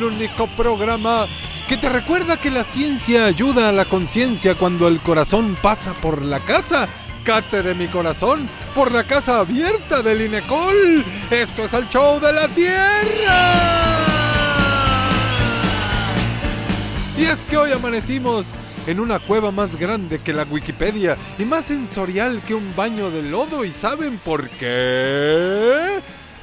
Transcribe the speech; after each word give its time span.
Al 0.00 0.06
único 0.06 0.46
programa 0.56 1.26
que 1.68 1.76
te 1.76 1.90
recuerda 1.90 2.38
que 2.38 2.50
la 2.50 2.64
ciencia 2.64 3.26
ayuda 3.26 3.68
a 3.68 3.72
la 3.72 3.84
conciencia 3.84 4.54
cuando 4.54 4.88
el 4.88 4.98
corazón 4.98 5.58
pasa 5.60 5.92
por 5.92 6.24
la 6.24 6.40
casa. 6.40 6.88
Cate 7.22 7.62
de 7.62 7.74
mi 7.74 7.86
corazón 7.86 8.48
por 8.74 8.92
la 8.92 9.04
casa 9.04 9.40
abierta 9.40 10.00
del 10.00 10.22
Inecol. 10.22 11.04
Esto 11.30 11.64
es 11.64 11.74
el 11.74 11.86
show 11.90 12.18
de 12.18 12.32
la 12.32 12.48
Tierra. 12.48 13.98
Y 17.18 17.24
es 17.24 17.40
que 17.40 17.58
hoy 17.58 17.72
amanecimos 17.72 18.46
en 18.86 19.00
una 19.00 19.18
cueva 19.18 19.50
más 19.50 19.76
grande 19.76 20.20
que 20.20 20.32
la 20.32 20.44
Wikipedia 20.44 21.18
y 21.38 21.44
más 21.44 21.66
sensorial 21.66 22.40
que 22.40 22.54
un 22.54 22.74
baño 22.74 23.10
de 23.10 23.22
lodo. 23.22 23.66
¿Y 23.66 23.70
saben 23.70 24.16
por 24.16 24.48
qué? 24.48 26.00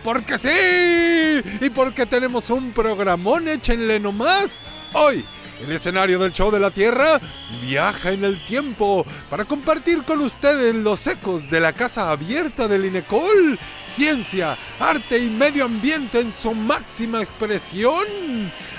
Porque 0.07 0.37
sí, 0.37 1.65
y 1.65 1.69
porque 1.69 2.05
tenemos 2.05 2.49
un 2.49 2.71
programón, 2.71 3.49
échenle 3.49 3.99
nomás. 3.99 4.61
Hoy, 4.93 5.25
el 5.61 5.69
escenario 5.73 6.17
del 6.17 6.31
show 6.31 6.49
de 6.49 6.61
la 6.61 6.71
Tierra 6.71 7.19
viaja 7.61 8.11
en 8.11 8.23
el 8.23 8.41
tiempo 8.45 9.05
para 9.29 9.43
compartir 9.43 10.03
con 10.03 10.21
ustedes 10.21 10.73
los 10.75 11.05
ecos 11.07 11.51
de 11.51 11.59
la 11.59 11.73
casa 11.73 12.09
abierta 12.09 12.69
del 12.69 12.85
Inecol. 12.85 13.59
Ciencia, 13.93 14.57
arte 14.79 15.17
y 15.19 15.29
medio 15.29 15.65
ambiente 15.65 16.21
en 16.21 16.31
su 16.31 16.53
máxima 16.53 17.19
expresión. 17.19 18.05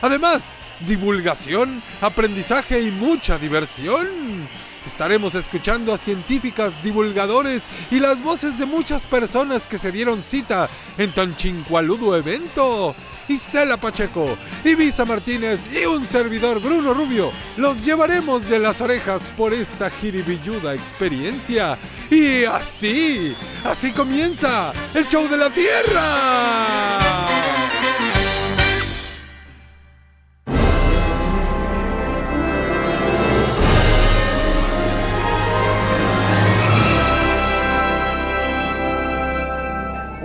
Además, 0.00 0.57
divulgación, 0.86 1.82
aprendizaje 2.00 2.80
y 2.80 2.90
mucha 2.90 3.38
diversión. 3.38 4.48
Estaremos 4.86 5.34
escuchando 5.34 5.92
a 5.92 5.98
científicas, 5.98 6.82
divulgadores 6.82 7.62
y 7.90 8.00
las 8.00 8.22
voces 8.22 8.58
de 8.58 8.66
muchas 8.66 9.04
personas 9.06 9.66
que 9.66 9.78
se 9.78 9.92
dieron 9.92 10.22
cita 10.22 10.68
en 10.96 11.12
tan 11.12 11.36
chincualudo 11.36 12.16
evento. 12.16 12.94
Isela 13.28 13.76
Pacheco, 13.76 14.38
Ibiza 14.64 15.04
Martínez 15.04 15.60
y 15.70 15.84
un 15.84 16.06
servidor 16.06 16.60
Bruno 16.60 16.94
Rubio 16.94 17.30
los 17.58 17.84
llevaremos 17.84 18.48
de 18.48 18.58
las 18.58 18.80
orejas 18.80 19.28
por 19.36 19.52
esta 19.52 19.90
jiribilluda 19.90 20.74
experiencia. 20.74 21.76
Y 22.10 22.44
así, 22.44 23.36
así 23.64 23.92
comienza 23.92 24.72
el 24.94 25.06
show 25.08 25.28
de 25.28 25.36
la 25.36 25.50
Tierra. 25.50 26.98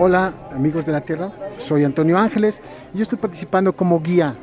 Hola 0.05 0.33
amigos 0.51 0.85
de 0.85 0.91
la 0.91 0.99
Tierra, 0.99 1.31
soy 1.59 1.85
Antonio 1.85 2.17
Ángeles 2.17 2.59
y 2.93 2.97
yo 2.97 3.03
estoy 3.03 3.17
participando 3.19 3.71
como 3.71 4.01
guía. 4.01 4.35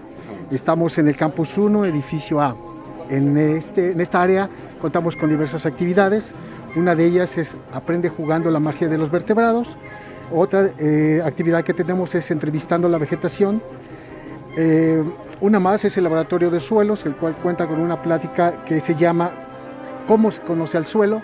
Estamos 0.50 0.97
en 0.97 1.06
el 1.06 1.19
Campus 1.19 1.59
1, 1.59 1.84
edificio 1.84 2.41
A. 2.41 2.56
En, 3.10 3.37
este, 3.37 3.93
en 3.93 4.00
esta 4.00 4.22
área 4.22 4.49
contamos 4.81 5.16
con 5.16 5.28
diversas 5.28 5.66
actividades. 5.66 6.34
Una 6.76 6.94
de 6.94 7.04
ellas 7.04 7.37
es 7.37 7.59
Aprende 7.75 8.09
jugando 8.09 8.50
la 8.50 8.59
magia 8.59 8.88
de 8.88 8.97
los 8.97 9.10
vertebrados. 9.10 9.76
Otra 10.32 10.70
eh, 10.78 11.20
actividad 11.22 11.62
que 11.62 11.75
tenemos 11.75 12.15
es 12.15 12.31
entrevistando 12.31 12.88
la 12.88 12.97
vegetación. 12.97 13.60
Eh, 14.56 15.04
una 15.43 15.60
más 15.60 15.84
es 15.84 15.94
el 15.99 16.04
laboratorio 16.04 16.50
de 16.50 16.59
suelos, 16.59 17.04
el 17.04 17.16
cual 17.16 17.37
cuenta 17.37 17.66
con 17.66 17.81
una 17.81 18.00
plática 18.00 18.65
que 18.65 18.81
se 18.81 18.94
llama 18.94 19.31
¿Cómo 20.09 20.31
se 20.31 20.41
conoce 20.41 20.78
al 20.78 20.87
suelo? 20.87 21.20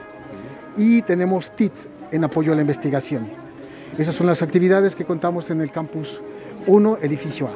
Y 0.76 1.00
tenemos 1.00 1.52
TITS 1.52 1.88
en 2.12 2.24
apoyo 2.24 2.52
a 2.52 2.54
la 2.54 2.60
investigación. 2.60 3.45
Esas 3.98 4.14
son 4.14 4.26
las 4.26 4.42
actividades 4.42 4.94
que 4.94 5.04
contamos 5.04 5.50
en 5.50 5.60
el 5.60 5.70
campus 5.70 6.22
1, 6.66 6.98
edificio 7.02 7.48
A. 7.48 7.52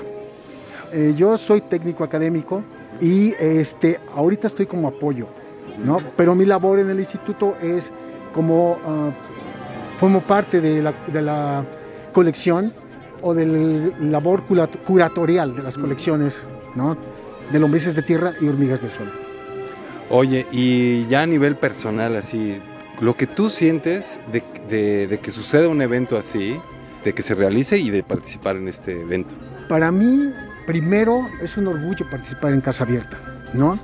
Eh, 0.93 1.15
yo 1.17 1.37
soy 1.39 1.61
técnico 1.61 2.03
académico 2.03 2.63
y 3.01 3.35
este, 3.39 4.01
ahorita 4.15 4.47
estoy 4.47 4.67
como 4.67 4.89
apoyo, 4.89 5.27
¿no? 5.85 5.99
pero 6.17 6.35
mi 6.35 6.45
labor 6.45 6.79
en 6.79 6.91
el 6.91 6.99
instituto 6.99 7.57
es 7.63 7.93
como, 8.35 8.73
uh, 8.73 9.13
como 10.01 10.21
parte 10.21 10.61
de 10.61 10.83
la, 10.83 10.95
de 11.07 11.23
la 11.23 11.65
colección 12.13 12.73
o 13.23 13.35
del 13.35 13.95
labor 14.11 14.43
curatorial 14.87 15.55
de 15.55 15.63
las 15.63 15.77
colecciones 15.77 16.47
¿no? 16.75 16.97
de 17.53 17.59
lombrices 17.59 17.95
de 17.95 18.03
tierra 18.03 18.33
y 18.41 18.49
hormigas 18.49 18.81
del 18.81 18.91
suelo. 18.91 19.13
Oye, 20.09 20.47
y 20.51 21.07
ya 21.07 21.23
a 21.23 21.27
nivel 21.27 21.55
personal, 21.55 22.17
así, 22.17 22.59
lo 23.01 23.17
que 23.17 23.27
tú 23.27 23.49
sientes 23.49 24.21
de, 24.33 24.43
de, 24.69 25.07
de, 25.07 25.19
que 25.19 25.33
suceda 25.33 25.69
un 25.69 25.83
evento 25.83 26.17
así, 26.17 26.61
de 27.05 27.13
que 27.13 27.23
se 27.23 27.35
realice 27.35 27.79
y 27.79 27.91
de 27.91 28.03
participar 28.03 28.57
en 28.57 28.69
este 28.69 29.01
evento? 29.01 29.35
Para 29.69 29.91
mí, 29.91 30.33
primero, 30.67 31.27
es 31.43 31.57
un 31.57 31.69
orgullo 31.69 32.07
participar 32.11 32.53
en 32.53 32.61
Casa 32.61 32.85
Abierta, 32.85 33.19
¿no? 33.55 33.79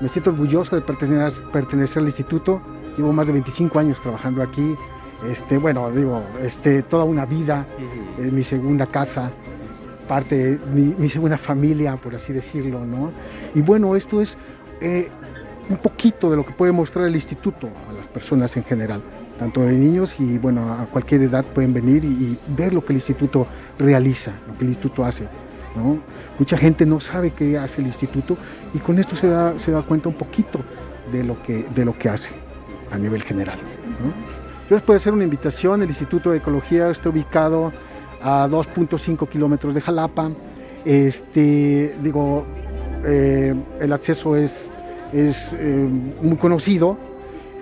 Me 0.00 0.08
siento 0.08 0.30
orgulloso 0.30 0.74
de 0.74 0.82
pertenecer, 0.82 1.42
pertenecer 1.52 2.00
al 2.00 2.06
instituto. 2.06 2.60
Llevo 2.96 3.12
más 3.12 3.26
de 3.26 3.32
25 3.34 3.78
años 3.78 4.00
trabajando 4.00 4.42
aquí. 4.42 4.74
Este, 5.30 5.58
bueno, 5.58 5.90
digo, 5.92 6.22
este, 6.42 6.82
toda 6.82 7.04
una 7.04 7.24
vida, 7.24 7.66
uh 7.78 8.20
-huh. 8.20 8.24
en 8.26 8.34
mi 8.34 8.42
segunda 8.42 8.86
casa, 8.86 9.30
parte, 10.08 10.58
mi, 10.74 10.94
mi, 10.98 11.08
segunda 11.08 11.38
familia, 11.38 11.96
por 11.96 12.14
así 12.16 12.32
decirlo, 12.32 12.84
¿no? 12.84 13.12
Y 13.54 13.62
bueno, 13.62 13.94
esto 13.94 14.20
es 14.20 14.36
eh, 14.80 15.08
un 15.68 15.76
poquito 15.76 16.30
de 16.30 16.36
lo 16.36 16.44
que 16.44 16.52
puede 16.52 16.72
mostrar 16.72 17.06
el 17.06 17.14
instituto 17.14 17.68
a 17.88 17.92
las 17.92 18.06
personas 18.08 18.56
en 18.56 18.64
general, 18.64 19.02
tanto 19.38 19.62
de 19.62 19.72
niños 19.72 20.18
y 20.18 20.38
bueno, 20.38 20.72
a 20.72 20.86
cualquier 20.86 21.22
edad 21.22 21.44
pueden 21.44 21.72
venir 21.72 22.04
y, 22.04 22.38
ver 22.56 22.74
lo 22.74 22.84
que 22.84 22.92
el 22.92 22.98
instituto 22.98 23.46
realiza, 23.78 24.32
lo 24.46 24.56
que 24.56 24.64
el 24.64 24.70
instituto 24.70 25.04
hace. 25.04 25.28
¿no? 25.76 25.98
Mucha 26.38 26.58
gente 26.58 26.84
no 26.84 27.00
sabe 27.00 27.30
qué 27.30 27.58
hace 27.58 27.80
el 27.80 27.86
instituto 27.86 28.36
y 28.74 28.78
con 28.78 28.98
esto 28.98 29.16
se 29.16 29.28
da, 29.28 29.58
se 29.58 29.70
da 29.70 29.82
cuenta 29.82 30.08
un 30.08 30.14
poquito 30.14 30.60
de 31.10 31.24
lo 31.24 31.42
que, 31.42 31.66
de 31.74 31.84
lo 31.84 31.96
que 31.96 32.08
hace 32.08 32.32
a 32.90 32.98
nivel 32.98 33.22
general. 33.22 33.58
Yo 34.68 34.76
les 34.76 34.82
puedo 34.82 34.96
hacer 34.96 35.12
una 35.12 35.24
invitación, 35.24 35.82
el 35.82 35.88
Instituto 35.88 36.30
de 36.30 36.38
Ecología 36.38 36.90
está 36.90 37.08
ubicado 37.08 37.72
a 38.22 38.46
2.5 38.48 39.28
kilómetros 39.28 39.74
de 39.74 39.80
Jalapa, 39.80 40.30
este, 40.84 41.96
digo, 42.02 42.44
eh, 43.04 43.54
el 43.80 43.92
acceso 43.92 44.36
es 44.36 44.68
es 45.12 45.54
eh, 45.58 45.88
muy 46.22 46.36
conocido 46.36 46.98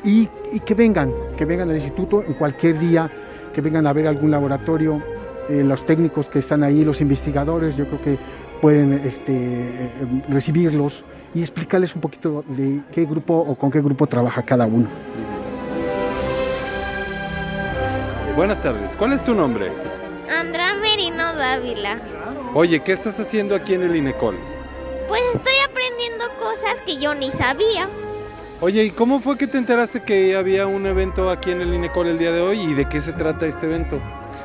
y, 0.05 0.29
y, 0.53 0.61
que 0.61 0.75
vengan, 0.75 1.13
que 1.37 1.45
vengan 1.45 1.69
al 1.69 1.77
instituto 1.77 2.23
en 2.27 2.35
cualquier 2.35 2.79
día, 2.79 3.11
que 3.53 3.61
vengan 3.61 3.87
a 3.87 3.93
ver 3.93 4.07
algún 4.07 4.31
laboratorio, 4.31 5.03
eh, 5.49 5.65
los 5.65 5.85
técnicos 5.85 6.29
que 6.29 6.39
están 6.39 6.63
ahí, 6.63 6.85
los 6.85 7.01
investigadores, 7.01 7.77
yo 7.77 7.87
creo 7.87 8.03
que 8.03 8.19
pueden 8.61 8.93
este, 9.05 9.33
eh, 9.33 9.91
recibirlos 10.29 11.05
y 11.35 11.41
explicarles 11.41 11.95
un 11.95 12.01
poquito 12.01 12.45
de 12.49 12.81
qué 12.93 13.05
grupo 13.05 13.35
o 13.35 13.55
con 13.57 13.71
qué 13.71 13.81
grupo 13.81 14.07
trabaja 14.07 14.43
cada 14.43 14.67
uno. 14.67 14.89
Buenas 18.37 18.63
tardes, 18.63 18.95
¿cuál 18.97 19.13
es 19.13 19.25
tu 19.25 19.35
nombre? 19.35 19.71
Andra 20.41 20.69
Merino 20.81 21.35
Dávila. 21.35 21.99
Oye, 22.55 22.81
¿qué 22.81 22.93
estás 22.93 23.19
haciendo 23.19 23.55
aquí 23.55 23.75
en 23.75 23.83
el 23.83 23.97
INECOL? 23.97 24.37
Pues 25.11 25.23
estoy 25.35 25.55
aprendiendo 25.69 26.25
cosas 26.39 26.81
que 26.87 26.97
yo 26.97 27.17
ni 27.17 27.33
sabía. 27.33 27.89
Oye, 28.61 28.85
¿y 28.85 28.91
cómo 28.93 29.19
fue 29.19 29.37
que 29.37 29.49
te 29.49 29.59
enteraste 29.59 30.05
que 30.05 30.37
había 30.37 30.69
un 30.69 30.87
evento 30.87 31.31
aquí 31.31 31.51
en 31.51 31.61
el 31.63 31.75
INECOL 31.75 32.07
el 32.07 32.17
día 32.17 32.31
de 32.31 32.41
hoy 32.41 32.61
y 32.61 32.75
de 32.75 32.89
qué 32.89 33.01
se 33.01 33.13
trata 33.15 33.45
este 33.47 33.67
evento? 33.67 34.01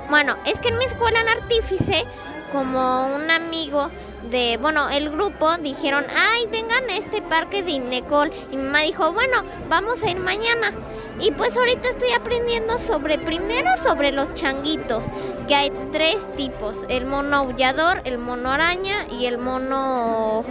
Bueno, 0.10 0.36
es 0.44 0.60
que 0.60 0.70
en 0.70 0.80
mi 0.80 0.86
escuela 0.86 1.22
en 1.22 1.30
Artífice, 1.30 2.04
como 2.52 3.16
un 3.16 3.30
amigo 3.30 3.92
de, 4.30 4.58
bueno, 4.62 4.90
el 4.90 5.10
grupo 5.10 5.56
dijeron, 5.58 6.06
ay, 6.16 6.48
vengan 6.52 6.90
a 6.90 6.98
este 6.98 7.22
parque 7.22 7.64
de 7.64 7.72
INECOL. 7.72 8.32
Y 8.52 8.58
mi 8.58 8.64
mamá 8.64 8.82
dijo, 8.82 9.12
bueno, 9.14 9.44
vamos 9.70 10.04
a 10.04 10.10
ir 10.10 10.18
mañana. 10.18 10.74
Y 11.20 11.32
pues 11.32 11.56
ahorita 11.56 11.90
estoy 11.90 12.12
aprendiendo 12.12 12.78
sobre, 12.80 13.18
primero 13.18 13.70
sobre 13.84 14.12
los 14.12 14.34
changuitos, 14.34 15.06
que 15.48 15.56
hay 15.56 15.72
tres 15.94 16.28
tipos, 16.36 16.86
el 16.90 17.06
mono 17.06 17.38
aullador, 17.38 18.02
el 18.04 18.18
mono 18.18 18.52
araña 18.52 19.06
y 19.12 19.26
el 19.26 19.38
mono 19.38 20.44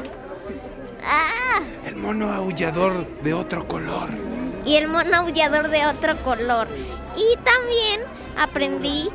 ¡Ah! 1.07 1.61
El 1.87 1.97
mono 1.97 2.33
aullador 2.33 3.07
de 3.23 3.35
otro 3.35 3.69
color. 3.69 4.09
Y 4.65 4.77
el 4.77 4.89
mono 4.89 5.17
aullador 5.19 5.69
de 5.69 5.87
otro 5.87 6.17
color. 6.25 6.67
Y 7.17 7.37
también 7.45 8.01
aprendí 8.39 9.09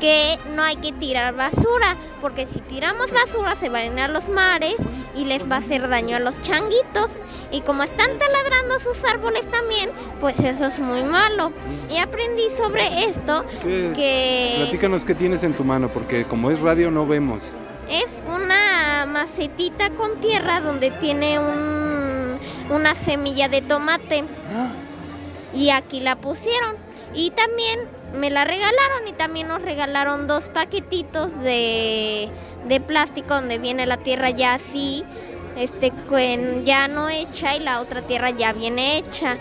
que 0.00 0.38
no 0.54 0.62
hay 0.62 0.76
que 0.76 0.92
tirar 0.92 1.34
basura, 1.34 1.96
porque 2.20 2.46
si 2.46 2.60
tiramos 2.60 3.06
basura 3.12 3.56
se 3.56 3.68
van 3.68 3.82
a 3.82 3.84
llenar 3.84 4.10
los 4.10 4.28
mares 4.28 4.76
y 5.16 5.24
les 5.24 5.48
va 5.50 5.56
a 5.56 5.58
hacer 5.58 5.88
daño 5.88 6.16
a 6.16 6.20
los 6.20 6.40
changuitos. 6.42 7.10
Y 7.50 7.60
como 7.60 7.84
están 7.84 8.10
taladrando 8.18 8.80
sus 8.80 9.04
árboles 9.08 9.48
también, 9.48 9.90
pues 10.20 10.40
eso 10.40 10.66
es 10.66 10.78
muy 10.80 11.02
malo. 11.04 11.52
Y 11.88 11.98
aprendí 11.98 12.42
sobre 12.56 13.04
esto 13.04 13.44
¿Qué 13.62 13.90
es? 13.90 13.96
que 13.96 14.54
Platícanos 14.62 15.04
qué 15.04 15.14
tienes 15.14 15.44
en 15.44 15.54
tu 15.54 15.62
mano, 15.62 15.88
porque 15.88 16.24
como 16.24 16.50
es 16.50 16.58
radio 16.60 16.90
no 16.90 17.06
vemos. 17.06 17.52
es 17.88 18.06
una 18.26 19.06
macetita 19.06 19.90
con 19.90 20.18
tierra 20.20 20.60
donde 20.62 20.90
tiene 20.92 21.38
un, 21.38 22.38
una 22.70 22.94
semilla 22.96 23.48
de 23.48 23.60
tomate. 23.60 24.24
Y 25.54 25.70
aquí 25.70 26.00
la 26.00 26.16
pusieron. 26.16 26.76
Y 27.14 27.30
también 27.30 27.78
me 28.14 28.30
la 28.30 28.44
regalaron 28.44 29.08
y 29.08 29.12
también 29.12 29.48
nos 29.48 29.62
regalaron 29.62 30.26
dos 30.26 30.48
paquetitos 30.48 31.38
de, 31.40 32.28
de 32.66 32.80
plástico 32.80 33.34
donde 33.34 33.58
viene 33.58 33.86
la 33.86 33.96
tierra 33.98 34.30
ya 34.30 34.54
así, 34.54 35.04
este, 35.56 35.90
con- 36.08 36.64
ya 36.64 36.88
no 36.88 37.08
hecha 37.08 37.54
y 37.56 37.60
la 37.60 37.80
otra 37.80 38.02
tierra 38.02 38.30
ya 38.30 38.52
viene 38.52 38.98
hecha. 38.98 39.36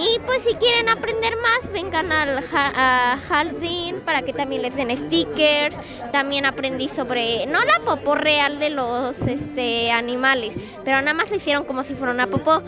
Y 0.00 0.20
pues 0.26 0.44
si 0.44 0.54
quieren 0.54 0.88
aprender 0.88 1.32
más, 1.36 1.72
vengan 1.72 2.12
al 2.12 2.38
a 2.54 3.18
jardín 3.26 4.00
para 4.04 4.22
que 4.22 4.32
también 4.32 4.62
les 4.62 4.76
den 4.76 4.96
stickers. 4.96 5.76
También 6.12 6.46
aprendí 6.46 6.88
sobre, 6.94 7.46
no 7.46 7.58
la 7.64 7.80
popó 7.84 8.14
real 8.14 8.60
de 8.60 8.70
los 8.70 9.18
este, 9.22 9.90
animales, 9.90 10.54
pero 10.84 11.00
nada 11.00 11.14
más 11.14 11.30
le 11.30 11.38
hicieron 11.38 11.64
como 11.64 11.82
si 11.82 11.94
fuera 11.94 12.12
una 12.12 12.28
popó. 12.28 12.62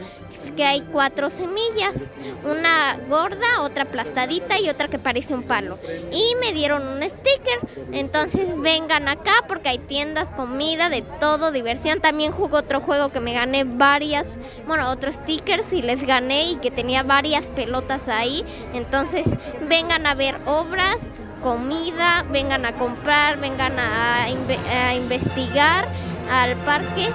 Que 0.56 0.64
hay 0.64 0.80
cuatro 0.92 1.30
semillas, 1.30 1.96
una 2.44 2.98
gorda, 3.08 3.62
otra 3.62 3.84
aplastadita 3.84 4.58
y 4.58 4.68
otra 4.68 4.88
que 4.88 4.98
parece 4.98 5.32
un 5.32 5.42
palo. 5.42 5.78
Y 6.12 6.34
me 6.40 6.52
dieron 6.52 6.86
un 6.86 7.02
sticker. 7.02 7.60
Entonces 7.92 8.60
vengan 8.60 9.08
acá 9.08 9.32
porque 9.48 9.68
hay 9.70 9.78
tiendas, 9.78 10.28
comida, 10.30 10.88
de 10.90 11.02
todo, 11.02 11.52
diversión. 11.52 12.00
También 12.00 12.32
jugué 12.32 12.56
otro 12.58 12.80
juego 12.80 13.10
que 13.10 13.20
me 13.20 13.32
gané 13.32 13.64
varias, 13.64 14.32
bueno, 14.66 14.90
otros 14.90 15.14
stickers 15.14 15.72
y 15.72 15.82
les 15.82 16.04
gané 16.06 16.50
y 16.50 16.54
que 16.56 16.70
tenía 16.70 17.02
varias 17.04 17.46
pelotas 17.46 18.08
ahí. 18.08 18.44
Entonces 18.74 19.26
vengan 19.68 20.06
a 20.06 20.14
ver 20.14 20.36
obras, 20.46 20.96
comida, 21.42 22.26
vengan 22.30 22.66
a 22.66 22.72
comprar, 22.72 23.38
vengan 23.38 23.78
a, 23.78 24.28
inve- 24.28 24.58
a 24.68 24.94
investigar 24.94 25.88
al 26.30 26.56
parque 26.56 27.08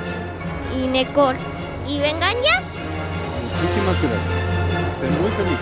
Inecol. 0.84 1.36
Y 1.88 2.00
vengan 2.00 2.34
ya. 2.42 2.75
Muchísimas 3.66 4.00
gracias. 4.00 5.00
Soy 5.00 5.10
muy 5.10 5.32
feliz. 5.32 5.58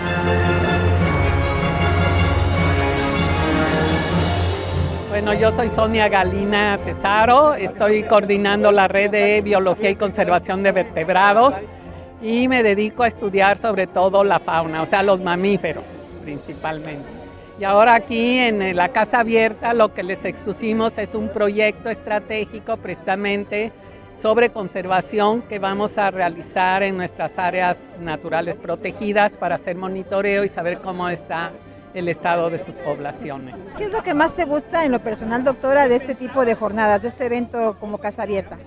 Bueno, 5.08 5.32
yo 5.32 5.50
soy 5.52 5.70
Sonia 5.70 6.08
Galina 6.10 6.78
Tesaro, 6.84 7.54
estoy 7.54 8.02
coordinando 8.02 8.72
la 8.72 8.88
red 8.88 9.10
de 9.10 9.40
biología 9.40 9.88
y 9.88 9.96
conservación 9.96 10.62
de 10.62 10.72
vertebrados 10.72 11.54
y 12.20 12.46
me 12.46 12.62
dedico 12.62 13.04
a 13.04 13.08
estudiar 13.08 13.56
sobre 13.56 13.86
todo 13.86 14.22
la 14.22 14.38
fauna, 14.38 14.82
o 14.82 14.86
sea, 14.86 15.02
los 15.02 15.20
mamíferos 15.20 15.86
principalmente. 16.24 17.08
Y 17.58 17.64
ahora 17.64 17.94
aquí 17.94 18.38
en 18.38 18.76
la 18.76 18.90
Casa 18.90 19.20
Abierta 19.20 19.72
lo 19.72 19.94
que 19.94 20.02
les 20.02 20.26
expusimos 20.26 20.98
es 20.98 21.14
un 21.14 21.30
proyecto 21.30 21.88
estratégico 21.88 22.76
precisamente 22.76 23.72
sobre 24.14 24.50
conservación 24.50 25.42
que 25.42 25.58
vamos 25.58 25.98
a 25.98 26.10
realizar 26.10 26.82
en 26.82 26.96
nuestras 26.96 27.38
áreas 27.38 27.96
naturales 28.00 28.56
protegidas 28.56 29.36
para 29.36 29.56
hacer 29.56 29.76
monitoreo 29.76 30.44
y 30.44 30.48
saber 30.48 30.78
cómo 30.78 31.08
está 31.08 31.52
el 31.94 32.08
estado 32.08 32.50
de 32.50 32.58
sus 32.58 32.74
poblaciones. 32.76 33.54
¿Qué 33.76 33.84
es 33.84 33.92
lo 33.92 34.02
que 34.02 34.14
más 34.14 34.34
te 34.34 34.44
gusta 34.44 34.84
en 34.84 34.92
lo 34.92 35.00
personal, 35.00 35.44
doctora, 35.44 35.88
de 35.88 35.96
este 35.96 36.14
tipo 36.14 36.44
de 36.44 36.54
jornadas, 36.54 37.02
de 37.02 37.08
este 37.08 37.26
evento 37.26 37.76
como 37.78 37.98
Casa 37.98 38.22
Abierta? 38.22 38.58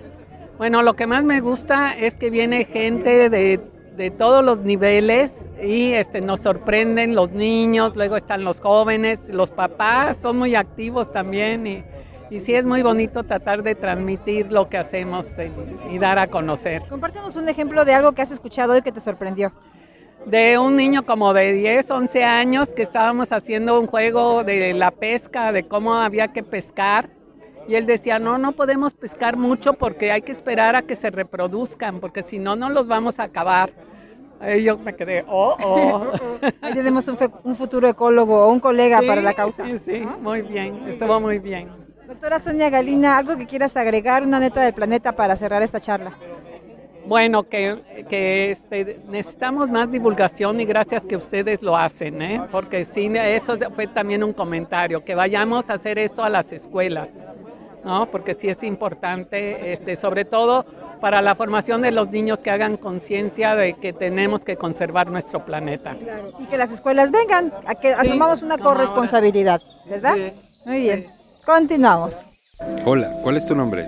Bueno, 0.58 0.82
lo 0.82 0.96
que 0.96 1.08
más 1.08 1.24
me 1.24 1.42
gusta 1.42 1.96
es 1.98 2.16
que 2.16 2.30
viene 2.30 2.66
gente 2.66 3.30
de, 3.30 3.60
de 3.96 4.12
todos 4.12 4.44
los 4.44 4.60
niveles 4.60 5.48
y 5.62 5.92
este, 5.92 6.22
nos 6.22 6.40
sorprenden 6.40 7.16
los 7.16 7.32
niños, 7.32 7.96
luego 7.96 8.16
están 8.16 8.44
los 8.44 8.60
jóvenes, 8.60 9.30
los 9.30 9.52
papás 9.52 10.18
son 10.22 10.38
muy 10.38 10.56
activos 10.56 11.12
también 11.12 11.68
y, 11.68 11.84
y 12.30 12.40
sí 12.40 12.54
es 12.54 12.66
muy 12.66 12.82
bonito 12.82 13.24
tratar 13.24 13.64
de 13.64 13.76
transmitir 13.76 14.52
lo 14.52 14.70
que 14.70 14.78
hacemos 14.78 15.26
y 15.90 15.98
dar 15.98 16.20
a 16.20 16.28
conocer. 16.28 16.84
Compártenos 16.90 17.36
un 17.36 17.48
ejemplo 17.50 17.86
de 17.86 17.94
algo 17.94 18.12
que 18.12 18.22
has 18.22 18.32
escuchado 18.32 18.74
hoy 18.74 18.82
que 18.82 18.92
te 18.92 19.00
sorprendió. 19.00 19.52
De 20.26 20.58
un 20.58 20.76
niño 20.76 21.06
como 21.06 21.34
de 21.34 21.54
10, 21.54 21.90
11 21.90 22.24
años 22.24 22.74
que 22.74 22.82
estábamos 22.82 23.32
haciendo 23.32 23.80
un 23.80 23.88
juego 23.88 24.44
de 24.44 24.74
la 24.74 24.92
pesca, 24.92 25.52
de 25.52 25.68
cómo 25.68 25.94
había 25.94 26.30
que 26.30 26.44
pescar. 26.44 27.10
Y 27.68 27.76
él 27.76 27.86
decía, 27.86 28.20
no, 28.20 28.38
no 28.38 28.54
podemos 28.54 28.94
pescar 28.94 29.38
mucho 29.38 29.74
porque 29.74 30.12
hay 30.12 30.22
que 30.22 30.32
esperar 30.32 30.76
a 30.76 30.82
que 30.82 30.96
se 30.96 31.12
reproduzcan, 31.12 32.00
porque 32.00 32.24
si 32.24 32.40
no, 32.40 32.56
no 32.56 32.70
los 32.70 32.88
vamos 32.88 33.20
a 33.20 33.24
acabar. 33.24 33.72
Ahí 34.40 34.64
yo 34.64 34.78
me 34.78 34.96
quedé, 34.96 35.26
oh, 35.28 35.56
oh. 35.64 36.12
Ahí 36.62 36.74
tenemos 36.74 37.08
un, 37.08 37.18
un 37.44 37.56
futuro 37.56 37.88
ecólogo 37.88 38.46
o 38.46 38.52
un 38.52 38.60
colega 38.60 39.02
para 39.02 39.22
la 39.22 39.34
causa. 39.34 39.66
Sí, 39.66 39.78
sí, 39.80 40.04
muy 40.22 40.42
bien, 40.44 40.88
estuvo 40.88 41.20
muy 41.20 41.40
bien. 41.40 41.87
Doctora 42.08 42.40
Sonia 42.40 42.70
Galina, 42.70 43.18
algo 43.18 43.36
que 43.36 43.46
quieras 43.46 43.76
agregar, 43.76 44.24
una 44.24 44.40
neta 44.40 44.62
del 44.62 44.74
planeta 44.74 45.12
para 45.12 45.36
cerrar 45.36 45.62
esta 45.62 45.82
charla. 45.82 46.14
Bueno, 47.06 47.44
que, 47.44 48.06
que 48.10 48.52
este, 48.52 49.02
necesitamos 49.10 49.70
más 49.70 49.92
divulgación 49.92 50.62
y 50.62 50.66
gracias 50.66 51.06
que 51.06 51.18
ustedes 51.18 51.62
lo 51.62 51.76
hacen, 51.76 52.22
¿eh? 52.22 52.42
porque 52.50 52.86
sí, 52.86 53.12
eso 53.14 53.58
fue 53.76 53.88
también 53.88 54.24
un 54.24 54.32
comentario, 54.32 55.04
que 55.04 55.16
vayamos 55.16 55.70
a 55.70 55.74
hacer 55.74 56.00
esto 56.00 56.24
a 56.24 56.30
las 56.30 56.52
escuelas, 56.54 57.12
¿no? 57.84 58.06
porque 58.10 58.36
sí 58.36 58.48
es 58.48 58.64
importante, 58.64 59.74
este, 59.74 59.98
sobre 59.98 60.24
todo 60.24 60.66
para 61.02 61.22
la 61.22 61.36
formación 61.36 61.82
de 61.82 61.92
los 61.92 62.10
niños 62.10 62.40
que 62.40 62.52
hagan 62.52 62.78
conciencia 62.78 63.56
de 63.56 63.74
que 63.74 63.92
tenemos 63.92 64.46
que 64.46 64.56
conservar 64.56 65.10
nuestro 65.10 65.44
planeta. 65.46 65.96
Y 66.40 66.46
que 66.46 66.58
las 66.58 66.72
escuelas 66.72 67.12
vengan, 67.12 67.54
a 67.66 67.76
que 67.76 67.90
asumamos 67.90 68.42
una 68.42 68.58
corresponsabilidad, 68.58 69.62
¿verdad? 69.90 70.16
Sí. 70.16 70.34
Muy 70.66 70.80
bien. 70.80 71.17
Continuamos. 71.48 72.14
Hola, 72.84 73.10
¿cuál 73.24 73.38
es 73.38 73.46
tu 73.48 73.56
nombre? 73.56 73.88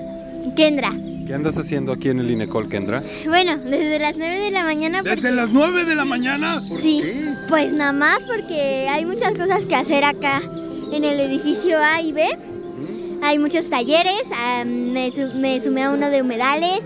Kendra. 0.55 0.91
¿Qué 1.27 1.33
andas 1.33 1.57
haciendo 1.57 1.91
aquí 1.91 2.07
en 2.07 2.19
el 2.19 2.31
Inecol, 2.31 2.69
Kendra? 2.69 3.03
Bueno, 3.27 3.57
desde 3.57 3.99
las 3.99 4.15
9 4.15 4.37
de 4.45 4.51
la 4.51 4.63
mañana. 4.63 4.99
porque- 4.99 5.15
¿Desde 5.17 5.31
las 5.33 5.49
9 5.49 5.83
de 5.83 5.93
la 5.93 6.05
mañana? 6.05 6.61
Sí, 6.81 7.03
pues 7.49 7.73
nada 7.73 7.91
más 7.91 8.19
porque 8.25 8.87
hay 8.89 9.05
muchas 9.05 9.33
cosas 9.33 9.65
que 9.65 9.75
hacer 9.75 10.05
acá 10.05 10.41
en 10.93 11.03
el 11.03 11.19
edificio 11.19 11.77
A 11.77 12.01
y 12.01 12.13
B. 12.13 12.25
Hay 13.23 13.37
muchos 13.39 13.69
talleres, 13.69 14.21
me, 14.65 15.11
su- 15.11 15.33
me 15.37 15.59
sumé 15.59 15.83
a 15.83 15.89
uno 15.91 16.09
de 16.09 16.21
humedales, 16.21 16.79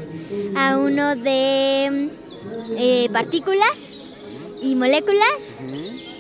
a 0.56 0.80
uno 0.80 1.15
de 1.15 2.10
eh, 2.80 3.10
partículas 3.13 3.77
y 4.63 4.74
moléculas. 4.74 5.38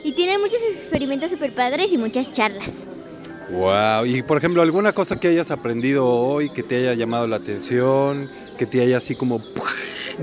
Y 0.03 0.11
tienen 0.11 0.39
muchos 0.41 0.59
experimentos 0.75 1.31
super 1.31 1.55
padres 1.55 1.91
y 1.91 1.97
muchas 1.97 2.31
charlas. 2.31 2.69
Wow, 3.53 4.07
y 4.07 4.23
por 4.23 4.39
ejemplo, 4.39 4.63
alguna 4.63 4.93
cosa 4.93 5.19
que 5.19 5.27
hayas 5.27 5.51
aprendido 5.51 6.07
hoy 6.07 6.49
que 6.49 6.63
te 6.63 6.77
haya 6.77 6.95
llamado 6.95 7.27
la 7.27 7.35
atención, 7.35 8.27
que 8.57 8.65
te 8.65 8.81
haya 8.81 8.97
así 8.97 9.15
como 9.15 9.39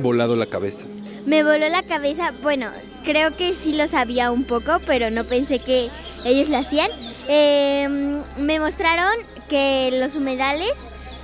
volado 0.02 0.34
la 0.34 0.46
cabeza. 0.46 0.86
Me 1.26 1.44
voló 1.44 1.68
la 1.68 1.84
cabeza, 1.84 2.32
bueno, 2.42 2.70
creo 3.04 3.36
que 3.36 3.54
sí 3.54 3.72
lo 3.72 3.86
sabía 3.86 4.32
un 4.32 4.44
poco, 4.44 4.78
pero 4.84 5.10
no 5.10 5.24
pensé 5.24 5.60
que 5.60 5.90
ellos 6.24 6.48
lo 6.48 6.58
hacían. 6.58 6.90
Eh, 7.28 8.20
me 8.36 8.58
mostraron 8.58 9.12
que 9.48 9.90
los 9.92 10.16
humedales 10.16 10.72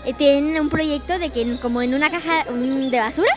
eh, 0.04 0.14
tienen 0.14 0.60
un 0.60 0.68
proyecto 0.68 1.18
de 1.18 1.30
que 1.30 1.56
como 1.60 1.82
en 1.82 1.92
una 1.92 2.10
caja 2.10 2.44
de 2.44 3.00
basura, 3.00 3.32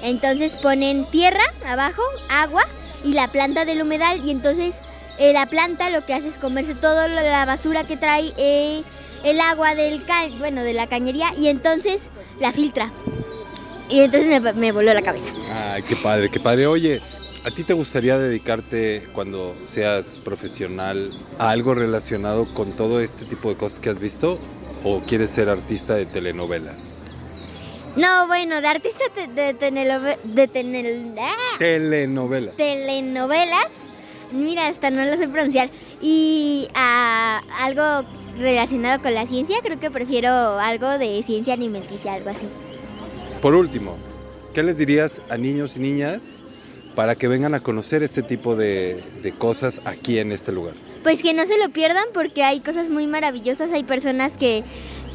entonces 0.00 0.56
ponen 0.62 1.10
tierra 1.10 1.42
abajo, 1.66 2.02
agua 2.28 2.62
y 3.02 3.14
la 3.14 3.26
planta 3.32 3.64
del 3.64 3.82
humedal 3.82 4.24
y 4.24 4.30
entonces 4.30 4.76
eh, 5.18 5.32
la 5.32 5.46
planta 5.46 5.90
lo 5.90 6.04
que 6.06 6.14
hace 6.14 6.28
es 6.28 6.38
comerse 6.38 6.74
toda 6.74 7.08
la 7.08 7.44
basura 7.44 7.84
que 7.86 7.96
trae 7.96 8.32
eh, 8.36 8.82
el 9.24 9.40
agua 9.40 9.74
del 9.74 10.04
ca- 10.04 10.28
bueno 10.38 10.62
de 10.62 10.74
la 10.74 10.86
cañería 10.86 11.32
y 11.36 11.48
entonces 11.48 12.02
la 12.40 12.52
filtra. 12.52 12.92
Y 13.88 14.00
entonces 14.00 14.40
me, 14.40 14.52
me 14.52 14.72
voló 14.72 14.92
la 14.92 15.02
cabeza. 15.02 15.26
Ay, 15.72 15.82
qué 15.82 15.94
padre, 15.96 16.30
qué 16.30 16.40
padre. 16.40 16.66
Oye, 16.66 17.00
¿a 17.44 17.50
ti 17.52 17.62
te 17.62 17.72
gustaría 17.72 18.18
dedicarte 18.18 19.08
cuando 19.12 19.56
seas 19.64 20.18
profesional 20.18 21.08
a 21.38 21.50
algo 21.50 21.72
relacionado 21.74 22.52
con 22.52 22.72
todo 22.72 23.00
este 23.00 23.24
tipo 23.24 23.48
de 23.48 23.56
cosas 23.56 23.78
que 23.80 23.90
has 23.90 23.98
visto? 24.00 24.38
¿O 24.84 25.00
quieres 25.00 25.30
ser 25.30 25.48
artista 25.48 25.94
de 25.94 26.06
telenovelas? 26.06 27.00
No, 27.96 28.26
bueno, 28.26 28.60
de 28.60 28.68
artista 28.68 29.04
de, 29.34 29.56
tenelove- 29.58 30.20
de 30.22 30.50
tenel- 30.52 31.14
¡ah! 31.18 31.32
Telenovelas. 31.58 32.54
telenovelas, 32.56 33.68
mira, 34.32 34.68
hasta 34.68 34.90
no 34.90 35.04
lo 35.04 35.16
sé 35.16 35.28
pronunciar, 35.28 35.70
y 36.00 36.68
a 36.74 37.40
algo 37.60 38.08
relacionado 38.38 39.02
con 39.02 39.14
la 39.14 39.26
ciencia, 39.26 39.58
creo 39.62 39.80
que 39.80 39.90
prefiero 39.90 40.28
algo 40.30 40.98
de 40.98 41.22
ciencia 41.22 41.54
alimenticia, 41.54 42.14
algo 42.14 42.30
así. 42.30 42.46
Por 43.40 43.54
último, 43.54 43.96
¿Qué 44.56 44.62
les 44.62 44.78
dirías 44.78 45.20
a 45.28 45.36
niños 45.36 45.76
y 45.76 45.80
niñas 45.80 46.42
para 46.94 47.14
que 47.14 47.28
vengan 47.28 47.52
a 47.52 47.60
conocer 47.60 48.02
este 48.02 48.22
tipo 48.22 48.56
de, 48.56 49.04
de 49.22 49.32
cosas 49.32 49.82
aquí 49.84 50.18
en 50.18 50.32
este 50.32 50.50
lugar? 50.50 50.72
Pues 51.02 51.20
que 51.20 51.34
no 51.34 51.44
se 51.44 51.58
lo 51.58 51.68
pierdan 51.68 52.06
porque 52.14 52.42
hay 52.42 52.60
cosas 52.60 52.88
muy 52.88 53.06
maravillosas, 53.06 53.70
hay 53.70 53.84
personas 53.84 54.32
que 54.38 54.64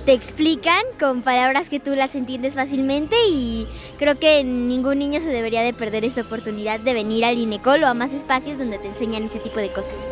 te 0.05 0.13
explican 0.13 0.84
con 1.00 1.22
palabras 1.22 1.70
que 1.70 1.79
tú 1.79 1.96
las 1.96 2.15
entiendes 2.15 2.55
fácilmente 2.55 3.15
y 3.29 3.67
creo 3.98 4.17
que 4.17 4.43
ningún 4.43 5.00
niño 5.00 5.20
se 5.20 5.29
debería 5.29 5.62
de 5.62 5.74
perder 5.74 6.05
esta 6.05 6.22
oportunidad 6.22 6.79
de 6.79 6.93
venir 6.93 7.24
al 7.24 7.38
INECOL 7.38 7.84
o 7.84 7.88
a 7.88 7.93
más 7.93 8.12
espacios 8.12 8.58
donde 8.58 8.79
te 8.79 8.88
enseñan 8.88 9.24
ese 9.24 9.39
tipo 9.39 9.60
de 9.60 9.72
cosas. 9.72 10.08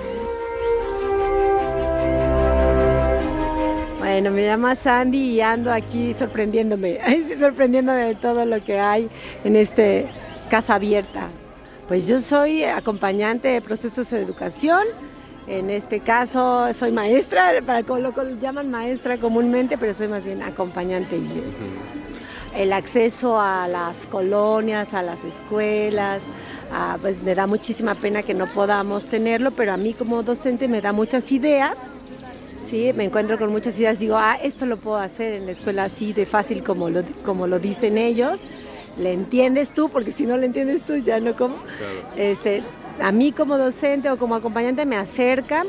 Bueno, 3.98 4.31
me 4.31 4.46
llamo 4.46 4.75
Sandy 4.75 5.36
y 5.36 5.41
ando 5.41 5.72
aquí 5.72 6.13
sorprendiéndome, 6.13 7.00
sorprendiéndome 7.39 8.05
de 8.05 8.15
todo 8.15 8.46
lo 8.46 8.63
que 8.63 8.79
hay 8.79 9.10
en 9.43 9.55
este 9.55 10.08
Casa 10.50 10.75
Abierta. 10.75 11.29
Pues 11.88 12.08
yo 12.08 12.22
soy 12.22 12.63
acompañante 12.63 13.48
de 13.48 13.62
procesos 13.62 14.10
de 14.12 14.22
educación, 14.22 14.84
en 15.49 15.71
este 15.71 15.99
caso 15.99 16.71
soy 16.73 16.91
maestra, 16.91 17.51
para 17.65 17.81
lo 17.81 18.13
que 18.13 18.37
llaman 18.39 18.69
maestra 18.69 19.17
comúnmente, 19.17 19.77
pero 19.77 19.93
soy 19.95 20.07
más 20.07 20.23
bien 20.23 20.43
acompañante. 20.43 21.17
Y 21.17 21.43
el 22.55 22.71
acceso 22.71 23.41
a 23.41 23.67
las 23.67 24.05
colonias, 24.07 24.93
a 24.93 25.01
las 25.01 25.23
escuelas, 25.23 26.23
pues 27.01 27.21
me 27.23 27.33
da 27.33 27.47
muchísima 27.47 27.95
pena 27.95 28.21
que 28.21 28.35
no 28.35 28.45
podamos 28.45 29.05
tenerlo, 29.05 29.51
pero 29.51 29.73
a 29.73 29.77
mí 29.77 29.93
como 29.93 30.21
docente 30.21 30.67
me 30.67 30.81
da 30.81 30.93
muchas 30.93 31.31
ideas. 31.31 31.93
Sí, 32.63 32.91
me 32.93 33.05
encuentro 33.05 33.39
con 33.39 33.51
muchas 33.51 33.79
ideas, 33.79 33.97
digo, 33.97 34.17
ah, 34.17 34.37
esto 34.43 34.67
lo 34.67 34.77
puedo 34.77 34.97
hacer 34.97 35.33
en 35.33 35.47
la 35.47 35.53
escuela 35.53 35.85
así 35.85 36.13
de 36.13 36.27
fácil 36.27 36.63
como 36.63 36.91
lo, 36.91 37.01
como 37.25 37.47
lo 37.47 37.57
dicen 37.57 37.97
ellos. 37.97 38.41
¿Le 38.97 39.13
entiendes 39.13 39.73
tú? 39.73 39.89
Porque 39.89 40.11
si 40.11 40.27
no 40.27 40.37
le 40.37 40.45
entiendes 40.45 40.83
tú, 40.83 40.97
ya 40.97 41.19
no 41.19 41.35
como. 41.35 41.55
Este, 42.15 42.61
a 43.01 43.11
mí 43.11 43.31
como 43.31 43.57
docente 43.57 44.09
o 44.09 44.17
como 44.17 44.35
acompañante 44.35 44.85
me 44.85 44.95
acerca 44.95 45.65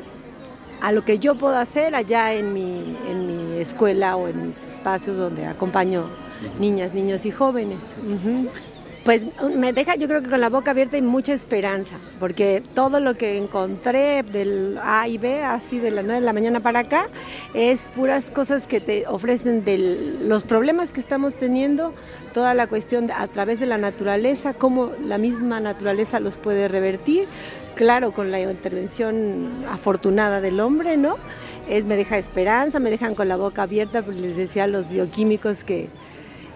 a 0.81 0.93
lo 0.93 1.05
que 1.05 1.19
yo 1.19 1.37
puedo 1.37 1.57
hacer 1.57 1.95
allá 1.95 2.33
en 2.33 2.53
mi, 2.55 2.97
en 3.09 3.27
mi 3.27 3.59
escuela 3.61 4.17
o 4.17 4.29
en 4.29 4.47
mis 4.47 4.65
espacios 4.65 5.17
donde 5.17 5.47
acompaño 5.47 6.09
niñas, 6.59 6.95
niños 6.95 7.27
y 7.27 7.31
jóvenes. 7.31 7.97
Pues 9.05 9.23
me 9.57 9.73
deja 9.73 9.95
yo 9.97 10.09
creo 10.09 10.21
que 10.21 10.29
con 10.29 10.43
la 10.43 10.51
boca 10.51 10.73
abierta 10.73 10.99
y 10.99 11.03
mucha 11.03 11.33
esperanza, 11.33 11.97
porque 12.19 12.63
todo 12.75 13.01
lo 13.01 13.15
que 13.15 13.39
encontré 13.39 14.23
del 14.23 14.79
A 14.83 15.09
y 15.09 15.17
B, 15.17 15.43
así 15.43 15.79
de 15.79 15.91
la 15.91 16.03
9 16.03 16.21
de 16.21 16.27
la 16.27 16.35
mañana 16.35 16.61
para 16.61 16.81
acá, 16.81 17.09
es 17.55 17.91
puras 17.97 18.31
cosas 18.31 18.67
que 18.67 18.79
te 18.79 19.07
ofrecen 19.07 19.65
de 19.65 20.19
los 20.23 20.45
problemas 20.45 20.93
que 20.93 21.01
estamos 21.01 21.35
teniendo, 21.35 21.95
toda 22.35 22.53
la 22.53 22.67
cuestión 22.67 23.11
a 23.11 23.27
través 23.27 23.59
de 23.59 23.65
la 23.65 23.79
naturaleza, 23.79 24.53
cómo 24.53 24.93
la 25.03 25.17
misma 25.17 25.61
naturaleza 25.61 26.21
los 26.21 26.37
puede 26.37 26.69
revertir, 26.69 27.27
claro, 27.77 28.13
con 28.13 28.31
la 28.31 28.41
intervención 28.41 29.65
afortunada 29.71 30.43
del 30.43 30.61
hombre, 30.61 30.99
¿no? 30.99 31.17
Es, 31.71 31.87
me 31.87 31.97
deja 31.97 32.19
esperanza, 32.19 32.81
me 32.81 32.91
dejan 32.91 33.15
con 33.15 33.29
la 33.29 33.37
boca 33.37 33.63
abierta, 33.63 34.03
pues 34.03 34.21
les 34.21 34.37
decía 34.37 34.65
a 34.65 34.67
los 34.67 34.91
bioquímicos 34.91 35.65
que 35.65 35.89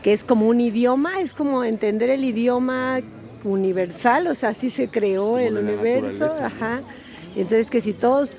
que 0.04 0.12
es 0.12 0.22
como 0.22 0.46
un 0.46 0.60
idioma, 0.60 1.18
es 1.22 1.32
como 1.32 1.64
entender 1.64 2.10
el 2.10 2.24
idioma 2.24 3.00
universal, 3.42 4.26
o 4.26 4.34
sea, 4.34 4.50
así 4.50 4.68
se 4.68 4.88
creó 4.88 5.38
el 5.38 5.56
universo, 5.56 6.26
ajá. 6.26 6.82
Entonces 7.34 7.70
que 7.70 7.80
si 7.80 7.94
todos 7.94 8.36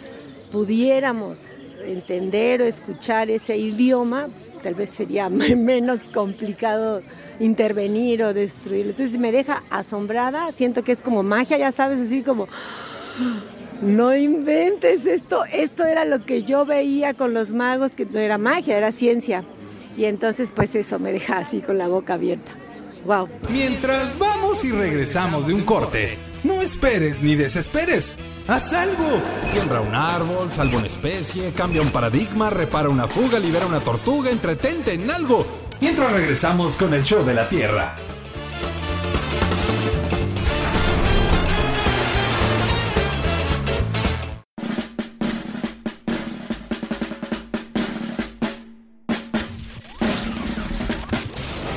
pudiéramos 0.52 1.48
entender 1.84 2.62
o 2.62 2.66
escuchar 2.66 3.32
ese 3.32 3.58
idioma, 3.58 4.28
tal 4.62 4.76
vez 4.76 4.92
sería 4.92 5.28
menos 5.30 6.02
complicado 6.14 7.02
intervenir 7.40 8.22
o 8.22 8.32
destruirlo. 8.36 8.92
Entonces 8.92 9.18
me 9.18 9.32
deja 9.32 9.64
asombrada, 9.72 10.52
siento 10.54 10.84
que 10.84 10.92
es 10.92 11.02
como 11.02 11.24
magia, 11.24 11.58
ya 11.58 11.72
sabes, 11.72 12.00
así 12.00 12.22
como 12.22 12.48
no 13.82 14.16
inventes 14.16 15.08
esto, 15.08 15.46
esto 15.52 15.84
era 15.84 16.06
lo 16.06 16.24
que 16.24 16.44
yo 16.44 16.64
veía 16.68 17.16
con 17.16 17.34
los 17.34 17.52
magos, 17.52 17.94
que 17.94 18.06
no 18.06 18.20
era 18.20 18.38
magia, 18.38 18.78
era 18.78 18.92
ciencia. 18.92 19.44
Y 19.98 20.06
entonces 20.06 20.52
pues 20.54 20.76
eso 20.76 21.00
me 21.00 21.12
deja 21.12 21.40
así 21.40 21.62
con 21.62 21.78
la 21.78 21.88
boca 21.88 22.16
abierta. 22.16 22.52
Wow. 23.06 23.30
Mientras 23.50 24.18
vamos 24.18 24.64
y 24.66 24.72
regresamos 24.72 25.46
de 25.46 25.54
un 25.54 25.62
corte, 25.62 26.18
no 26.44 26.62
esperes 26.62 27.22
ni 27.22 27.36
desesperes. 27.36 28.16
Haz 28.48 28.74
algo. 28.74 29.22
Siembra 29.52 29.82
un 29.82 29.94
árbol, 29.94 30.52
salva 30.52 30.80
una 30.80 30.88
especie, 30.88 31.52
cambia 31.52 31.84
un 31.84 31.92
paradigma, 31.92 32.50
repara 32.50 32.90
una 32.90 33.08
fuga, 33.08 33.40
libera 33.40 33.68
una 33.68 33.80
tortuga, 33.80 34.32
entretente 34.32 34.94
en 34.94 35.10
algo. 35.12 35.46
Mientras 35.82 36.12
regresamos 36.12 36.78
con 36.78 36.94
el 36.94 37.04
show 37.04 37.24
de 37.24 37.34
la 37.36 37.48
Tierra. 37.48 37.96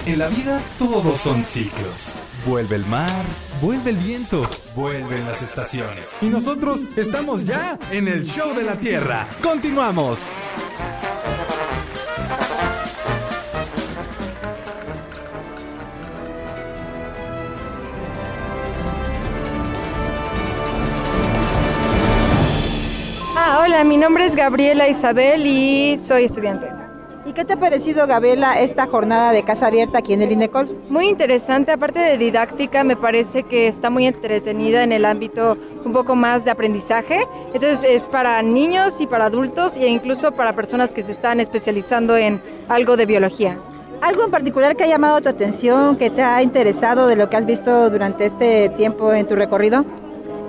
En 0.09 0.19
la 0.21 0.29
vida 0.29 0.63
todos 0.79 1.19
son 1.19 1.45
ciclos. 1.45 2.15
Vuelve 2.47 2.77
el 2.77 2.87
mar, 2.87 3.27
vuelve 3.61 3.91
el 3.91 3.99
viento, 3.99 4.41
vuelven 4.75 5.27
las 5.27 5.43
estaciones. 5.43 6.17
Y 6.23 6.31
nosotros 6.31 6.81
estamos 6.97 7.45
ya 7.45 7.79
en 7.91 8.09
el 8.09 8.25
show 8.25 8.55
de 8.55 8.63
la 8.63 8.77
Tierra. 8.77 9.27
Continuamos. 9.43 10.19
Ah, 23.37 23.61
hola, 23.63 23.85
mi 23.85 23.99
nombre 23.99 24.25
es 24.25 24.35
Gabriela 24.35 24.89
Isabel 24.89 25.47
y 25.47 25.99
soy 25.99 26.25
estudiante. 26.25 26.88
¿Y 27.29 27.35
qué 27.35 27.45
te 27.45 27.53
ha 27.53 27.61
parecido, 27.61 28.07
Gabriela, 28.07 28.59
esta 28.59 28.87
jornada 28.87 29.33
de 29.33 29.43
casa 29.43 29.67
abierta 29.67 29.99
aquí 29.99 30.15
en 30.15 30.23
el 30.23 30.33
INECOL? 30.33 30.85
Muy 30.89 31.11
interesante, 31.11 31.73
aparte 31.73 31.99
de 31.99 32.17
didáctica, 32.17 32.85
me 32.85 32.97
parece 32.97 33.43
que 33.43 33.69
está 33.69 33.91
muy 33.91 34.07
entretenida 34.07 34.83
en 34.83 34.93
el 34.93 35.05
ámbito 35.05 35.59
un 35.85 35.93
poco 35.93 36.17
más 36.17 36.47
de 36.47 36.51
aprendizaje. 36.51 37.29
Entonces 37.53 37.85
es 37.85 38.09
para 38.09 38.41
niños 38.41 38.99
y 38.99 39.07
para 39.07 39.27
adultos 39.27 39.77
e 39.77 39.89
incluso 39.89 40.33
para 40.33 40.57
personas 40.57 40.95
que 40.95 41.03
se 41.03 41.13
están 41.13 41.39
especializando 41.39 42.17
en 42.17 42.41
algo 42.67 42.97
de 42.97 43.05
biología. 43.05 43.59
¿Algo 44.01 44.25
en 44.25 44.31
particular 44.31 44.75
que 44.75 44.85
ha 44.85 44.89
llamado 44.89 45.21
tu 45.21 45.29
atención, 45.29 45.97
que 45.97 46.09
te 46.09 46.23
ha 46.23 46.43
interesado 46.43 47.09
de 47.09 47.17
lo 47.17 47.29
que 47.29 47.37
has 47.37 47.45
visto 47.45 47.91
durante 47.91 48.25
este 48.25 48.71
tiempo 48.71 49.13
en 49.13 49.27
tu 49.27 49.35
recorrido? 49.35 49.85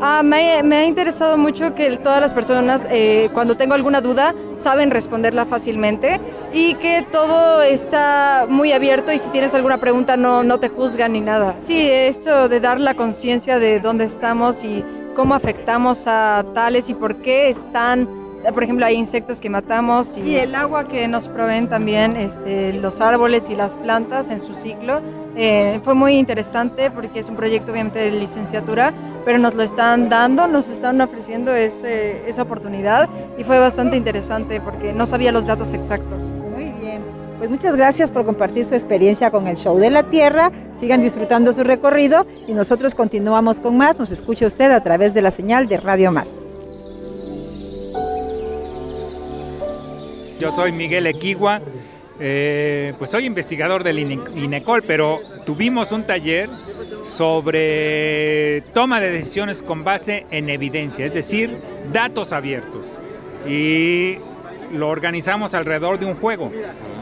Ah, 0.02 0.24
me, 0.24 0.38
ha 0.38 0.86
interesado 0.86 1.38
mucho 1.38 1.76
que 1.76 1.98
todas 1.98 2.22
las 2.22 2.34
personas, 2.34 2.88
eh, 2.90 3.30
cuando 3.34 3.58
tengo 3.58 3.74
alguna 3.74 4.00
duda, 4.00 4.34
saben 4.62 4.92
responderla 4.92 5.46
fácilmente 5.46 6.22
y 6.54 6.76
que 6.76 7.06
todo 7.12 7.62
está 7.62 8.46
muy 8.48 8.72
abierto 8.72 9.12
y 9.12 9.20
si 9.20 9.30
tienes 9.30 9.54
alguna 9.54 9.78
pregunta 9.78 10.16
no, 10.16 10.44
no 10.44 10.60
te 10.60 10.70
juzgan 10.70 11.14
ni 11.14 11.22
nada. 11.22 11.56
Sí, 11.66 11.90
esto 11.90 12.48
de 12.48 12.62
dar 12.62 12.80
la 12.80 12.94
conciencia 12.94 13.60
de 13.60 13.82
dónde 13.82 14.06
estamos 14.06 14.64
y 14.64 14.86
cómo 15.16 15.36
afectamos 15.36 16.04
a 16.06 16.46
tales 16.54 16.90
y 16.90 16.94
por 16.94 17.18
qué 17.18 17.50
están 17.50 18.08
por 18.54 18.64
ejemplo, 18.64 18.86
hay 18.86 18.96
insectos 18.96 19.42
que 19.42 19.50
matamos 19.50 20.18
y, 20.18 20.38
el 20.38 20.56
agua 20.56 20.88
que 20.88 21.08
nos 21.08 21.28
proveen 21.28 21.68
también 21.68 22.16
este, 22.16 22.74
los 22.74 23.02
árboles 23.02 23.50
y 23.50 23.56
las 23.56 23.72
plantas 23.78 24.30
en 24.30 24.42
su 24.42 24.54
ciclo. 24.56 25.02
Eh, 25.42 25.80
fue 25.86 25.96
muy 25.96 26.16
interesante 26.18 26.92
porque 26.92 27.22
es 27.22 27.30
un 27.30 27.38
proyecto 27.38 27.72
obviamente 27.72 27.98
de 27.98 28.12
licenciatura, 28.12 28.94
pero 29.24 29.38
nos 29.38 29.56
lo 29.56 29.64
están 29.64 30.10
dando, 30.10 30.48
nos 30.48 30.68
están 30.68 31.00
ofreciendo 31.00 31.56
ese, 31.56 32.30
esa 32.30 32.42
oportunidad 32.42 33.08
y 33.38 33.46
fue 33.46 33.58
bastante 33.58 33.96
interesante 33.96 34.60
porque 34.60 34.92
no 34.92 35.08
sabía 35.08 35.32
los 35.32 35.48
datos 35.48 35.74
exactos. 35.74 36.22
Muy 36.24 36.74
bien, 36.82 37.02
pues 37.38 37.50
muchas 37.50 37.74
gracias 37.78 38.12
por 38.12 38.26
compartir 38.26 38.66
su 38.66 38.76
experiencia 38.76 39.32
con 39.32 39.48
el 39.48 39.56
Show 39.56 39.78
de 39.78 39.90
la 39.90 40.04
Tierra, 40.04 40.52
sigan 40.78 41.02
disfrutando 41.02 41.54
su 41.54 41.64
recorrido 41.64 42.28
y 42.46 42.52
nosotros 42.52 42.94
continuamos 42.94 43.62
con 43.62 43.78
más, 43.78 43.98
nos 43.98 44.12
escucha 44.12 44.46
usted 44.46 44.72
a 44.72 44.84
través 44.84 45.14
de 45.14 45.22
la 45.22 45.32
señal 45.32 45.70
de 45.70 45.78
Radio 45.78 46.12
Más. 46.12 46.30
Yo 50.38 50.52
soy 50.52 50.74
Miguel 50.74 51.08
Equigua, 51.08 51.62
eh, 52.20 52.94
pues 52.98 53.12
soy 53.12 53.26
investigador 53.26 53.84
del 53.84 54.00
INECOL, 54.00 54.84
pero 54.84 55.22
tuvimos 55.46 55.92
un 55.92 56.04
taller 56.04 56.50
sobre 57.04 58.62
toma 58.74 59.00
de 59.00 59.12
decisiones 59.12 59.64
con 59.64 59.84
base 59.84 60.26
en 60.32 60.50
evidencia, 60.50 61.06
es 61.06 61.14
decir, 61.14 61.58
datos 61.94 62.34
abiertos. 62.34 63.00
Y 63.48 64.18
lo 64.74 64.90
organizamos 64.90 65.54
alrededor 65.54 65.98
de 65.98 66.06
un 66.08 66.16
juego, 66.16 66.52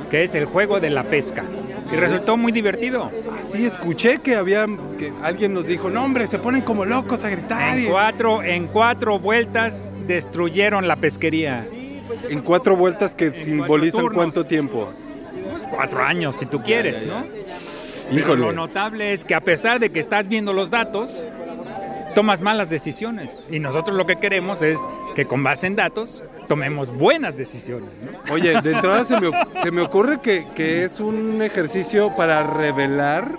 que 0.10 0.24
es 0.24 0.36
el 0.36 0.46
juego 0.46 0.80
de 0.80 0.90
la 0.92 1.04
pesca. 1.04 1.44
Y 1.92 1.96
resultó 1.96 2.38
muy 2.38 2.52
divertido. 2.52 3.10
Sí, 3.42 3.66
escuché 3.66 4.20
que 4.20 4.36
había 4.36 4.68
que 4.98 5.14
alguien 5.24 5.54
nos 5.54 5.68
dijo, 5.68 5.90
no 5.90 6.04
hombre, 6.04 6.28
se 6.28 6.38
ponen 6.38 6.62
como 6.62 6.86
locos 6.86 7.24
a 7.24 7.30
gritar. 7.30 7.78
En 7.78 7.90
cuatro, 7.90 8.44
en 8.44 8.68
cuatro 8.68 9.20
vueltas 9.20 9.90
destruyeron 10.06 10.88
la 10.88 10.98
pesquería. 10.98 11.66
En 12.30 12.42
cuatro 12.42 12.76
vueltas 12.76 13.16
que 13.16 13.32
simbolizan 13.32 14.10
cuánto 14.14 14.46
tiempo. 14.46 14.94
Cuatro 15.70 16.04
años, 16.04 16.36
si 16.36 16.46
tú 16.46 16.62
quieres, 16.62 17.04
¿no? 17.04 17.24
Pero 18.10 18.20
Híjole. 18.20 18.42
lo 18.42 18.54
notable 18.54 19.14
es 19.14 19.26
que 19.26 19.36
a 19.36 19.42
pesar 19.42 19.80
de 19.80 19.92
que 19.92 20.00
estás 20.00 20.28
viendo 20.28 20.54
los 20.54 20.70
datos, 20.70 21.28
tomas 22.16 22.42
malas 22.42 22.70
decisiones. 22.70 23.48
Y 23.52 23.60
nosotros 23.60 23.96
lo 23.96 24.06
que 24.06 24.16
queremos 24.16 24.62
es 24.62 24.80
que 25.16 25.26
con 25.26 25.44
base 25.44 25.68
en 25.68 25.76
datos 25.76 26.24
tomemos 26.48 26.92
buenas 26.92 27.38
decisiones. 27.38 27.92
¿no? 28.02 28.34
Oye, 28.34 28.60
de 28.62 28.72
entrada 28.72 29.06
se 29.06 29.20
me, 29.20 29.30
se 29.62 29.72
me 29.72 29.82
ocurre 29.82 30.20
que, 30.20 30.48
que 30.56 30.84
es 30.84 31.00
un 31.00 31.42
ejercicio 31.42 32.16
para 32.16 32.44
revelar, 32.44 33.38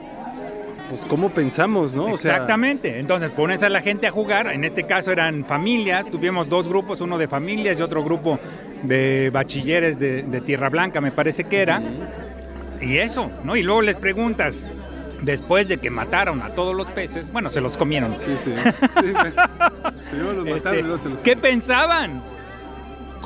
pues, 0.88 1.04
cómo 1.04 1.30
pensamos, 1.30 1.94
¿no? 1.94 2.04
O 2.06 2.18
sea, 2.18 2.32
Exactamente. 2.32 2.98
Entonces 2.98 3.30
pones 3.30 3.62
a 3.62 3.68
la 3.68 3.80
gente 3.82 4.06
a 4.06 4.10
jugar. 4.10 4.48
En 4.52 4.64
este 4.64 4.84
caso 4.84 5.12
eran 5.12 5.44
familias. 5.44 6.10
Tuvimos 6.10 6.48
dos 6.48 6.68
grupos, 6.68 7.00
uno 7.00 7.18
de 7.18 7.28
familias 7.28 7.78
y 7.78 7.82
otro 7.82 8.02
grupo 8.02 8.38
de 8.82 9.30
bachilleres 9.32 9.98
de, 9.98 10.22
de 10.22 10.40
Tierra 10.40 10.68
Blanca, 10.68 11.00
me 11.00 11.10
parece 11.12 11.44
que 11.44 11.60
era. 11.60 11.82
Y 12.80 12.98
eso, 12.98 13.30
¿no? 13.44 13.56
Y 13.56 13.62
luego 13.62 13.82
les 13.82 13.96
preguntas, 13.96 14.66
después 15.22 15.68
de 15.68 15.78
que 15.78 15.90
mataron 15.90 16.42
a 16.42 16.50
todos 16.54 16.74
los 16.76 16.86
peces, 16.88 17.32
bueno, 17.32 17.50
se 17.50 17.60
los 17.60 17.76
comieron. 17.76 18.14
Sí, 18.24 18.36
sí. 18.44 18.52
Sí, 19.00 19.06
me- 19.12 19.32
primero 20.10 20.32
los 20.32 20.44
mataron 20.44 20.56
Este, 20.56 20.78
y 20.78 20.82
luego 20.82 20.98
se 20.98 21.08
los 21.10 21.22
¿Qué 21.22 21.36
pensaban? 21.36 22.22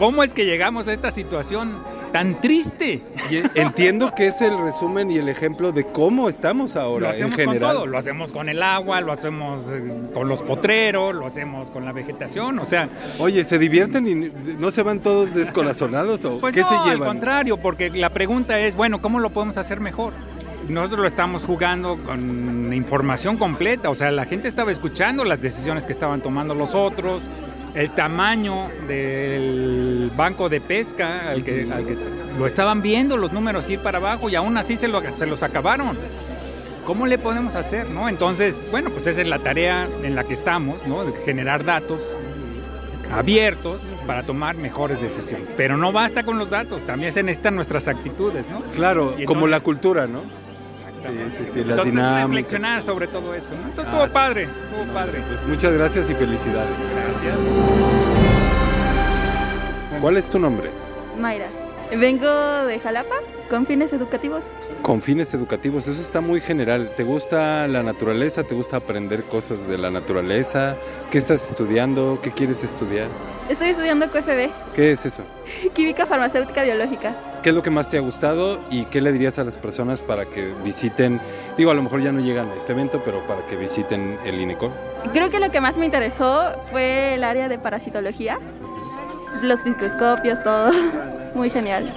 ¿Cómo 0.02 0.24
es 0.24 0.34
que 0.34 0.44
llegamos 0.44 0.88
a 0.88 0.92
esta 0.92 1.12
situación 1.12 1.76
tan 2.10 2.40
triste? 2.40 3.04
Y 3.30 3.36
entiendo 3.54 4.12
que 4.12 4.26
es 4.26 4.40
el 4.40 4.58
resumen 4.58 5.12
y 5.12 5.18
el 5.18 5.28
ejemplo 5.28 5.70
de 5.70 5.84
cómo 5.84 6.28
estamos 6.28 6.74
Lo 6.74 6.80
ahora 6.80 7.10
en 7.10 7.14
hacemos 7.14 7.36
con 7.36 7.44
general. 7.46 7.76
todo, 7.76 7.86
lo 7.86 7.98
hacemos 7.98 8.32
con 8.32 8.48
el 8.48 8.64
agua, 8.64 9.00
lo 9.00 9.12
hacemos 9.12 9.72
eh, 9.72 10.10
con 10.12 10.26
los 10.28 10.42
potreros, 10.42 11.14
lo 11.14 11.24
hacemos 11.24 11.70
con 11.70 11.84
la 11.84 11.92
vegetación, 11.92 12.58
o 12.58 12.64
sea, 12.64 12.88
Oye, 13.20 13.44
¿se 13.44 13.60
divierten 13.60 14.08
y 14.08 14.32
no 14.58 14.72
se 14.72 14.82
van 14.82 14.98
todos 14.98 15.32
descorazonados 15.34 16.24
o 16.24 16.38
pues 16.40 16.52
qué 16.52 16.62
no, 16.62 16.68
se 16.68 16.74
al 16.74 16.84
llevan? 16.94 17.08
contrario, 17.08 17.58
porque 17.58 17.88
la 17.90 18.10
pregunta 18.10 18.58
es, 18.58 18.74
bueno, 18.74 19.00
¿cómo 19.00 19.20
lo 19.20 19.30
podemos 19.30 19.56
hacer 19.56 19.78
mejor? 19.78 20.14
Nosotros 20.68 20.98
lo 20.98 21.06
estamos 21.06 21.44
jugando 21.44 21.96
con 21.96 22.74
información 22.74 23.36
completa, 23.36 23.88
o 23.88 23.94
sea, 23.94 24.10
la 24.10 24.24
gente 24.24 24.48
estaba 24.48 24.72
escuchando 24.72 25.24
las 25.24 25.42
decisiones 25.42 25.86
que 25.86 25.92
estaban 25.92 26.22
tomando 26.22 26.56
los 26.56 26.74
otros, 26.74 27.28
el 27.74 27.90
tamaño 27.90 28.68
del 28.88 30.10
banco 30.16 30.48
de 30.48 30.60
pesca, 30.60 31.30
al 31.30 31.42
que, 31.42 31.68
al 31.72 31.86
que 31.86 31.96
lo 32.38 32.46
estaban 32.46 32.82
viendo 32.82 33.16
los 33.16 33.32
números 33.32 33.68
ir 33.70 33.78
para 33.80 33.98
abajo 33.98 34.28
y 34.28 34.34
aún 34.34 34.56
así 34.58 34.76
se, 34.76 34.88
lo- 34.88 35.02
se 35.14 35.26
los 35.26 35.42
acabaron. 35.42 35.96
¿Cómo 36.84 37.06
le 37.06 37.16
podemos 37.16 37.54
hacer? 37.54 37.88
¿no? 37.88 38.08
Entonces, 38.08 38.68
bueno, 38.70 38.90
pues 38.90 39.06
esa 39.06 39.20
es 39.22 39.28
la 39.28 39.38
tarea 39.38 39.88
en 40.02 40.14
la 40.14 40.24
que 40.24 40.34
estamos, 40.34 40.84
¿no? 40.86 41.04
de 41.04 41.12
generar 41.24 41.64
datos 41.64 42.16
abiertos 43.12 43.82
para 44.06 44.24
tomar 44.24 44.56
mejores 44.56 45.00
decisiones. 45.00 45.50
Pero 45.56 45.76
no 45.76 45.92
basta 45.92 46.22
con 46.24 46.38
los 46.38 46.50
datos, 46.50 46.82
también 46.82 47.12
se 47.12 47.22
necesitan 47.22 47.54
nuestras 47.54 47.86
actitudes, 47.88 48.48
¿no? 48.48 48.62
Claro, 48.74 49.14
como 49.26 49.46
la 49.46 49.60
cultura, 49.60 50.06
¿no? 50.06 50.22
Sí, 51.02 51.44
sí, 51.44 51.50
sí, 51.52 51.64
las 51.64 51.84
dinámicas. 51.84 52.22
reflexionar 52.28 52.82
sobre 52.82 53.06
todo 53.06 53.34
eso, 53.34 53.54
¿no? 53.54 53.68
Entonces, 53.68 53.92
Ah, 53.92 53.98
estuvo 54.04 54.12
padre, 54.12 54.42
estuvo 54.44 54.94
padre. 54.94 55.22
Pues 55.28 55.42
muchas 55.46 55.72
gracias 55.72 56.10
y 56.10 56.14
felicidades. 56.14 56.76
Gracias. 56.94 57.36
¿Cuál 60.00 60.16
es 60.16 60.28
tu 60.28 60.38
nombre? 60.38 60.70
Mayra. 61.18 61.46
Vengo 61.96 62.28
de 62.66 62.78
Jalapa 62.80 63.14
con 63.50 63.66
fines 63.66 63.92
educativos. 63.92 64.44
Con 64.80 65.02
fines 65.02 65.34
educativos, 65.34 65.86
eso 65.86 66.00
está 66.00 66.22
muy 66.22 66.40
general. 66.40 66.90
¿Te 66.96 67.04
gusta 67.04 67.68
la 67.68 67.82
naturaleza? 67.82 68.44
¿Te 68.44 68.54
gusta 68.54 68.78
aprender 68.78 69.24
cosas 69.24 69.68
de 69.68 69.76
la 69.76 69.90
naturaleza? 69.90 70.74
¿Qué 71.10 71.18
estás 71.18 71.50
estudiando? 71.50 72.18
¿Qué 72.22 72.30
quieres 72.30 72.64
estudiar? 72.64 73.08
Estoy 73.50 73.68
estudiando 73.68 74.08
QFB, 74.10 74.50
¿Qué 74.74 74.92
es 74.92 75.04
eso? 75.04 75.22
Química 75.74 76.06
Farmacéutica 76.06 76.62
Biológica. 76.62 77.14
¿Qué 77.42 77.48
es 77.48 77.56
lo 77.56 77.62
que 77.64 77.70
más 77.70 77.88
te 77.88 77.98
ha 77.98 78.00
gustado 78.00 78.60
y 78.70 78.84
qué 78.84 79.00
le 79.00 79.10
dirías 79.10 79.36
a 79.40 79.44
las 79.44 79.58
personas 79.58 80.00
para 80.00 80.26
que 80.26 80.54
visiten? 80.62 81.20
Digo, 81.58 81.72
a 81.72 81.74
lo 81.74 81.82
mejor 81.82 82.00
ya 82.00 82.12
no 82.12 82.20
llegan 82.20 82.48
a 82.50 82.54
este 82.54 82.70
evento, 82.70 83.02
pero 83.04 83.26
para 83.26 83.44
que 83.46 83.56
visiten 83.56 84.16
el 84.24 84.40
INECOR. 84.40 84.70
Creo 85.12 85.28
que 85.28 85.40
lo 85.40 85.50
que 85.50 85.60
más 85.60 85.76
me 85.76 85.84
interesó 85.84 86.52
fue 86.70 87.14
el 87.14 87.24
área 87.24 87.48
de 87.48 87.58
parasitología, 87.58 88.38
los 89.42 89.64
microscopios, 89.64 90.40
todo. 90.44 90.70
Muy 91.34 91.50
genial. 91.50 91.92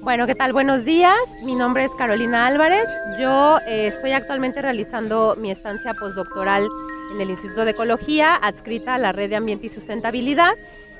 Bueno, 0.00 0.26
¿qué 0.26 0.34
tal? 0.34 0.52
Buenos 0.52 0.84
días. 0.84 1.14
Mi 1.44 1.54
nombre 1.54 1.84
es 1.84 1.92
Carolina 1.96 2.46
Álvarez. 2.46 2.88
Yo 3.20 3.58
eh, 3.68 3.86
estoy 3.86 4.10
actualmente 4.10 4.60
realizando 4.60 5.36
mi 5.38 5.52
estancia 5.52 5.94
postdoctoral 5.94 6.66
en 7.12 7.20
el 7.20 7.30
Instituto 7.30 7.64
de 7.64 7.72
Ecología, 7.72 8.34
adscrita 8.34 8.94
a 8.94 8.98
la 8.98 9.12
Red 9.12 9.30
de 9.30 9.36
Ambiente 9.36 9.66
y 9.66 9.68
Sustentabilidad. 9.70 10.52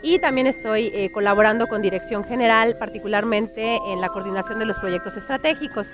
Y 0.03 0.19
también 0.21 0.47
estoy 0.47 0.91
eh, 0.95 1.11
colaborando 1.13 1.67
con 1.67 1.83
Dirección 1.83 2.25
General, 2.25 2.77
particularmente 2.79 3.79
en 3.89 4.01
la 4.01 4.09
coordinación 4.09 4.59
de 4.59 4.67
los 4.67 4.79
proyectos 4.79 5.17
estratégicos. 5.17 5.89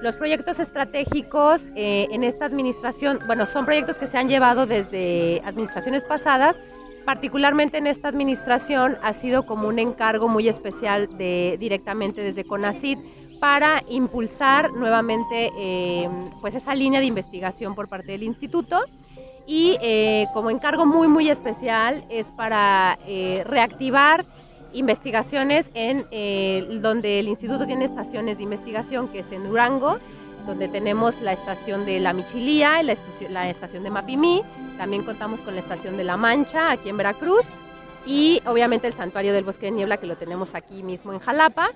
Los 0.00 0.16
proyectos 0.16 0.58
estratégicos 0.58 1.62
eh, 1.76 2.08
en 2.10 2.24
esta 2.24 2.46
administración, 2.46 3.20
bueno, 3.26 3.46
son 3.46 3.64
proyectos 3.64 3.96
que 3.96 4.06
se 4.06 4.18
han 4.18 4.28
llevado 4.28 4.66
desde 4.66 5.40
administraciones 5.44 6.02
pasadas, 6.04 6.56
particularmente 7.04 7.78
en 7.78 7.86
esta 7.86 8.08
administración 8.08 8.96
ha 9.02 9.12
sido 9.12 9.44
como 9.44 9.68
un 9.68 9.78
encargo 9.78 10.28
muy 10.28 10.48
especial 10.48 11.16
de, 11.18 11.56
directamente 11.60 12.22
desde 12.22 12.44
CONACID 12.44 12.98
para 13.40 13.82
impulsar 13.88 14.72
nuevamente 14.72 15.50
eh, 15.58 16.08
pues 16.40 16.54
esa 16.54 16.74
línea 16.74 17.00
de 17.00 17.06
investigación 17.06 17.74
por 17.74 17.88
parte 17.88 18.12
del 18.12 18.22
instituto 18.22 18.84
y 19.46 19.76
eh, 19.80 20.26
como 20.32 20.50
encargo 20.50 20.86
muy 20.86 21.08
muy 21.08 21.28
especial 21.28 22.04
es 22.08 22.30
para 22.30 22.98
eh, 23.06 23.42
reactivar 23.46 24.24
investigaciones 24.72 25.70
en 25.74 26.06
eh, 26.10 26.66
donde 26.80 27.20
el 27.20 27.28
instituto 27.28 27.66
tiene 27.66 27.84
estaciones 27.84 28.38
de 28.38 28.44
investigación 28.44 29.08
que 29.08 29.20
es 29.20 29.32
en 29.32 29.44
Durango 29.44 29.98
donde 30.46 30.68
tenemos 30.68 31.20
la 31.20 31.32
estación 31.32 31.86
de 31.86 32.00
La 32.00 32.12
Michilía, 32.12 32.82
la, 32.82 32.96
la 33.30 33.48
estación 33.48 33.84
de 33.84 33.90
Mapimí, 33.90 34.42
también 34.76 35.04
contamos 35.04 35.40
con 35.40 35.54
la 35.54 35.60
estación 35.60 35.96
de 35.96 36.02
La 36.02 36.16
Mancha 36.16 36.72
aquí 36.72 36.88
en 36.88 36.96
Veracruz 36.96 37.44
y 38.06 38.42
obviamente 38.46 38.86
el 38.86 38.92
santuario 38.92 39.32
del 39.32 39.44
bosque 39.44 39.66
de 39.66 39.72
niebla 39.72 39.98
que 39.98 40.06
lo 40.06 40.16
tenemos 40.16 40.54
aquí 40.54 40.82
mismo 40.82 41.12
en 41.12 41.20
Jalapa. 41.20 41.70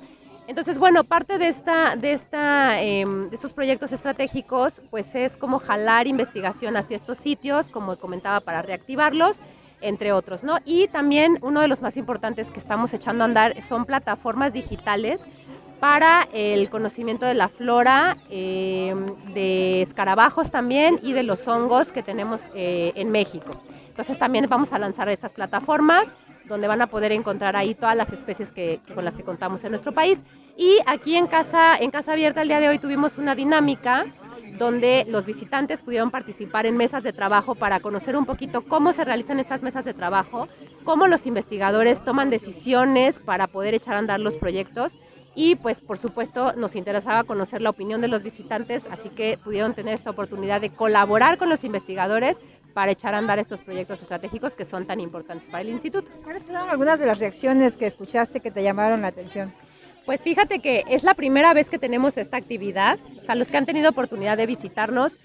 Entonces, 0.49 0.79
bueno, 0.79 1.03
parte 1.03 1.39
de, 1.39 1.49
esta, 1.49 1.97
de, 1.97 2.13
esta, 2.13 2.81
em, 2.81 3.29
de 3.31 3.35
estos 3.35 3.53
proyectos 3.53 3.93
estratégicos, 3.93 4.81
pues 4.91 5.15
es 5.15 5.37
como 5.37 5.59
jalar 5.59 6.07
investigación 6.07 6.77
hacia 6.77 6.97
estos 6.97 7.19
sitios, 7.19 7.67
como 7.67 7.97
comentaba, 7.97 8.41
para 8.41 8.63
reactivarlos, 8.63 9.37
entre 9.81 10.13
otros, 10.13 10.45
¿no? 10.45 10.59
Y 10.65 10.87
también 10.89 11.39
uno 11.43 11.61
de 11.61 11.69
los 11.69 11.83
más 11.83 11.97
importantes 11.97 12.51
que 12.51 12.61
estamos 12.61 12.95
echando 12.95 13.25
a 13.25 13.27
andar 13.27 13.61
son 13.63 13.85
plataformas 13.85 14.53
digitales 14.53 15.21
para 15.81 16.29
el 16.33 16.71
conocimiento 16.71 17.27
de 17.27 17.35
la 17.35 17.49
flora, 17.49 18.17
eh, 18.31 18.95
de 19.35 19.83
escarabajos 19.83 20.51
también 20.51 20.99
y 21.03 21.13
de 21.13 21.23
los 21.23 21.47
hongos 21.49 21.93
que 21.93 22.03
tenemos 22.03 22.41
eh, 22.55 22.93
en 22.95 23.11
México. 23.11 23.61
Entonces 23.89 24.19
también 24.19 24.47
vamos 24.49 24.73
a 24.73 24.79
lanzar 24.79 25.09
estas 25.09 25.33
plataformas 25.33 26.13
donde 26.49 26.69
van 26.69 26.83
a 26.83 26.87
poder 26.87 27.13
encontrar 27.13 27.57
ahí 27.57 27.75
todas 27.75 27.97
las 27.97 28.13
especies 28.13 28.51
que, 28.53 28.81
con 28.95 29.05
las 29.05 29.17
que 29.17 29.23
contamos 29.23 29.65
en 29.65 29.71
nuestro 29.71 29.93
país. 29.93 30.23
Y 30.57 30.79
aquí 30.87 31.17
en 31.17 31.27
Casa, 31.27 31.77
en 31.77 31.91
Casa 31.91 32.13
Abierta 32.13 32.43
el 32.43 32.49
día 32.49 32.61
de 32.61 32.69
hoy 32.69 32.79
tuvimos 32.79 33.19
una 33.19 33.35
dinámica 33.35 34.07
donde 34.59 35.05
los 35.09 35.27
visitantes 35.27 35.83
pudieron 35.83 36.11
participar 36.11 36.67
en 36.67 36.77
mesas 36.77 37.03
de 37.03 37.13
trabajo 37.13 37.55
para 37.55 37.81
conocer 37.81 38.17
un 38.17 38.25
poquito 38.25 38.63
cómo 38.63 38.93
se 38.93 39.05
realizan 39.05 39.39
estas 39.39 39.63
mesas 39.63 39.85
de 39.85 39.93
trabajo, 39.93 40.49
cómo 40.85 41.09
los 41.09 41.27
investigadores 41.27 42.03
toman 42.05 42.31
decisiones 42.31 43.19
para 43.19 43.49
poder 43.49 43.75
echar 43.75 43.97
a 43.97 43.99
andar 43.99 44.21
los 44.21 44.37
proyectos 44.37 44.93
y 45.35 45.55
pues 45.57 45.81
por 45.81 45.99
supuesto 45.99 46.55
nos 46.55 46.75
interesaba 46.75 47.25
conocer 47.25 47.61
la 47.61 47.71
opinión 47.71 48.01
de 48.01 48.09
los 48.09 48.23
visitantes, 48.23 48.83
así 48.91 49.11
que 49.11 49.39
pudieron 49.43 49.75
tener 49.75 49.95
esta 49.95 50.11
oportunidad 50.11 50.63
de 50.63 50.71
colaborar 50.71 51.37
con 51.37 51.51
los 51.51 51.63
investigadores 51.63 52.39
para 52.77 52.93
echar 52.93 53.15
a 53.15 53.19
andar 53.19 53.39
estos 53.39 53.63
proyectos 53.63 54.03
estratégicos 54.03 54.55
que 54.55 54.67
son 54.67 54.87
tan 54.87 55.01
importantes 55.01 55.49
para 55.49 55.63
el 55.63 55.71
instituto. 55.71 56.11
¿Cuáles 56.23 56.43
fueron 56.43 56.69
algunas 56.69 56.99
de 56.99 57.07
las 57.07 57.19
reacciones 57.19 57.75
que 57.75 57.87
escuchaste 57.87 58.41
que 58.41 58.51
te 58.51 58.63
llamaron 58.63 59.01
la 59.01 59.09
atención? 59.09 59.55
Pues 60.05 60.21
fíjate 60.21 60.59
que 60.59 60.85
es 60.91 61.03
la 61.03 61.15
primera 61.15 61.55
vez 61.55 61.71
que 61.71 61.79
tenemos 61.79 62.19
esta 62.19 62.37
actividad. 62.37 62.99
O 63.23 63.25
sea, 63.25 63.35
los 63.35 63.49
que 63.49 63.57
han 63.57 63.65
tenido 63.65 63.89
oportunidad 63.89 64.37
de 64.37 64.45
visitarnos, 64.45 65.17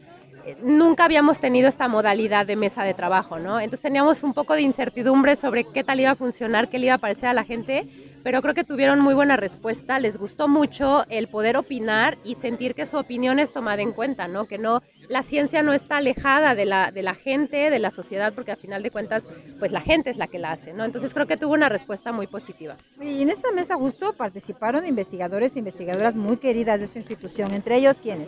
eh, 0.46 0.56
nunca 0.64 1.04
habíamos 1.04 1.40
tenido 1.40 1.68
esta 1.68 1.90
modalidad 1.90 2.46
de 2.46 2.56
mesa 2.56 2.86
de 2.86 2.94
trabajo, 2.94 3.38
¿no? 3.38 3.60
Entonces 3.60 3.82
teníamos 3.82 4.24
un 4.24 4.34
poco 4.34 4.54
de 4.54 4.62
incertidumbre 4.62 5.36
sobre 5.36 5.66
qué 5.66 5.84
tal 5.84 6.00
iba 6.00 6.12
a 6.12 6.16
funcionar, 6.16 6.70
qué 6.70 6.80
le 6.80 6.86
iba 6.86 6.96
a 6.96 7.00
parecer 7.00 7.28
a 7.28 7.34
la 7.34 7.44
gente, 7.44 7.86
pero 8.24 8.42
creo 8.42 8.54
que 8.54 8.64
tuvieron 8.64 9.00
muy 9.00 9.14
buena 9.14 9.38
respuesta. 9.38 10.00
Les 10.00 10.18
gustó 10.18 10.48
mucho 10.48 11.06
el 11.10 11.28
poder 11.28 11.58
opinar 11.58 12.18
y 12.24 12.36
sentir 12.36 12.76
que 12.76 12.86
su 12.86 12.98
opinión 12.98 13.40
es 13.40 13.52
tomada 13.52 13.82
en 13.82 13.92
cuenta, 13.92 14.28
¿no? 14.28 14.46
Que 14.46 14.58
no, 14.58 14.82
la 15.10 15.24
ciencia 15.24 15.64
no 15.64 15.74
está 15.74 15.98
alejada 15.98 16.56
de 16.56 16.66
la, 16.66 16.92
de 16.92 17.04
la 17.04 17.16
gente, 17.16 17.70
de 17.70 17.80
la 17.80 17.92
sociedad, 17.92 18.34
porque 18.34 18.52
al 18.52 18.58
final 18.58 18.84
de 18.84 18.92
cuentas, 18.92 19.24
pues 19.60 19.72
la 19.72 19.82
gente 19.82 20.10
es 20.10 20.18
la 20.18 20.28
que 20.28 20.40
la 20.40 20.52
hace, 20.52 20.74
¿no? 20.74 20.86
Entonces 20.86 21.14
creo 21.14 21.28
que 21.28 21.38
tuvo 21.38 21.54
una 21.54 21.70
respuesta 21.70 22.12
muy 22.12 22.28
positiva. 22.28 22.78
Y 23.02 23.22
en 23.22 23.30
esta 23.30 23.52
mesa 23.52 23.76
justo 23.76 24.14
participaron 24.14 24.86
investigadores 24.86 25.56
e 25.56 25.60
investigadoras 25.60 26.16
muy 26.16 26.38
queridas 26.38 26.80
de 26.80 26.86
esta 26.86 27.00
institución, 27.00 27.54
entre 27.54 27.76
ellos 27.78 27.98
quiénes? 28.02 28.28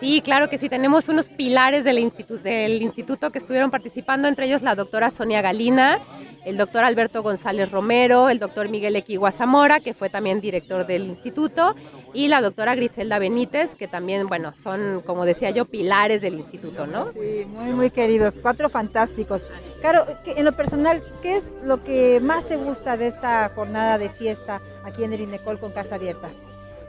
Sí, 0.00 0.20
claro 0.22 0.48
que 0.48 0.58
sí, 0.58 0.68
tenemos 0.68 1.08
unos 1.08 1.28
pilares 1.28 1.84
del, 1.84 1.98
institu- 1.98 2.40
del 2.40 2.82
instituto 2.82 3.30
que 3.30 3.38
estuvieron 3.38 3.70
participando, 3.70 4.28
entre 4.28 4.46
ellos 4.46 4.62
la 4.62 4.74
doctora 4.74 5.10
Sonia 5.10 5.42
Galina 5.42 6.00
el 6.44 6.56
doctor 6.56 6.84
Alberto 6.84 7.22
González 7.22 7.70
Romero, 7.70 8.28
el 8.28 8.38
doctor 8.38 8.68
Miguel 8.68 8.96
Equigua 8.96 9.32
Zamora, 9.32 9.80
que 9.80 9.94
fue 9.94 10.10
también 10.10 10.40
director 10.40 10.86
del 10.86 11.04
instituto, 11.04 11.74
y 12.12 12.28
la 12.28 12.40
doctora 12.40 12.74
Griselda 12.74 13.18
Benítez, 13.18 13.74
que 13.74 13.88
también, 13.88 14.26
bueno, 14.26 14.52
son, 14.62 15.02
como 15.04 15.24
decía 15.24 15.50
yo, 15.50 15.64
pilares 15.64 16.20
del 16.20 16.34
instituto, 16.34 16.86
¿no? 16.86 17.12
Sí, 17.12 17.46
muy, 17.48 17.72
muy 17.72 17.90
queridos, 17.90 18.34
cuatro 18.40 18.68
fantásticos. 18.68 19.48
Claro, 19.80 20.06
en 20.26 20.44
lo 20.44 20.52
personal, 20.52 21.02
¿qué 21.22 21.36
es 21.36 21.50
lo 21.62 21.82
que 21.82 22.20
más 22.20 22.46
te 22.46 22.56
gusta 22.56 22.96
de 22.96 23.06
esta 23.06 23.50
jornada 23.54 23.98
de 23.98 24.10
fiesta 24.10 24.60
aquí 24.84 25.04
en 25.04 25.12
el 25.12 25.22
INECOL 25.22 25.58
con 25.58 25.72
Casa 25.72 25.96
Abierta? 25.96 26.28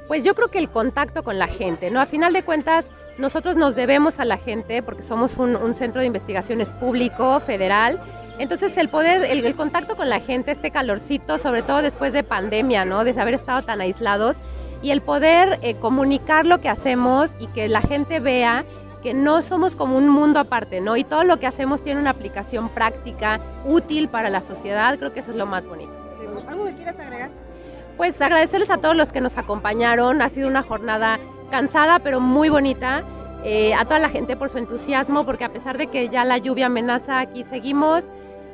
Pues 0.07 0.23
yo 0.23 0.35
creo 0.35 0.49
que 0.49 0.59
el 0.59 0.69
contacto 0.69 1.23
con 1.23 1.39
la 1.39 1.47
gente, 1.47 1.89
¿no? 1.89 1.99
A 1.99 2.05
final 2.05 2.33
de 2.33 2.43
cuentas, 2.43 2.89
nosotros 3.17 3.55
nos 3.55 3.75
debemos 3.75 4.19
a 4.19 4.25
la 4.25 4.37
gente 4.37 4.83
porque 4.83 5.01
somos 5.01 5.37
un, 5.37 5.55
un 5.55 5.73
centro 5.73 6.01
de 6.01 6.07
investigaciones 6.07 6.73
público, 6.73 7.39
federal, 7.39 7.99
entonces 8.37 8.77
el 8.77 8.89
poder, 8.89 9.23
el, 9.23 9.55
contacto 9.55 9.95
con 9.95 10.09
la 10.09 10.19
gente, 10.19 10.51
este 10.51 10.71
calorcito, 10.71 11.37
sobre 11.37 11.61
todo 11.61 11.81
después 11.81 12.13
de 12.13 12.23
pandemia, 12.23 12.85
¿no? 12.85 13.03
De 13.03 13.19
haber 13.19 13.35
estado 13.35 13.61
tan 13.61 13.81
aislados 13.81 14.35
y 14.81 14.91
el 14.91 15.01
poder 15.01 15.59
eh, 15.61 15.75
comunicar 15.75 16.45
lo 16.45 16.59
que 16.59 16.69
hacemos 16.69 17.31
y 17.39 17.47
que 17.47 17.67
la 17.67 17.81
gente 17.81 18.19
vea 18.19 18.65
que 19.01 19.13
no 19.13 19.41
somos 19.41 19.75
como 19.75 19.97
un 19.97 20.09
mundo 20.09 20.39
aparte, 20.39 20.81
¿no? 20.81 20.97
Y 20.97 21.03
todo 21.03 21.23
lo 21.23 21.39
que 21.39 21.47
hacemos 21.47 21.83
tiene 21.83 21.99
una 21.99 22.09
aplicación 22.09 22.69
práctica, 22.69 23.39
útil 23.63 24.09
para 24.09 24.29
la 24.29 24.41
sociedad, 24.41 24.97
creo 24.97 25.13
que 25.13 25.19
eso 25.19 25.31
es 25.31 25.37
lo 25.37 25.45
más 25.45 25.65
bonito. 25.67 25.93
¿Algo 26.47 26.65
que 26.65 26.73
quieras 26.73 26.99
agregar? 26.99 27.29
Pues 27.97 28.19
agradecerles 28.19 28.69
a 28.69 28.77
todos 28.77 28.95
los 28.95 29.11
que 29.11 29.21
nos 29.21 29.37
acompañaron, 29.37 30.21
ha 30.21 30.29
sido 30.29 30.47
una 30.47 30.63
jornada 30.63 31.19
cansada 31.51 31.99
pero 31.99 32.19
muy 32.19 32.49
bonita. 32.49 33.03
Eh, 33.47 33.75
a 33.75 33.85
toda 33.85 33.99
la 33.99 34.09
gente 34.09 34.35
por 34.35 34.49
su 34.49 34.57
entusiasmo, 34.57 35.23
porque 35.23 35.43
a 35.43 35.53
pesar 35.53 35.77
de 35.77 35.85
que 35.85 36.09
ya 36.09 36.25
la 36.25 36.39
lluvia 36.39 36.65
amenaza, 36.65 37.19
aquí 37.19 37.43
seguimos 37.43 38.03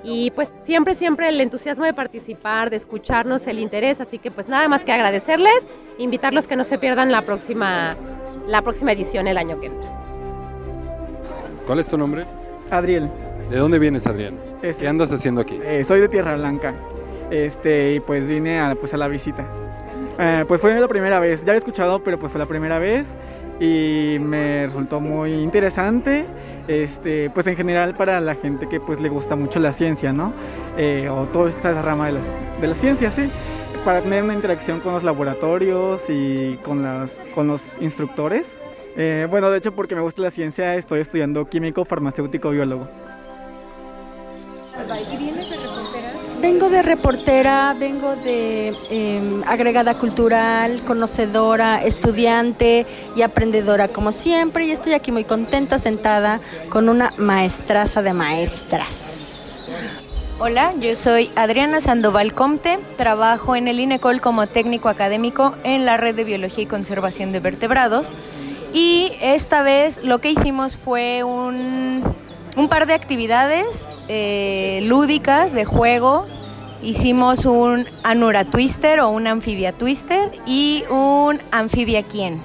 y 0.03 0.31
pues 0.31 0.51
siempre, 0.63 0.95
siempre 0.95 1.29
el 1.29 1.39
entusiasmo 1.39 1.85
de 1.85 1.93
participar, 1.93 2.69
de 2.69 2.77
escucharnos, 2.77 3.45
el 3.47 3.59
interés, 3.59 4.01
así 4.01 4.17
que 4.17 4.31
pues 4.31 4.47
nada 4.47 4.67
más 4.67 4.83
que 4.83 4.91
agradecerles, 4.91 5.67
invitarlos 5.97 6.47
que 6.47 6.55
no 6.55 6.63
se 6.63 6.77
pierdan 6.77 7.11
la 7.11 7.23
próxima, 7.23 7.95
la 8.47 8.61
próxima 8.61 8.91
edición 8.91 9.27
el 9.27 9.37
año 9.37 9.59
que 9.59 9.67
entra. 9.67 9.89
¿Cuál 11.65 11.79
es 11.79 11.87
tu 11.87 11.97
nombre? 11.97 12.25
Adriel. 12.71 13.09
¿De 13.49 13.57
dónde 13.57 13.79
vienes, 13.79 14.07
Adriel? 14.07 14.33
Este, 14.61 14.83
¿Qué 14.83 14.87
andas 14.87 15.11
haciendo 15.11 15.41
aquí? 15.41 15.59
Eh, 15.63 15.83
soy 15.87 15.99
de 15.99 16.07
Tierra 16.07 16.35
Blanca. 16.35 16.73
Este, 17.29 17.93
y 17.93 17.99
pues 17.99 18.27
vine 18.27 18.59
a, 18.59 18.75
pues, 18.75 18.93
a 18.93 18.97
la 18.97 19.07
visita. 19.07 19.45
Eh, 20.19 20.45
pues 20.47 20.61
fue 20.61 20.79
la 20.79 20.87
primera 20.87 21.19
vez, 21.19 21.43
ya 21.43 21.51
había 21.51 21.59
escuchado, 21.59 22.03
pero 22.03 22.19
pues 22.19 22.31
fue 22.31 22.39
la 22.39 22.45
primera 22.45 22.79
vez 22.79 23.05
y 23.61 24.17
me 24.19 24.65
resultó 24.65 24.99
muy 24.99 25.33
interesante 25.33 26.25
este, 26.67 27.29
pues 27.29 27.45
en 27.45 27.55
general 27.55 27.95
para 27.95 28.19
la 28.19 28.33
gente 28.33 28.67
que 28.67 28.79
pues 28.79 28.99
le 28.99 29.09
gusta 29.09 29.35
mucho 29.35 29.59
la 29.59 29.71
ciencia, 29.71 30.11
¿no? 30.11 30.33
Eh, 30.77 31.07
o 31.09 31.27
toda 31.27 31.51
esta 31.51 31.79
rama 31.81 32.07
de, 32.07 32.13
las, 32.13 32.25
de 32.59 32.67
la 32.67 32.75
ciencia, 32.75 33.11
sí. 33.11 33.29
Para 33.85 34.01
tener 34.01 34.23
una 34.23 34.33
interacción 34.33 34.79
con 34.79 34.93
los 34.93 35.03
laboratorios 35.03 36.01
y 36.09 36.55
con, 36.63 36.81
las, 36.81 37.11
con 37.35 37.47
los 37.47 37.61
instructores. 37.79 38.47
Eh, 38.97 39.27
bueno, 39.29 39.51
de 39.51 39.59
hecho 39.59 39.73
porque 39.73 39.95
me 39.95 40.01
gusta 40.01 40.23
la 40.23 40.31
ciencia 40.31 40.75
estoy 40.75 41.01
estudiando 41.01 41.47
químico, 41.47 41.85
farmacéutico, 41.85 42.49
biólogo. 42.49 42.87
¿Y 45.11 45.17
vienes? 45.17 45.47
Vengo 46.41 46.69
de 46.71 46.81
reportera, 46.81 47.75
vengo 47.77 48.15
de 48.15 48.75
eh, 48.89 49.41
agregada 49.45 49.99
cultural, 49.99 50.81
conocedora, 50.87 51.83
estudiante 51.83 52.87
y 53.15 53.21
aprendedora 53.21 53.89
como 53.89 54.11
siempre 54.11 54.65
y 54.65 54.71
estoy 54.71 54.93
aquí 54.93 55.11
muy 55.11 55.23
contenta 55.23 55.77
sentada 55.77 56.41
con 56.69 56.89
una 56.89 57.13
maestraza 57.17 58.01
de 58.01 58.13
maestras. 58.13 59.59
Hola, 60.39 60.73
yo 60.79 60.95
soy 60.95 61.29
Adriana 61.35 61.79
Sandoval 61.79 62.33
Comte, 62.33 62.79
trabajo 62.97 63.55
en 63.55 63.67
el 63.67 63.79
INECOL 63.79 64.19
como 64.19 64.47
técnico 64.47 64.89
académico 64.89 65.53
en 65.63 65.85
la 65.85 65.97
red 65.97 66.15
de 66.15 66.23
biología 66.23 66.63
y 66.63 66.67
conservación 66.67 67.31
de 67.33 67.39
vertebrados 67.39 68.15
y 68.73 69.11
esta 69.21 69.61
vez 69.61 70.03
lo 70.03 70.17
que 70.17 70.31
hicimos 70.31 70.75
fue 70.75 71.23
un 71.23 72.03
un 72.55 72.67
par 72.67 72.85
de 72.85 72.93
actividades 72.93 73.87
eh, 74.07 74.79
lúdicas 74.83 75.53
de 75.53 75.65
juego. 75.65 76.27
Hicimos 76.83 77.45
un 77.45 77.87
Anura 78.03 78.45
Twister 78.45 79.01
o 79.01 79.09
un 79.09 79.27
Amphibia 79.27 79.71
Twister 79.71 80.31
y 80.45 80.83
un 80.89 81.41
Amphibia 81.51 82.03
Quien. 82.03 82.41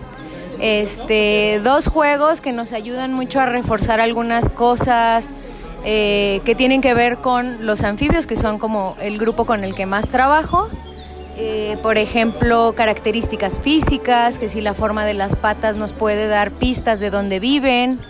Este, 0.60 1.60
dos 1.62 1.88
juegos 1.88 2.40
que 2.40 2.52
nos 2.52 2.72
ayudan 2.72 3.12
mucho 3.12 3.40
a 3.40 3.46
reforzar 3.46 4.00
algunas 4.00 4.48
cosas 4.48 5.34
eh, 5.84 6.40
que 6.44 6.54
tienen 6.54 6.80
que 6.80 6.94
ver 6.94 7.18
con 7.18 7.66
los 7.66 7.84
anfibios, 7.84 8.26
que 8.26 8.36
son 8.36 8.58
como 8.58 8.96
el 9.00 9.18
grupo 9.18 9.46
con 9.46 9.64
el 9.64 9.74
que 9.74 9.86
más 9.86 10.08
trabajo. 10.08 10.68
Eh, 11.38 11.76
por 11.82 11.98
ejemplo, 11.98 12.74
características 12.74 13.60
físicas, 13.60 14.38
que 14.38 14.48
si 14.48 14.62
la 14.62 14.72
forma 14.72 15.04
de 15.04 15.12
las 15.12 15.36
patas 15.36 15.76
nos 15.76 15.92
puede 15.92 16.28
dar 16.28 16.50
pistas 16.50 16.98
de 16.98 17.10
dónde 17.10 17.40
viven, 17.40 18.00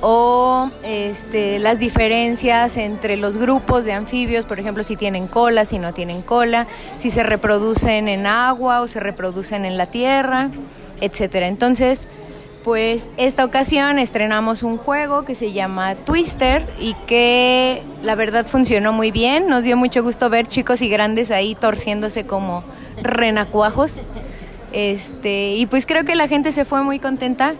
o 0.00 0.70
este, 0.82 1.58
las 1.58 1.78
diferencias 1.78 2.76
entre 2.76 3.16
los 3.16 3.36
grupos 3.36 3.84
de 3.84 3.92
anfibios, 3.92 4.46
por 4.46 4.58
ejemplo, 4.58 4.82
si 4.82 4.96
tienen 4.96 5.26
cola, 5.26 5.64
si 5.64 5.78
no 5.78 5.92
tienen 5.92 6.22
cola, 6.22 6.66
si 6.96 7.10
se 7.10 7.22
reproducen 7.22 8.08
en 8.08 8.26
agua 8.26 8.80
o 8.80 8.86
se 8.86 9.00
reproducen 9.00 9.64
en 9.64 9.76
la 9.76 9.86
tierra, 9.86 10.50
etcétera. 11.00 11.48
Entonces, 11.48 12.08
pues 12.64 13.08
esta 13.16 13.44
ocasión 13.44 13.98
estrenamos 13.98 14.62
un 14.62 14.76
juego 14.76 15.24
que 15.24 15.34
se 15.34 15.52
llama 15.52 15.94
Twister 15.94 16.68
y 16.78 16.94
que 17.06 17.82
la 18.02 18.14
verdad 18.14 18.46
funcionó 18.46 18.92
muy 18.92 19.10
bien. 19.10 19.46
Nos 19.48 19.64
dio 19.64 19.76
mucho 19.76 20.02
gusto 20.02 20.28
ver 20.28 20.46
chicos 20.46 20.82
y 20.82 20.88
grandes 20.88 21.30
ahí 21.30 21.54
torciéndose 21.54 22.26
como 22.26 22.62
renacuajos. 23.02 24.02
Este, 24.72 25.54
y 25.56 25.66
pues 25.66 25.86
creo 25.86 26.04
que 26.04 26.14
la 26.14 26.28
gente 26.28 26.52
se 26.52 26.64
fue 26.64 26.82
muy 26.82 26.98
contenta 26.98 27.54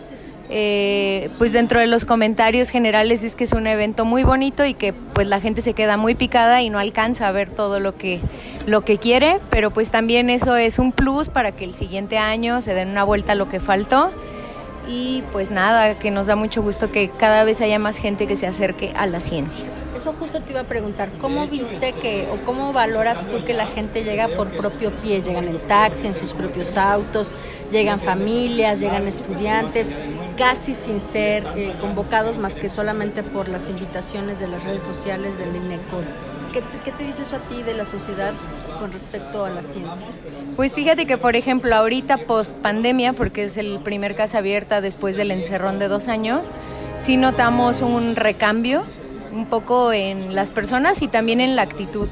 eh, 0.52 1.30
pues 1.38 1.52
dentro 1.52 1.78
de 1.78 1.86
los 1.86 2.04
comentarios 2.04 2.70
generales 2.70 3.22
es 3.22 3.36
que 3.36 3.44
es 3.44 3.52
un 3.52 3.68
evento 3.68 4.04
muy 4.04 4.24
bonito 4.24 4.64
y 4.64 4.74
que 4.74 4.92
pues 4.92 5.28
la 5.28 5.40
gente 5.40 5.62
se 5.62 5.74
queda 5.74 5.96
muy 5.96 6.16
picada 6.16 6.60
y 6.60 6.70
no 6.70 6.80
alcanza 6.80 7.28
a 7.28 7.32
ver 7.32 7.50
todo 7.50 7.78
lo 7.78 7.96
que, 7.96 8.20
lo 8.66 8.84
que 8.84 8.98
quiere, 8.98 9.38
pero 9.48 9.70
pues 9.70 9.90
también 9.90 10.28
eso 10.28 10.56
es 10.56 10.80
un 10.80 10.90
plus 10.90 11.28
para 11.28 11.52
que 11.52 11.64
el 11.64 11.74
siguiente 11.74 12.18
año 12.18 12.62
se 12.62 12.74
den 12.74 12.88
una 12.88 13.04
vuelta 13.04 13.32
a 13.32 13.34
lo 13.36 13.48
que 13.48 13.60
faltó 13.60 14.10
y 14.88 15.22
pues 15.30 15.52
nada, 15.52 15.98
que 16.00 16.10
nos 16.10 16.26
da 16.26 16.34
mucho 16.34 16.62
gusto 16.62 16.90
que 16.90 17.10
cada 17.10 17.44
vez 17.44 17.60
haya 17.60 17.78
más 17.78 17.96
gente 17.96 18.26
que 18.26 18.34
se 18.34 18.48
acerque 18.48 18.92
a 18.96 19.06
la 19.06 19.20
ciencia. 19.20 19.66
Eso 20.00 20.14
justo 20.14 20.40
te 20.40 20.52
iba 20.52 20.60
a 20.60 20.64
preguntar, 20.64 21.10
¿cómo 21.20 21.46
viste 21.46 21.92
que 21.92 22.26
o 22.32 22.42
cómo 22.46 22.72
valoras 22.72 23.28
tú 23.28 23.44
que 23.44 23.52
la 23.52 23.66
gente 23.66 24.02
llega 24.02 24.28
por 24.28 24.48
propio 24.48 24.92
pie? 24.92 25.20
Llegan 25.20 25.46
en 25.46 25.58
taxi, 25.58 26.06
en 26.06 26.14
sus 26.14 26.32
propios 26.32 26.78
autos, 26.78 27.34
llegan 27.70 28.00
familias, 28.00 28.80
llegan 28.80 29.06
estudiantes, 29.06 29.94
casi 30.38 30.74
sin 30.74 31.02
ser 31.02 31.46
eh, 31.54 31.74
convocados 31.82 32.38
más 32.38 32.56
que 32.56 32.70
solamente 32.70 33.22
por 33.22 33.50
las 33.50 33.68
invitaciones 33.68 34.40
de 34.40 34.48
las 34.48 34.64
redes 34.64 34.82
sociales 34.82 35.36
del 35.36 35.54
INECOL. 35.54 36.06
¿Qué 36.50 36.62
te, 36.62 36.78
¿Qué 36.82 36.92
te 36.92 37.04
dice 37.04 37.20
eso 37.20 37.36
a 37.36 37.40
ti 37.40 37.62
de 37.62 37.74
la 37.74 37.84
sociedad 37.84 38.32
con 38.78 38.92
respecto 38.92 39.44
a 39.44 39.50
la 39.50 39.60
ciencia? 39.60 40.08
Pues 40.56 40.74
fíjate 40.74 41.06
que, 41.06 41.18
por 41.18 41.36
ejemplo, 41.36 41.76
ahorita 41.76 42.24
post 42.26 42.54
pandemia, 42.54 43.12
porque 43.12 43.44
es 43.44 43.58
el 43.58 43.80
primer 43.80 44.16
casa 44.16 44.38
abierta 44.38 44.80
después 44.80 45.18
del 45.18 45.30
encerrón 45.30 45.78
de 45.78 45.88
dos 45.88 46.08
años, 46.08 46.50
sí 47.02 47.18
notamos 47.18 47.82
un 47.82 48.16
recambio 48.16 48.86
un 49.32 49.46
poco 49.46 49.92
en 49.92 50.34
las 50.34 50.50
personas 50.50 51.02
y 51.02 51.08
también 51.08 51.40
en 51.40 51.56
la 51.56 51.62
actitud. 51.62 52.08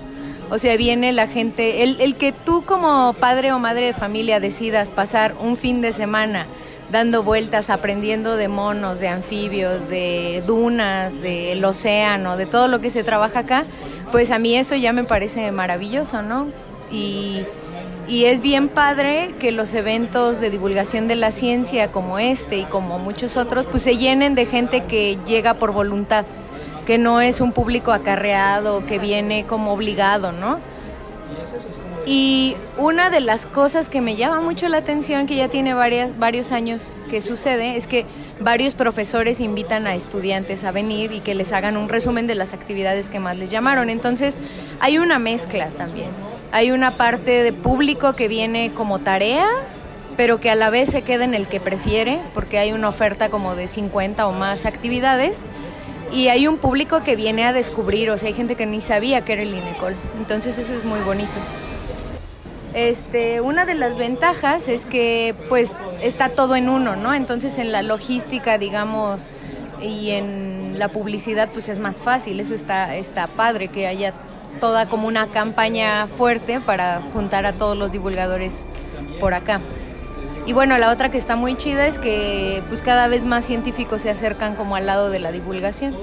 O 0.51 0.59
sea, 0.59 0.77
viene 0.77 1.13
la 1.13 1.27
gente, 1.27 1.83
el, 1.83 2.01
el 2.01 2.17
que 2.17 2.33
tú 2.33 2.65
como 2.65 3.13
padre 3.15 3.53
o 3.53 3.59
madre 3.59 3.87
de 3.87 3.93
familia 3.93 4.41
decidas 4.41 4.89
pasar 4.89 5.35
un 5.41 5.57
fin 5.57 5.83
de 5.83 5.93
semana 5.93 6.47
dando 6.91 7.23
vueltas, 7.23 7.71
aprendiendo 7.71 8.37
de 8.37 8.49
monos, 8.49 9.01
de 9.01 9.09
anfibios, 9.09 9.89
de 9.89 10.43
dunas, 10.47 11.21
del 11.21 11.65
océano, 11.65 12.37
de 12.37 12.47
todo 12.47 12.69
lo 12.69 12.81
que 12.81 12.91
se 12.91 13.05
trabaja 13.05 13.41
acá, 13.41 13.65
pues 14.11 14.31
a 14.31 14.39
mí 14.39 14.57
eso 14.57 14.75
ya 14.75 14.93
me 14.93 15.05
parece 15.05 15.53
maravilloso, 15.53 16.23
¿no? 16.23 16.47
Y, 16.91 17.45
y 18.09 18.25
es 18.25 18.41
bien 18.41 18.69
padre 18.69 19.35
que 19.39 19.53
los 19.53 19.75
eventos 19.75 20.41
de 20.41 20.49
divulgación 20.49 21.09
de 21.09 21.17
la 21.17 21.31
ciencia 21.31 21.93
como 21.93 22.19
este 22.19 22.57
y 22.57 22.65
como 22.65 22.99
muchos 22.99 23.37
otros, 23.37 23.67
pues 23.67 23.83
se 23.83 23.99
llenen 23.99 24.35
de 24.35 24.47
gente 24.47 24.85
que 24.85 25.19
llega 25.27 25.55
por 25.55 25.73
voluntad 25.73 26.25
que 26.89 26.97
no 26.97 27.21
es 27.21 27.43
un 27.43 27.53
público 27.53 27.93
acarreado, 27.93 28.83
que 28.83 28.99
viene 28.99 29.45
como 29.45 29.75
obligado, 29.75 30.33
¿no? 30.33 30.59
Y 32.07 32.57
una 32.79 33.11
de 33.11 33.21
las 33.21 33.45
cosas 33.45 33.91
que 33.91 34.01
me 34.01 34.17
llama 34.17 34.41
mucho 34.41 34.71
la 34.71 34.79
atención, 34.79 35.27
que 35.27 35.37
ya 35.37 35.49
tiene 35.49 35.75
varias, 35.75 36.19
varios 36.19 36.51
años 36.51 36.95
que 37.11 37.21
sucede, 37.21 37.77
es 37.77 37.87
que 37.89 38.07
varios 38.41 38.75
profesores 38.75 39.39
invitan 39.41 39.87
a 39.87 39.95
estudiantes 39.97 40.65
a 40.65 40.73
venir 40.73 41.13
y 41.13 41.21
que 41.21 41.35
les 41.35 41.53
hagan 41.53 41.77
un 41.77 41.91
resumen 41.91 42.27
de 42.27 42.37
las 42.37 42.55
actividades 42.55 43.11
que 43.11 43.21
más 43.21 43.37
les 43.37 43.51
llamaron. 43.51 43.91
Entonces, 43.91 44.39
hay 44.81 44.97
una 44.97 45.19
mezcla 45.19 45.69
también. 45.77 46.09
Hay 46.53 46.71
una 46.71 46.97
parte 46.97 47.43
de 47.43 47.53
público 47.53 48.15
que 48.15 48.29
viene 48.29 48.73
como 48.73 48.99
tarea, 48.99 49.47
pero 50.17 50.41
que 50.41 50.49
a 50.49 50.55
la 50.55 50.71
vez 50.71 50.89
se 50.89 51.03
queda 51.03 51.27
en 51.27 51.35
el 51.35 51.49
que 51.49 51.61
prefiere, 51.61 52.19
porque 52.33 52.59
hay 52.59 52.73
una 52.73 52.89
oferta 52.89 53.29
como 53.29 53.57
de 53.57 53.69
50 53.69 54.27
o 54.27 54.33
más 54.33 54.65
actividades 54.65 55.45
y 56.13 56.29
hay 56.29 56.47
un 56.47 56.59
público 56.59 57.03
que 57.03 57.17
viene 57.17 57.45
a 57.45 57.53
descubrir, 57.53 58.11
o 58.11 58.19
sea, 58.19 58.29
hay 58.29 58.35
gente 58.35 58.55
que 58.55 58.67
ni 58.67 58.81
sabía 58.81 59.23
que 59.25 59.35
era 59.35 59.43
el 59.43 59.55
INECOL. 59.55 59.95
Entonces 60.19 60.59
eso 60.59 60.73
es 60.73 60.85
muy 60.85 61.01
bonito. 61.01 61.33
Este, 62.75 63.41
una 63.41 63.67
de 63.67 63.75
las 63.75 63.97
ventajas 63.97 64.69
es 64.69 64.87
que 64.87 65.35
pues 65.49 65.77
está 66.03 66.31
todo 66.31 66.55
en 66.55 66.69
uno, 66.69 66.97
¿no? 66.97 67.15
Entonces 67.15 67.59
en 67.59 67.73
la 67.73 67.83
logística, 67.83 68.59
digamos, 68.59 69.27
y 69.81 70.11
en 70.11 70.79
la 70.79 70.89
publicidad 70.89 71.49
pues 71.53 71.69
es 71.69 71.79
más 71.79 72.01
fácil, 72.01 72.41
eso 72.41 72.55
está, 72.55 72.97
está 72.97 73.27
padre, 73.27 73.69
que 73.69 73.87
haya 73.87 74.13
toda 74.61 74.89
como 74.89 75.09
una 75.09 75.29
campaña 75.29 76.07
fuerte 76.07 76.61
para 76.61 77.01
juntar 77.13 77.47
a 77.47 77.53
todos 77.53 77.77
los 77.77 77.93
divulgadores 77.93 78.65
por 79.21 79.35
acá. 79.35 79.61
Y 80.49 80.55
bueno, 80.55 80.79
la 80.79 80.91
otra 80.91 81.11
que 81.11 81.19
está 81.19 81.37
muy 81.37 81.59
chida 81.59 81.87
es 81.87 81.99
que 81.99 82.63
pues 82.69 82.81
cada 82.81 83.07
vez 83.07 83.27
más 83.27 83.45
científicos 83.45 84.01
se 84.01 84.09
acercan 84.09 84.57
como 84.57 84.77
al 84.77 84.87
lado 84.87 85.11
de 85.11 85.19
la 85.19 85.31
divulgación. 85.31 85.95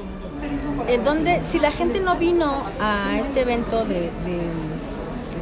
En 0.87 1.03
donde, 1.03 1.43
si 1.45 1.57
la 1.57 1.71
gente 1.71 1.99
no 1.99 2.15
vino 2.15 2.61
a 2.79 3.17
este 3.17 3.41
evento 3.41 3.85
de, 3.85 4.01
de 4.01 4.11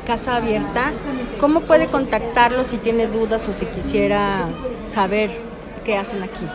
Casa 0.08 0.38
Abierta, 0.38 0.94
¿cómo 1.38 1.60
puede 1.60 1.88
contactarlos 1.88 2.68
si 2.68 2.78
tiene 2.78 3.08
dudas 3.08 3.46
o 3.50 3.54
si 3.54 3.66
quisiera 3.66 4.46
saber 4.90 5.32
qué 5.84 5.98
hacen 5.98 6.24
aquí? 6.24 6.48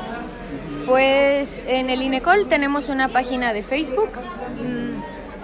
Pues 0.87 1.61
en 1.67 1.91
el 1.91 2.01
INECOL 2.01 2.49
tenemos 2.49 2.89
una 2.89 3.09
página 3.09 3.53
de 3.53 3.63
Facebook 3.63 4.09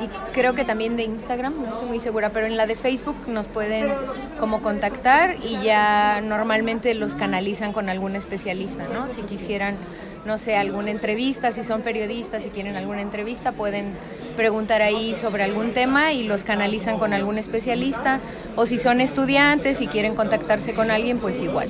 y 0.05 0.33
creo 0.33 0.55
que 0.55 0.65
también 0.65 0.97
de 0.97 1.05
Instagram, 1.05 1.55
no 1.63 1.71
estoy 1.71 1.89
muy 1.89 2.01
segura, 2.01 2.31
pero 2.31 2.47
en 2.47 2.57
la 2.57 2.67
de 2.67 2.77
Facebook 2.77 3.17
nos 3.29 3.47
pueden 3.47 3.93
como 4.39 4.63
contactar 4.63 5.37
y 5.43 5.63
ya 5.63 6.21
normalmente 6.21 6.95
los 6.95 7.15
canalizan 7.15 7.73
con 7.73 7.89
algún 7.89 8.17
especialista, 8.17 8.87
¿no? 8.93 9.09
Si 9.09 9.23
quisieran 9.23 9.77
no 10.25 10.39
sé, 10.39 10.57
alguna 10.57 10.91
entrevista, 10.91 11.53
si 11.53 11.65
son 11.65 11.83
periodistas, 11.83 12.43
si 12.43 12.51
quieren 12.51 12.77
alguna 12.77 13.03
entrevista, 13.03 13.53
pueden 13.53 13.93
preguntar 14.37 14.83
ahí 14.83 15.15
sobre 15.15 15.45
algún 15.45 15.73
tema 15.73 16.13
y 16.13 16.25
los 16.25 16.43
canalizan 16.45 16.99
con 16.99 17.13
algún 17.13 17.39
especialista, 17.39 18.21
o 18.57 18.67
si 18.67 18.79
son 18.79 19.01
estudiantes 19.01 19.81
y 19.81 19.87
quieren 19.87 20.15
contactarse 20.15 20.75
con 20.75 20.91
alguien, 20.91 21.19
pues 21.19 21.41
igual. 21.41 21.69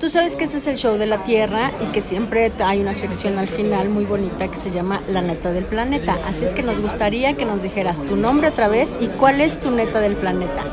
Tú 0.00 0.10
sabes 0.10 0.36
que 0.36 0.44
este 0.44 0.58
es 0.58 0.66
el 0.66 0.76
show 0.76 0.98
de 0.98 1.06
la 1.06 1.24
Tierra 1.24 1.70
y 1.82 1.86
que 1.92 2.00
siempre 2.00 2.52
hay 2.58 2.80
una 2.80 2.94
sección 2.94 3.38
al 3.38 3.48
final 3.48 3.88
muy 3.88 4.04
bonita 4.04 4.48
que 4.48 4.56
se 4.56 4.70
llama 4.70 5.00
La 5.08 5.22
neta 5.22 5.50
del 5.50 5.64
planeta. 5.64 6.18
Así 6.26 6.44
es 6.44 6.52
que 6.52 6.62
nos 6.62 6.80
gustaría 6.80 7.34
que 7.34 7.44
nos 7.44 7.62
dijeras 7.62 8.04
tu 8.04 8.16
nombre 8.16 8.48
otra 8.48 8.68
vez 8.68 8.96
y 9.00 9.06
cuál 9.06 9.40
es 9.40 9.60
tu 9.60 9.70
neta 9.70 10.00
del 10.00 10.16
planeta. 10.16 10.64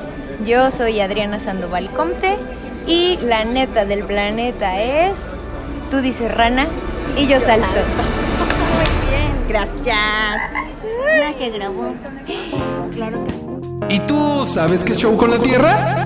Yo 0.45 0.69
soy 0.71 0.99
Adriana 0.99 1.39
Sandoval 1.39 1.91
Comte 1.91 2.35
y 2.87 3.17
la 3.21 3.45
neta 3.45 3.85
del 3.85 4.03
planeta 4.03 4.81
es, 4.81 5.27
tú 5.91 6.01
dices 6.01 6.33
rana, 6.33 6.67
y 7.17 7.27
yo 7.27 7.39
salto. 7.39 7.67
Muy 7.67 9.09
bien, 9.09 9.35
gracias. 9.49 10.41
No 10.81 11.37
se 11.37 11.49
grabó. 11.49 11.93
Claro 12.91 13.23
que 13.25 13.31
sí. 13.31 13.45
¿Y 13.89 13.99
tú 14.07 14.45
sabes 14.45 14.85
qué 14.85 14.95
show 14.95 15.17
con 15.17 15.29
la 15.31 15.39
Tierra? 15.39 16.05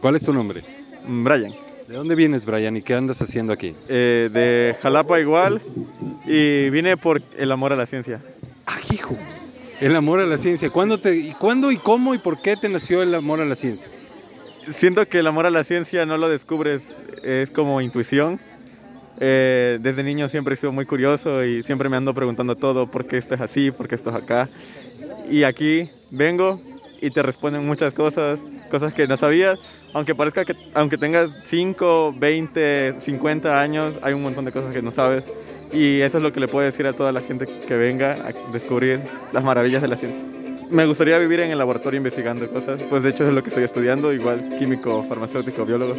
¿Cuál 0.00 0.16
es 0.16 0.24
tu 0.24 0.32
nombre? 0.32 0.64
Brian. 1.06 1.54
¿De 1.86 1.94
dónde 1.94 2.16
vienes, 2.16 2.44
Brian, 2.44 2.76
y 2.76 2.82
qué 2.82 2.94
andas 2.94 3.22
haciendo 3.22 3.52
aquí? 3.52 3.74
Eh, 3.88 4.28
de 4.32 4.76
Jalapa 4.82 5.20
igual 5.20 5.62
y 6.26 6.68
vine 6.68 6.96
por 6.96 7.22
el 7.36 7.52
amor 7.52 7.72
a 7.72 7.76
la 7.76 7.86
ciencia. 7.86 8.20
¡Ah, 8.66 8.78
hijo! 8.92 9.16
El 9.80 9.94
amor 9.94 10.18
a 10.20 10.26
la 10.26 10.36
ciencia. 10.36 10.68
¿Cuándo, 10.68 10.98
te, 10.98 11.14
y 11.16 11.32
¿Cuándo 11.32 11.70
y 11.70 11.76
cómo 11.76 12.12
y 12.12 12.18
por 12.18 12.42
qué 12.42 12.56
te 12.56 12.68
nació 12.68 13.02
el 13.02 13.14
amor 13.14 13.40
a 13.40 13.44
la 13.44 13.54
ciencia? 13.54 13.88
Siento 14.72 15.06
que 15.06 15.20
el 15.20 15.26
amor 15.26 15.46
a 15.46 15.50
la 15.50 15.64
ciencia 15.64 16.04
no 16.04 16.18
lo 16.18 16.28
descubres, 16.28 16.82
es 17.22 17.50
como 17.50 17.80
intuición. 17.80 18.38
Eh, 19.20 19.78
desde 19.80 20.02
niño 20.02 20.28
siempre 20.28 20.54
he 20.54 20.56
sido 20.56 20.72
muy 20.72 20.84
curioso 20.84 21.44
y 21.44 21.62
siempre 21.64 21.88
me 21.88 21.96
ando 21.96 22.14
preguntando 22.14 22.54
todo, 22.54 22.88
por 22.88 23.06
qué 23.06 23.16
esto 23.16 23.34
es 23.34 23.40
así, 23.40 23.70
por 23.70 23.88
qué 23.88 23.94
esto 23.94 24.10
es 24.10 24.16
acá. 24.16 24.48
Y 25.30 25.44
aquí 25.44 25.90
vengo 26.10 26.60
y 27.00 27.10
te 27.10 27.22
responden 27.22 27.66
muchas 27.66 27.92
cosas, 27.94 28.38
cosas 28.70 28.92
que 28.92 29.06
no 29.06 29.16
sabías. 29.16 29.58
Aunque 29.94 30.14
parezca 30.14 30.44
que, 30.44 30.54
aunque 30.74 30.98
tengas 30.98 31.28
5, 31.44 32.14
20, 32.18 32.96
50 33.00 33.60
años, 33.60 33.94
hay 34.02 34.12
un 34.12 34.22
montón 34.22 34.44
de 34.44 34.52
cosas 34.52 34.74
que 34.74 34.82
no 34.82 34.92
sabes. 34.92 35.24
Y 35.72 36.00
eso 36.00 36.18
es 36.18 36.22
lo 36.22 36.32
que 36.32 36.40
le 36.40 36.48
puedo 36.48 36.64
decir 36.64 36.86
a 36.86 36.92
toda 36.92 37.12
la 37.12 37.20
gente 37.20 37.46
que 37.46 37.76
venga 37.76 38.12
a 38.12 38.52
descubrir 38.52 39.00
las 39.32 39.42
maravillas 39.44 39.82
de 39.82 39.88
la 39.88 39.96
ciencia. 39.96 40.22
Me 40.70 40.86
gustaría 40.86 41.18
vivir 41.18 41.40
en 41.40 41.50
el 41.50 41.58
laboratorio 41.58 41.96
investigando 41.98 42.48
cosas, 42.50 42.80
pues 42.90 43.02
de 43.02 43.10
hecho 43.10 43.24
es 43.24 43.30
lo 43.30 43.42
que 43.42 43.48
estoy 43.48 43.64
estudiando, 43.64 44.12
igual 44.12 44.56
químico, 44.58 45.02
farmacéutico, 45.04 45.64
biólogo. 45.64 45.94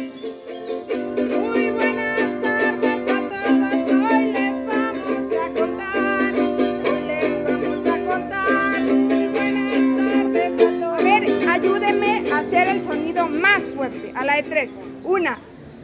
Ayúdenme 11.48 12.30
a 12.30 12.38
hacer 12.38 12.68
el 12.68 12.80
sonido 12.80 13.26
más 13.28 13.68
fuerte. 13.68 14.12
A 14.14 14.24
la 14.24 14.36
de 14.36 14.44
tres. 14.44 14.78
Una, 15.02 15.36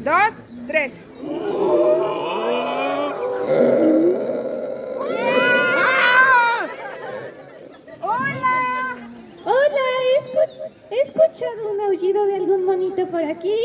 dos, 0.05 0.43
tres. 0.67 1.01
Hola. 8.01 8.97
Hola, 9.49 9.87
¿he 10.91 11.03
escuchado 11.03 11.71
un 11.73 11.81
aullido 11.81 12.27
de 12.27 12.35
algún 12.37 12.65
monito 12.65 13.07
por 13.09 13.16
aquí? 13.27 13.59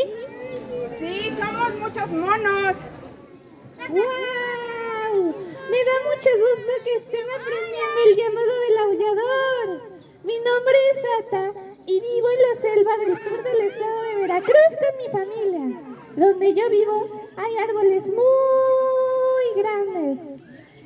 Sí, 0.98 1.30
somos 1.38 1.74
muchos 1.76 2.10
monos. 2.10 2.76
¡Wow! 3.88 5.34
Me 5.70 5.84
da 5.84 5.96
mucho 6.08 6.30
gusto 6.44 6.72
que 6.84 6.96
estén 6.96 7.26
aprendiendo 7.30 7.98
el 8.06 8.16
llamado 8.16 8.52
del 8.60 8.78
aullador. 8.78 9.66
Mi 10.24 10.36
nombre 10.38 10.76
es 10.92 11.04
Ata 11.18 11.52
y 11.86 12.00
vivo 12.00 12.28
en 12.30 12.42
la 12.42 12.60
selva 12.60 12.96
del 12.98 13.18
sur 13.22 13.42
del 13.42 13.60
estado 13.68 14.02
de 14.02 14.14
Veracruz 14.16 14.72
con 14.80 14.96
mi 14.98 15.08
familia. 15.10 15.80
Donde 16.16 16.54
yo 16.54 16.68
vivo 16.70 17.22
hay 17.36 17.56
árboles 17.56 18.04
muy 18.06 19.62
grandes, 19.62 20.18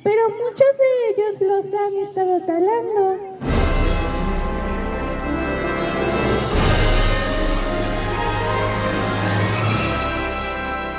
pero 0.03 0.29
muchos 0.29 0.77
de 0.77 1.09
ellos 1.09 1.41
los 1.41 1.73
han 1.73 1.95
estado 1.97 2.45
talando. 2.45 3.46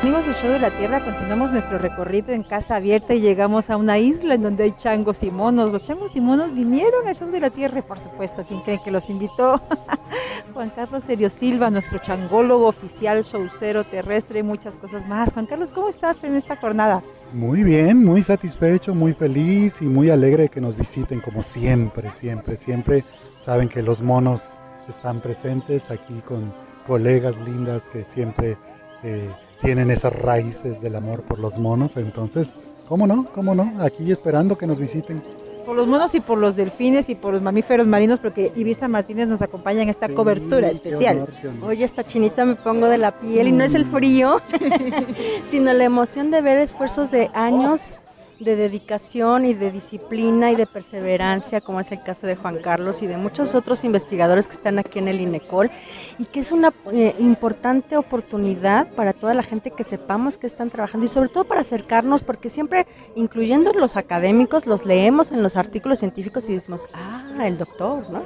Amigos 0.09 0.25
del 0.25 0.37
Show 0.37 0.53
de 0.53 0.59
la 0.59 0.71
Tierra, 0.71 1.05
continuamos 1.05 1.53
nuestro 1.53 1.77
recorrido 1.77 2.33
en 2.33 2.43
Casa 2.43 2.77
Abierta 2.77 3.13
y 3.13 3.21
llegamos 3.21 3.69
a 3.69 3.77
una 3.77 3.99
isla 3.99 4.37
en 4.37 4.43
donde 4.43 4.65
hay 4.65 4.75
changos 4.79 5.23
y 5.23 5.31
monos. 5.31 5.71
Los 5.71 5.85
changos 5.85 6.17
y 6.17 6.23
monos 6.23 6.55
vinieron 6.55 7.07
al 7.07 7.15
Show 7.15 7.31
de 7.31 7.41
la 7.41 7.51
Tierra 7.51 7.83
por 7.83 8.01
supuesto, 8.01 8.43
¿quién 8.49 8.63
cree 8.63 8.81
que 8.83 8.91
los 8.91 9.11
invitó? 9.11 9.61
Juan 10.55 10.71
Carlos 10.71 11.05
Serio 11.05 11.29
Silva, 11.29 11.69
nuestro 11.69 11.99
changólogo 11.99 12.69
oficial, 12.69 13.23
showcero 13.23 13.85
terrestre 13.85 14.39
y 14.39 14.43
muchas 14.43 14.77
cosas 14.77 15.07
más. 15.07 15.31
Juan 15.35 15.45
Carlos, 15.45 15.73
¿cómo 15.73 15.91
estás 15.91 16.25
en 16.25 16.37
esta 16.37 16.57
jornada? 16.57 17.03
Muy 17.35 17.63
bien, 17.63 18.03
muy 18.03 18.23
satisfecho, 18.23 18.95
muy 18.95 19.13
feliz 19.13 19.83
y 19.83 19.85
muy 19.85 20.09
alegre 20.09 20.45
de 20.45 20.49
que 20.49 20.63
nos 20.63 20.75
visiten 20.75 21.21
como 21.21 21.43
siempre, 21.43 22.11
siempre, 22.13 22.57
siempre. 22.57 23.05
Saben 23.45 23.69
que 23.69 23.83
los 23.83 24.01
monos 24.01 24.43
están 24.89 25.21
presentes 25.21 25.91
aquí 25.91 26.23
con 26.27 26.55
colegas 26.87 27.37
lindas 27.45 27.83
que 27.91 28.05
siempre 28.05 28.57
eh, 29.03 29.31
tienen 29.63 29.91
esas 29.91 30.13
raíces 30.13 30.81
del 30.81 30.97
amor 30.97 31.23
por 31.23 31.39
los 31.39 31.59
monos. 31.59 31.97
Entonces, 31.97 32.49
¿cómo 32.89 33.07
no? 33.07 33.27
¿Cómo 33.35 33.55
no? 33.55 33.73
Aquí 33.83 34.11
esperando 34.13 34.57
que 34.59 34.67
nos 34.67 34.79
visiten. 34.79 35.23
Por 35.67 35.77
los 35.77 35.87
monos 35.87 36.15
y 36.15 36.21
por 36.21 36.39
los 36.39 36.57
delfines 36.57 37.11
y 37.11 37.15
por 37.15 37.35
los 37.35 37.43
mamíferos 37.43 37.87
marinos, 37.87 38.21
porque 38.21 38.53
Ibiza 38.57 38.89
Martínez 38.89 39.29
nos 39.29 39.43
acompaña 39.43 39.83
en 39.83 39.91
esta 39.91 40.07
Sí, 40.09 40.15
cobertura 40.15 40.69
qué 40.69 40.75
especial. 40.75 41.17
honor, 41.19 41.31
qué 41.43 41.49
honor. 41.49 41.69
Oye, 41.71 41.85
esta 41.85 42.05
chinita 42.05 42.47
me 42.47 42.55
pongo 42.55 42.87
de 42.89 42.97
la 42.97 43.21
piel 43.21 43.49
y 43.49 43.53
no 43.53 43.65
es 43.65 43.75
el 43.75 43.85
frío, 43.85 44.41
sino 45.51 45.71
la 45.75 45.85
emoción 45.85 46.31
de 46.31 46.41
ver 46.41 46.59
esfuerzos 46.59 47.11
de 47.11 47.29
años 47.35 48.01
de 48.41 48.57
dedicación 48.57 49.45
y 49.45 49.55
de 49.55 49.71
disciplina 49.71 50.53
y 50.53 50.57
de 50.57 50.67
perseverancia, 50.67 51.61
como 51.61 51.81
es 51.81 51.91
el 51.91 52.03
caso 52.03 52.27
de 52.27 52.37
Juan 52.37 52.59
Carlos 52.59 53.03
y 53.03 53.07
de 53.07 53.17
muchos 53.17 53.55
otros 53.55 53.85
investigadores 53.85 54.47
que 54.47 54.55
están 54.55 54.79
aquí 54.79 54.99
en 54.99 55.09
el 55.09 55.21
INECOL, 55.21 55.71
y 56.19 56.25
que 56.27 56.41
es 56.41 56.53
una 56.53 56.73
eh, 56.93 57.15
importante 57.19 57.97
oportunidad 57.97 58.93
para 58.95 59.13
toda 59.13 59.35
la 59.35 59.43
gente 59.43 59.71
que 59.71 59.85
sepamos 59.85 60.39
que 60.39 60.47
están 60.47 60.71
trabajando 60.71 61.07
y 61.07 61.09
sobre 61.09 61.29
todo 61.29 61.45
para 61.45 61.63
acercarnos, 61.63 62.23
porque 62.23 62.49
siempre, 62.49 62.87
incluyendo 63.17 63.73
los 63.73 63.97
académicos, 63.97 64.67
los 64.67 64.85
leemos 64.85 65.33
en 65.33 65.43
los 65.43 65.57
artículos 65.57 65.99
científicos 65.99 66.49
y 66.49 66.55
decimos, 66.55 66.87
ah, 66.95 67.25
el 67.45 67.59
doctor, 67.59 68.09
¿no? 68.11 68.25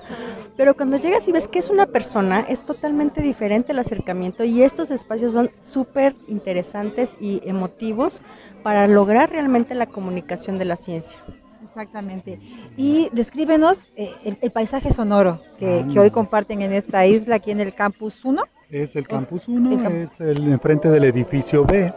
Pero 0.56 0.74
cuando 0.74 0.96
llegas 0.98 1.26
y 1.28 1.32
ves 1.32 1.48
que 1.48 1.58
es 1.58 1.70
una 1.70 1.86
persona, 1.86 2.40
es 2.40 2.64
totalmente 2.64 3.22
diferente 3.22 3.72
el 3.72 3.78
acercamiento 3.78 4.44
y 4.44 4.62
estos 4.62 4.90
espacios 4.90 5.32
son 5.32 5.50
súper 5.60 6.14
interesantes 6.28 7.16
y 7.20 7.40
emotivos 7.44 8.20
para 8.62 8.86
lograr 8.86 9.30
realmente 9.30 9.74
la 9.74 9.86
comunicación 9.86 10.58
de 10.58 10.64
la 10.64 10.76
ciencia. 10.76 11.18
Exactamente. 11.64 12.38
Y 12.76 13.08
descríbenos 13.12 13.86
eh, 13.96 14.10
el, 14.24 14.36
el 14.40 14.50
paisaje 14.50 14.92
sonoro 14.92 15.40
que, 15.58 15.80
Ah, 15.84 15.88
que 15.92 15.98
hoy 16.00 16.10
comparten 16.10 16.60
en 16.62 16.72
esta 16.72 17.06
isla, 17.06 17.36
aquí 17.36 17.50
en 17.50 17.60
el 17.60 17.74
Campus 17.74 18.24
1. 18.24 18.42
Es 18.70 18.94
el 18.96 19.06
Campus 19.08 19.48
1, 19.48 19.72
El 19.72 19.82
camp- 19.82 19.94
es 19.94 20.20
el 20.20 20.52
enfrente 20.52 20.90
del 20.90 21.04
edificio 21.04 21.64
B. 21.64 21.92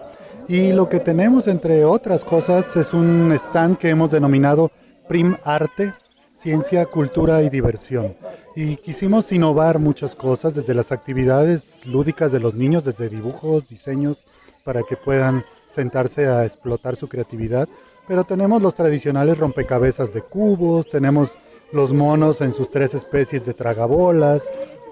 Y 0.47 0.71
lo 0.73 0.87
que 0.87 0.99
tenemos, 0.99 1.47
entre 1.47 1.83
otras 1.85 2.23
cosas, 2.23 2.75
es 2.75 2.93
un 2.93 3.31
stand 3.33 3.77
que 3.77 3.89
hemos 3.89 4.11
denominado 4.11 4.71
Prim 5.07 5.35
Arte, 5.43 5.93
Ciencia, 6.35 6.85
Cultura 6.85 7.41
y 7.41 7.49
Diversión. 7.49 8.15
Y 8.55 8.77
quisimos 8.77 9.31
innovar 9.31 9.79
muchas 9.79 10.15
cosas, 10.15 10.53
desde 10.53 10.73
las 10.73 10.91
actividades 10.91 11.85
lúdicas 11.85 12.31
de 12.31 12.39
los 12.39 12.53
niños, 12.53 12.85
desde 12.85 13.09
dibujos, 13.09 13.67
diseños, 13.67 14.23
para 14.63 14.83
que 14.83 14.95
puedan 14.95 15.43
sentarse 15.75 16.25
a 16.25 16.45
explotar 16.45 16.95
su 16.95 17.07
creatividad. 17.07 17.67
Pero 18.07 18.23
tenemos 18.23 18.61
los 18.61 18.75
tradicionales 18.75 19.37
rompecabezas 19.37 20.13
de 20.13 20.21
cubos, 20.21 20.89
tenemos 20.89 21.37
los 21.71 21.93
monos 21.93 22.41
en 22.41 22.53
sus 22.53 22.69
tres 22.69 22.93
especies 22.93 23.45
de 23.45 23.53
tragabolas, 23.53 24.43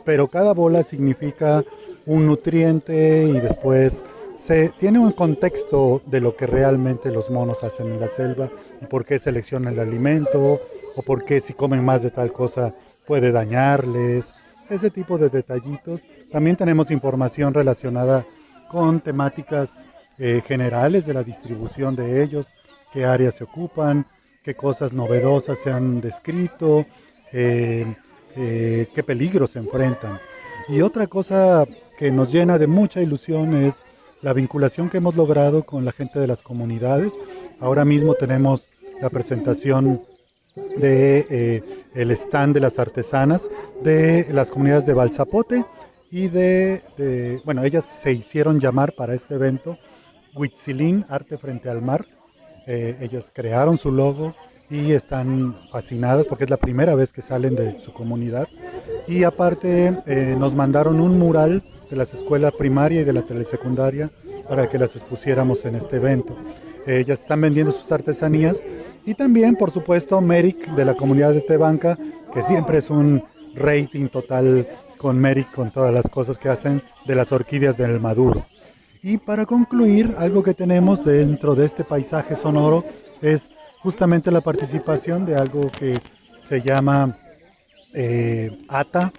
pero 0.04 0.28
cada 0.28 0.54
bola 0.54 0.84
significa 0.84 1.64
un 2.06 2.28
nutriente 2.28 3.24
y 3.24 3.40
después 3.40 4.04
se 4.38 4.70
tiene 4.78 5.00
un 5.00 5.14
contexto 5.14 6.02
de 6.06 6.20
lo 6.20 6.36
que 6.36 6.48
realmente 6.48 7.12
los 7.12 7.30
monos 7.30 7.64
hacen 7.64 7.88
en 7.92 8.02
la 8.02 8.10
selva 8.10 8.50
y 8.82 8.86
por 8.88 9.06
qué 9.06 9.18
seleccionan 9.18 9.74
el 9.74 9.80
alimento 9.80 10.60
o 10.96 11.02
por 11.06 11.24
qué 11.24 11.40
si 11.40 11.54
comen 11.54 11.86
más 11.86 12.02
de 12.02 12.12
tal 12.12 12.34
cosa 12.34 12.76
puede 13.06 13.32
dañarles, 13.32 14.34
ese 14.70 14.90
tipo 14.90 15.18
de 15.18 15.30
detallitos. 15.30 16.02
También 16.32 16.56
tenemos 16.56 16.92
información 16.92 17.54
relacionada 17.54 18.26
con 18.70 19.00
temáticas 19.00 19.70
eh, 20.20 20.44
generales 20.46 21.08
de 21.08 21.14
la 21.16 21.24
distribución 21.24 21.96
de 21.96 22.22
ellos, 22.22 22.46
qué 22.92 23.04
áreas 23.04 23.34
se 23.34 23.46
ocupan, 23.46 24.06
qué 24.44 24.54
cosas 24.54 24.94
novedosas 24.94 25.58
se 25.58 25.72
han 25.72 26.02
descrito, 26.02 26.86
eh, 27.32 27.96
eh, 28.36 28.88
qué 28.94 29.02
peligros 29.02 29.52
se 29.52 29.60
enfrentan. 29.60 30.20
Y 30.70 30.82
otra 30.82 31.08
cosa 31.08 31.66
que 31.98 32.12
nos 32.12 32.32
llena 32.32 32.60
de 32.60 32.68
mucha 32.68 33.02
ilusión 33.02 33.56
es 33.56 33.84
la 34.22 34.34
vinculación 34.34 34.88
que 34.88 34.98
hemos 34.98 35.16
logrado 35.16 35.64
con 35.64 35.84
la 35.84 35.92
gente 35.92 36.20
de 36.20 36.28
las 36.28 36.44
comunidades. 36.44 37.14
Ahora 37.60 37.84
mismo 37.84 38.14
tenemos 38.14 38.68
la 39.02 39.10
presentación 39.10 40.04
de 40.78 41.64
el 41.96 42.12
stand 42.12 42.54
de 42.54 42.60
las 42.60 42.78
artesanas 42.78 43.50
de 43.84 44.28
las 44.32 44.52
comunidades 44.52 44.86
de 44.86 44.94
Balsapote 44.94 45.66
y 46.12 46.28
de, 46.28 47.42
bueno, 47.44 47.64
ellas 47.64 47.84
se 47.84 48.14
hicieron 48.14 48.60
llamar 48.60 48.94
para 48.94 49.16
este 49.16 49.34
evento 49.34 49.80
Huitzilín, 50.36 51.06
Arte 51.10 51.38
Frente 51.38 51.70
al 51.70 51.82
Mar. 51.82 52.06
Eh, 52.66 52.98
ellas 53.02 53.32
crearon 53.34 53.78
su 53.78 53.92
logo 53.92 54.36
y 54.70 54.94
están 54.94 55.56
fascinadas 55.72 56.28
porque 56.28 56.46
es 56.46 56.50
la 56.50 56.58
primera 56.58 56.96
vez 56.96 57.12
que 57.12 57.22
salen 57.22 57.56
de 57.56 57.80
su 57.80 57.94
comunidad. 57.94 58.48
Y 59.08 59.24
aparte 59.24 60.02
eh, 60.06 60.36
nos 60.38 60.56
mandaron 60.56 61.00
un 61.00 61.20
mural 61.20 61.64
de 61.90 61.96
las 61.96 62.14
escuelas 62.14 62.54
primaria 62.54 63.02
y 63.02 63.04
de 63.04 63.14
la 63.14 63.22
telesecundaria 63.24 64.10
para 64.48 64.68
que 64.68 64.80
las 64.80 64.96
expusiéramos 64.96 65.66
en 65.66 65.76
este 65.76 65.98
evento. 65.98 66.36
Ellas 66.86 67.22
están 67.22 67.42
vendiendo 67.42 67.72
sus 67.72 67.92
artesanías 67.92 68.66
y 69.06 69.14
también, 69.16 69.56
por 69.56 69.72
supuesto, 69.72 70.20
Merrick 70.22 70.68
de 70.76 70.86
la 70.86 70.96
comunidad 70.96 71.34
de 71.34 71.42
Tebanca, 71.42 71.98
que 72.34 72.44
siempre 72.44 72.80
es 72.80 72.90
un 72.90 73.24
rating 73.56 74.08
total 74.08 74.68
con 74.98 75.20
Merrick, 75.20 75.52
con 75.52 75.72
todas 75.72 75.94
las 75.94 76.10
cosas 76.10 76.38
que 76.38 76.50
hacen 76.50 76.82
de 77.06 77.16
las 77.16 77.32
orquídeas 77.32 77.78
del 77.78 78.00
Maduro. 78.00 78.46
Y 79.06 79.18
para 79.18 79.46
concluir, 79.46 80.16
algo 80.18 80.44
que 80.44 80.54
tenemos 80.54 81.04
dentro 81.04 81.56
de 81.56 81.66
este 81.66 81.84
paisaje 81.84 82.38
sonoro 82.38 82.86
es 83.22 83.50
justamente 83.80 84.32
la 84.32 84.40
participación 84.40 85.26
de 85.26 85.36
algo 85.36 85.70
que 85.78 86.00
se 86.40 86.62
llama 86.62 87.18
eh, 87.94 88.64
ATA, 88.70 89.12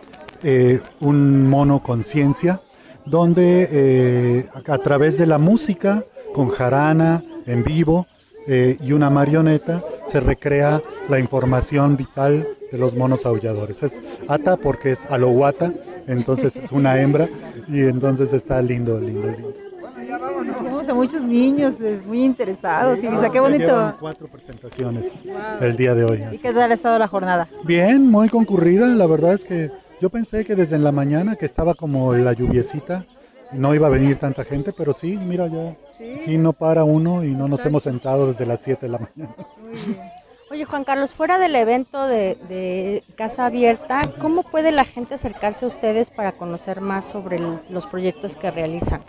eh, 0.42 0.80
un 1.00 1.50
mono 1.50 1.82
conciencia, 1.82 2.62
donde 3.04 3.68
eh, 3.70 4.48
a 4.54 4.78
través 4.78 5.18
de 5.18 5.26
la 5.26 5.36
música, 5.36 6.02
con 6.32 6.48
jarana, 6.48 7.22
en 7.46 7.62
vivo, 7.62 8.06
y 8.46 8.92
una 8.92 9.08
marioneta, 9.08 9.82
se 10.06 10.20
recrea 10.20 10.82
la 11.08 11.18
información 11.18 11.96
vital 11.96 12.46
de 12.70 12.76
los 12.76 12.94
monos 12.94 13.24
aulladores. 13.24 13.82
Es 13.82 13.98
ata 14.28 14.58
porque 14.58 14.92
es 14.92 15.06
alohuata, 15.10 15.72
entonces 16.06 16.54
es 16.56 16.70
una 16.70 17.00
hembra 17.00 17.30
y 17.68 17.80
entonces 17.80 18.34
está 18.34 18.60
lindo, 18.60 19.00
lindo, 19.00 19.30
lindo. 19.30 19.63
Muchos 20.94 21.22
niños 21.22 21.74
muy 22.06 22.24
interesados 22.24 22.98
y 22.98 23.30
qué 23.30 23.40
bonito. 23.40 23.94
cuatro 24.00 24.28
presentaciones 24.28 25.22
el 25.60 25.76
día 25.76 25.94
de 25.94 26.04
hoy. 26.04 26.24
¿Y 26.32 26.38
qué 26.38 26.52
tal 26.52 26.70
ha 26.70 26.74
estado 26.74 26.98
la 26.98 27.08
jornada? 27.08 27.48
Bien, 27.64 28.10
muy 28.10 28.28
concurrida. 28.28 28.86
La 28.86 29.06
verdad 29.06 29.34
es 29.34 29.44
que 29.44 29.70
yo 30.00 30.10
pensé 30.10 30.44
que 30.44 30.54
desde 30.54 30.78
la 30.78 30.92
mañana 30.92 31.36
que 31.36 31.46
estaba 31.46 31.74
como 31.74 32.14
la 32.14 32.32
lluviecita 32.32 33.04
no 33.52 33.74
iba 33.74 33.86
a 33.86 33.90
venir 33.90 34.18
tanta 34.18 34.44
gente, 34.44 34.72
pero 34.72 34.92
sí, 34.92 35.16
mira 35.16 35.46
ya, 35.46 35.76
aquí 36.20 36.36
no 36.38 36.52
para 36.52 36.84
uno 36.84 37.24
y 37.24 37.30
no 37.30 37.48
nos 37.48 37.64
hemos 37.64 37.84
sentado 37.84 38.26
desde 38.26 38.46
las 38.46 38.60
7 38.60 38.86
de 38.86 38.92
la 38.92 38.98
mañana. 38.98 39.34
Oye 40.50 40.64
Juan 40.64 40.84
Carlos, 40.84 41.14
fuera 41.14 41.38
del 41.38 41.56
evento 41.56 42.06
de, 42.06 43.02
Casa 43.16 43.46
Abierta, 43.46 44.02
¿cómo 44.20 44.42
puede 44.42 44.72
la 44.72 44.84
gente 44.84 45.14
acercarse 45.14 45.64
a 45.64 45.68
ustedes 45.68 46.10
para 46.10 46.32
conocer 46.32 46.80
más 46.80 47.06
sobre 47.06 47.40
los 47.40 47.86
proyectos 47.86 48.36
que 48.36 48.50
realizan? 48.50 49.00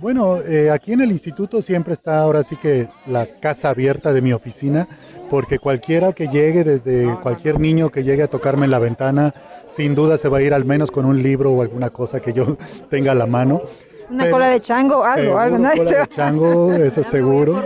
Bueno, 0.00 0.38
eh, 0.42 0.70
aquí 0.70 0.92
en 0.92 1.00
el 1.00 1.10
instituto 1.10 1.60
siempre 1.60 1.94
está 1.94 2.20
ahora 2.20 2.44
sí 2.44 2.54
que 2.56 2.88
la 3.06 3.26
casa 3.26 3.70
abierta 3.70 4.12
de 4.12 4.22
mi 4.22 4.32
oficina, 4.32 4.86
porque 5.28 5.58
cualquiera 5.58 6.12
que 6.12 6.28
llegue, 6.28 6.62
desde 6.62 7.12
cualquier 7.20 7.58
niño 7.58 7.90
que 7.90 8.04
llegue 8.04 8.22
a 8.22 8.28
tocarme 8.28 8.66
en 8.66 8.70
la 8.70 8.78
ventana, 8.78 9.34
sin 9.70 9.96
duda 9.96 10.16
se 10.16 10.28
va 10.28 10.38
a 10.38 10.42
ir 10.42 10.54
al 10.54 10.64
menos 10.64 10.92
con 10.92 11.04
un 11.04 11.20
libro 11.20 11.50
o 11.50 11.62
alguna 11.62 11.90
cosa 11.90 12.20
que 12.20 12.32
yo 12.32 12.56
tenga 12.90 13.12
a 13.12 13.14
la 13.16 13.26
mano. 13.26 13.62
Una 14.08 14.30
cola 14.30 14.48
de 14.48 14.60
chango, 14.60 15.04
algo, 15.04 15.36
algo. 15.36 15.56
Una 15.56 15.72
cola 15.72 15.90
de 15.90 16.06
chango, 16.14 16.72
eso 16.74 17.02
seguro. 17.02 17.60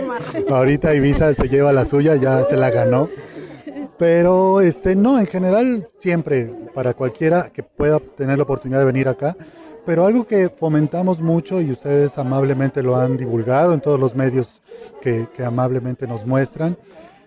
Ahorita 0.49 0.93
Ibiza 0.95 1.33
se 1.35 1.47
lleva 1.47 1.71
la 1.71 1.85
suya, 1.85 2.15
ya 2.15 2.45
se 2.45 2.57
la 2.57 2.71
ganó. 2.71 3.09
Pero 3.99 4.59
este 4.59 4.95
no, 4.95 5.19
en 5.19 5.27
general 5.27 5.87
siempre 5.97 6.51
para 6.73 6.95
cualquiera 6.95 7.51
que 7.53 7.61
pueda 7.61 7.99
tener 7.99 8.37
la 8.37 8.43
oportunidad 8.43 8.79
de 8.79 8.85
venir 8.85 9.07
acá, 9.07 9.37
pero 9.85 10.05
algo 10.05 10.25
que 10.25 10.49
fomentamos 10.49 11.19
mucho 11.19 11.61
y 11.61 11.71
ustedes 11.71 12.17
amablemente 12.17 12.81
lo 12.81 12.95
han 12.95 13.17
divulgado 13.17 13.73
en 13.73 13.81
todos 13.81 13.99
los 13.99 14.15
medios 14.15 14.61
que, 15.01 15.27
amablemente 15.45 16.07
nos 16.07 16.25
muestran, 16.25 16.77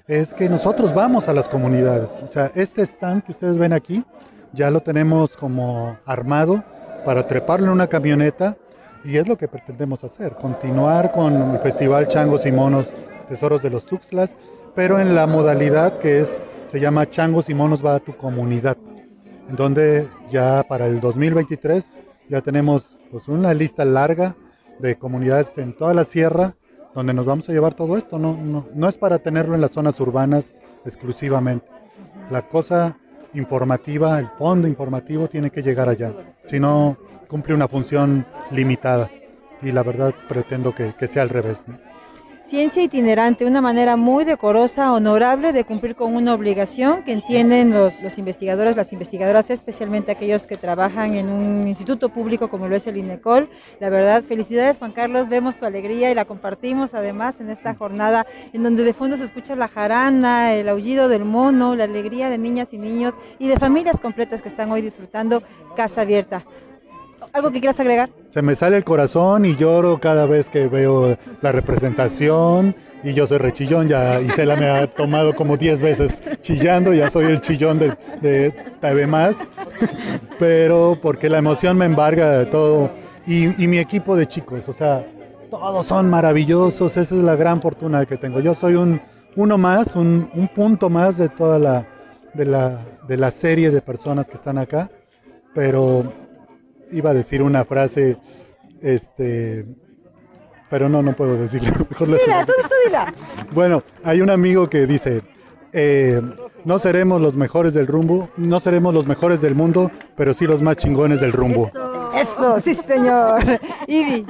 es 0.09 0.33
que 0.33 0.49
nosotros 0.49 0.95
vamos 0.95 1.29
a 1.29 1.33
las 1.33 1.49
comunidades. 1.49 2.23
O 2.23 2.29
sea, 2.29 2.51
este 2.55 2.83
stand 2.83 3.25
que 3.25 3.33
ustedes 3.33 3.59
ven 3.59 3.73
aquí, 3.73 4.05
ya 4.53 4.71
lo 4.71 4.81
tenemos 4.81 5.37
como 5.37 5.99
armado 6.07 6.63
para 7.05 7.27
treparlo 7.27 7.67
en 7.67 7.73
una 7.73 7.87
camioneta 7.87 8.57
y 9.05 9.19
es 9.19 9.29
lo 9.29 9.37
que 9.37 9.49
pretendemos 9.49 10.03
hacer, 10.05 10.35
continuar 10.35 11.13
con 11.13 11.35
el 11.55 11.59
Festival 11.61 12.09
Changos 12.09 12.47
y 12.47 12.53
Monos 12.53 12.95
Tesoros 13.29 13.63
de 13.63 13.71
los 13.71 13.85
Tuxtlas, 13.85 14.35
pero 14.75 14.99
en 14.99 15.15
la 15.15 15.27
modalidad 15.27 15.99
que 15.99 16.21
es, 16.21 16.41
se 16.71 16.81
llama 16.81 17.09
Changos 17.11 17.49
y 17.51 17.55
Monos 17.55 17.85
va 17.85 17.97
a 17.97 18.01
tu 18.01 18.17
comunidad, 18.17 18.77
en 19.49 19.57
donde 19.57 20.09
ya 20.31 20.65
para 20.67 20.87
el 20.87 21.01
2023 21.01 22.06
ya 22.29 22.41
tenemos 22.41 22.99
pues 23.11 23.29
una 23.29 23.55
lista 23.55 23.85
larga 23.85 24.37
de 24.79 24.97
comunidades 24.97 25.57
en 25.59 25.75
toda 25.75 25.95
la 25.95 26.05
sierra 26.05 26.55
donde 26.95 27.15
nos 27.15 27.27
vamos 27.27 27.49
a 27.49 27.53
llevar 27.53 27.75
todo 27.75 27.97
esto. 27.97 28.19
No, 28.19 28.37
no, 28.37 28.67
no 28.75 28.89
es 28.89 28.97
para 28.97 29.19
tenerlo 29.19 29.55
en 29.55 29.61
las 29.61 29.73
zonas 29.73 30.01
urbanas 30.01 30.63
exclusivamente. 30.85 31.67
La 32.31 32.49
cosa 32.49 32.97
informativa, 33.35 34.19
el 34.19 34.29
fondo 34.39 34.67
informativo 34.67 35.29
tiene 35.29 35.51
que 35.51 35.63
llegar 35.63 35.89
allá. 35.89 36.15
Si 36.45 36.59
no, 36.59 36.97
cumple 37.29 37.55
una 37.55 37.69
función 37.69 38.27
limitada. 38.51 39.11
Y 39.63 39.73
la 39.73 39.83
verdad 39.83 40.15
pretendo 40.29 40.75
que, 40.75 40.95
que 40.99 41.07
sea 41.07 41.23
al 41.23 41.29
revés. 41.29 41.65
Ciencia 42.49 42.81
itinerante, 42.81 43.45
una 43.45 43.61
manera 43.61 43.97
muy 43.97 44.25
decorosa, 44.25 44.93
honorable 44.93 45.53
de 45.53 45.65
cumplir 45.65 45.97
con 45.97 46.15
una 46.15 46.33
obligación 46.33 47.03
que 47.03 47.11
entienden 47.11 47.73
los, 47.73 48.01
los, 48.01 48.19
investigadores, 48.19 48.77
las 48.77 48.93
investigadoras, 48.93 49.51
especialmente 49.51 50.13
aquellos 50.13 50.47
que 50.47 50.57
trabajan 50.57 51.17
en 51.17 51.29
un 51.29 51.67
instituto 51.67 52.09
público 52.09 52.47
como 52.49 52.69
lo 52.69 52.77
es 52.77 52.87
el 52.87 52.99
INECOL. 52.99 53.49
La 53.81 53.91
verdad, 53.91 54.23
felicidades 54.23 54.79
Juan 54.79 54.93
Carlos, 54.93 55.29
vemos 55.29 55.57
tu 55.57 55.67
alegría 55.67 56.09
y 56.13 56.15
la 56.15 56.25
compartimos 56.25 56.95
además 56.95 57.41
en 57.41 57.51
esta 57.51 57.75
jornada 57.75 58.29
en 58.53 58.63
donde 58.63 58.85
de 58.85 58.93
fondo 58.93 59.17
se 59.17 59.25
escucha 59.25 59.57
la 59.57 59.67
jarana, 59.67 60.55
el 60.55 60.69
aullido 60.69 61.09
del 61.09 61.25
mono, 61.25 61.75
la 61.75 61.83
alegría 61.83 62.31
de 62.31 62.39
niñas 62.39 62.69
y 62.71 62.79
niños 62.79 63.15
y 63.41 63.49
de 63.49 63.59
familias 63.59 63.99
completas 63.99 64.41
que 64.41 64.49
están 64.49 64.71
hoy 64.71 64.83
disfrutando 64.83 65.43
Casa 65.75 66.03
Abierta. 66.03 66.45
¿Algo 67.37 67.51
que 67.53 67.61
quieras 67.61 67.79
agregar? 67.79 68.09
Se 68.31 68.41
me 68.41 68.57
sale 68.57 68.79
el 68.79 68.85
corazón 68.85 69.45
y 69.45 69.57
lloro 69.57 70.01
cada 70.01 70.25
vez 70.25 70.49
que 70.49 70.69
veo 70.69 71.19
la 71.43 71.53
representación. 71.53 72.75
Y 73.05 73.13
yo 73.13 73.27
soy 73.27 73.37
rechillón, 73.37 73.89
ya 73.89 74.23
Isela 74.23 74.57
me 74.57 74.71
ha 74.71 74.87
tomado 74.87 75.35
como 75.35 75.59
10 75.59 75.83
veces 75.83 76.23
chillando, 76.41 76.95
ya 76.95 77.11
soy 77.11 77.27
el 77.27 77.43
chillón 77.43 77.79
de, 77.79 77.95
de 78.23 78.55
TV 78.81 79.07
Más. 79.07 79.37
Pero 80.39 80.99
porque 81.03 81.29
la 81.29 81.37
emoción 81.37 81.77
me 81.77 81.85
embarga 81.85 82.39
de 82.39 82.47
todo. 82.47 82.91
Y, 83.27 83.63
y 83.63 83.69
mi 83.69 83.81
equipo 83.81 84.17
de 84.17 84.27
chicos, 84.27 84.67
o 84.71 84.73
sea, 84.73 85.07
todos 85.51 85.85
son 85.85 86.09
maravillosos, 86.09 86.97
esa 86.97 87.15
es 87.15 87.23
la 87.23 87.37
gran 87.37 87.61
fortuna 87.61 88.07
que 88.07 88.17
tengo. 88.17 88.41
Yo 88.41 88.55
soy 88.55 88.77
un 88.77 88.99
uno 89.37 89.59
más, 89.59 89.95
un, 89.95 90.31
un 90.33 90.49
punto 90.49 90.89
más 90.89 91.19
de 91.19 91.29
toda 91.29 91.59
la 91.59 91.87
de, 92.33 92.47
la 92.47 92.81
de 93.07 93.19
la 93.19 93.31
serie 93.31 93.71
de 93.71 93.83
personas 93.83 94.27
que 94.27 94.37
están 94.37 94.57
acá, 94.57 94.91
pero 95.55 96.26
iba 96.93 97.11
a 97.11 97.15
decir 97.15 97.43
una 97.43 97.65
frase 97.65 98.17
este, 98.83 99.65
pero 100.69 100.89
no, 100.89 101.03
no 101.03 101.15
puedo 101.15 101.37
decirlo. 101.37 101.73
Mejor 101.91 102.19
Dila, 102.19 102.45
tú, 102.45 102.53
tú 102.63 102.75
dila. 102.85 103.15
Bueno, 103.53 103.83
hay 104.05 104.21
un 104.21 104.31
amigo 104.31 104.69
que 104.69 104.87
dice, 104.87 105.23
eh, 105.73 106.21
no 106.65 106.79
seremos 106.79 107.21
los 107.21 107.37
mejores 107.37 107.75
del 107.75 107.87
rumbo, 107.87 108.29
no 108.37 108.61
seremos 108.61 108.93
los 108.93 109.07
mejores 109.07 109.41
del 109.41 109.55
mundo, 109.55 109.91
pero 110.17 110.35
sí 110.35 110.47
los 110.47 110.63
más 110.63 110.77
chingones 110.77 111.21
del 111.21 111.33
rumbo. 111.33 111.71
Eso, 112.15 112.61
sí 112.61 112.75
señor. 112.75 113.61
Ivy. 113.87 114.27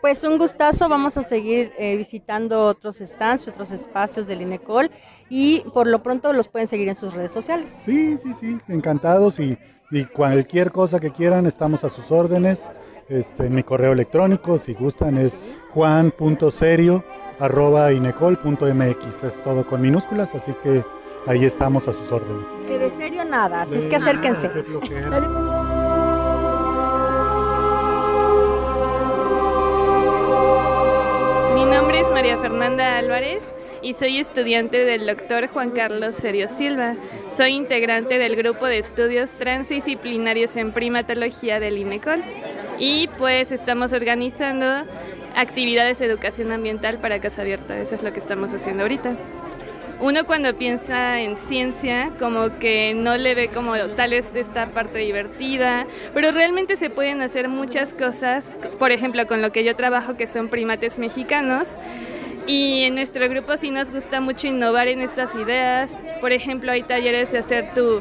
Pues 0.00 0.24
un 0.24 0.38
gustazo, 0.38 0.88
vamos 0.88 1.16
a 1.16 1.22
seguir 1.22 1.72
eh, 1.78 1.96
visitando 1.96 2.62
otros 2.62 2.96
stands, 2.96 3.46
otros 3.46 3.70
espacios 3.72 4.26
del 4.26 4.42
INECOL 4.42 4.90
y 5.28 5.60
por 5.74 5.86
lo 5.86 6.02
pronto 6.02 6.32
los 6.32 6.48
pueden 6.48 6.66
seguir 6.66 6.88
en 6.88 6.96
sus 6.96 7.12
redes 7.14 7.30
sociales. 7.30 7.70
Sí, 7.70 8.16
sí, 8.16 8.32
sí, 8.34 8.58
encantados 8.68 9.38
y, 9.38 9.58
y 9.90 10.04
cualquier 10.04 10.70
cosa 10.70 11.00
que 11.00 11.10
quieran 11.10 11.46
estamos 11.46 11.84
a 11.84 11.88
sus 11.88 12.10
órdenes. 12.10 12.70
Este, 13.08 13.50
mi 13.50 13.64
correo 13.64 13.92
electrónico, 13.92 14.56
si 14.58 14.74
gustan, 14.74 15.18
es 15.18 15.38
juan.serio 15.70 17.04
arroba 17.40 17.92
inecol.mx. 17.92 19.24
Es 19.24 19.42
todo 19.42 19.66
con 19.66 19.80
minúsculas, 19.80 20.34
así 20.34 20.54
que 20.62 20.84
ahí 21.26 21.44
estamos 21.44 21.88
a 21.88 21.92
sus 21.92 22.12
órdenes. 22.12 22.46
Que 22.68 22.78
de 22.78 22.90
serio 22.90 23.24
nada, 23.24 23.62
así 23.62 23.76
es 23.76 23.86
que 23.88 23.96
acérquense. 23.96 24.48
Mi 31.54 31.64
nombre 31.64 32.00
es 32.00 32.10
María 32.12 32.38
Fernanda 32.38 32.98
Álvarez 32.98 33.42
y 33.82 33.94
soy 33.94 34.18
estudiante 34.18 34.84
del 34.84 35.06
doctor 35.06 35.46
Juan 35.48 35.70
Carlos 35.70 36.14
Serio 36.14 36.48
Silva. 36.48 36.96
Soy 37.34 37.52
integrante 37.52 38.18
del 38.18 38.36
grupo 38.36 38.66
de 38.66 38.78
estudios 38.78 39.30
transdisciplinarios 39.30 40.56
en 40.56 40.72
primatología 40.72 41.60
del 41.60 41.78
INECOL 41.78 42.22
y 42.78 43.08
pues 43.18 43.52
estamos 43.52 43.92
organizando 43.92 44.66
actividades 45.34 45.98
de 45.98 46.06
educación 46.06 46.52
ambiental 46.52 46.98
para 46.98 47.20
Casa 47.20 47.42
Abierta. 47.42 47.78
Eso 47.78 47.94
es 47.94 48.02
lo 48.02 48.12
que 48.12 48.20
estamos 48.20 48.52
haciendo 48.52 48.82
ahorita. 48.82 49.16
Uno 50.00 50.24
cuando 50.24 50.56
piensa 50.56 51.20
en 51.20 51.36
ciencia 51.36 52.10
como 52.18 52.58
que 52.58 52.94
no 52.94 53.18
le 53.18 53.34
ve 53.34 53.48
como 53.48 53.76
tal 53.96 54.10
vez 54.10 54.34
esta 54.34 54.66
parte 54.68 54.98
divertida, 54.98 55.86
pero 56.14 56.32
realmente 56.32 56.76
se 56.76 56.88
pueden 56.88 57.20
hacer 57.20 57.48
muchas 57.48 57.92
cosas, 57.92 58.44
por 58.78 58.92
ejemplo 58.92 59.26
con 59.26 59.42
lo 59.42 59.52
que 59.52 59.62
yo 59.62 59.76
trabajo 59.76 60.16
que 60.16 60.26
son 60.26 60.48
primates 60.48 60.98
mexicanos. 60.98 61.68
Y 62.46 62.82
en 62.84 62.94
nuestro 62.94 63.28
grupo 63.28 63.56
sí 63.56 63.70
nos 63.70 63.90
gusta 63.90 64.20
mucho 64.20 64.48
innovar 64.48 64.88
en 64.88 65.00
estas 65.00 65.34
ideas. 65.34 65.90
Por 66.20 66.32
ejemplo, 66.32 66.72
hay 66.72 66.82
talleres 66.82 67.30
de 67.32 67.38
hacer 67.38 67.72
tu 67.74 68.00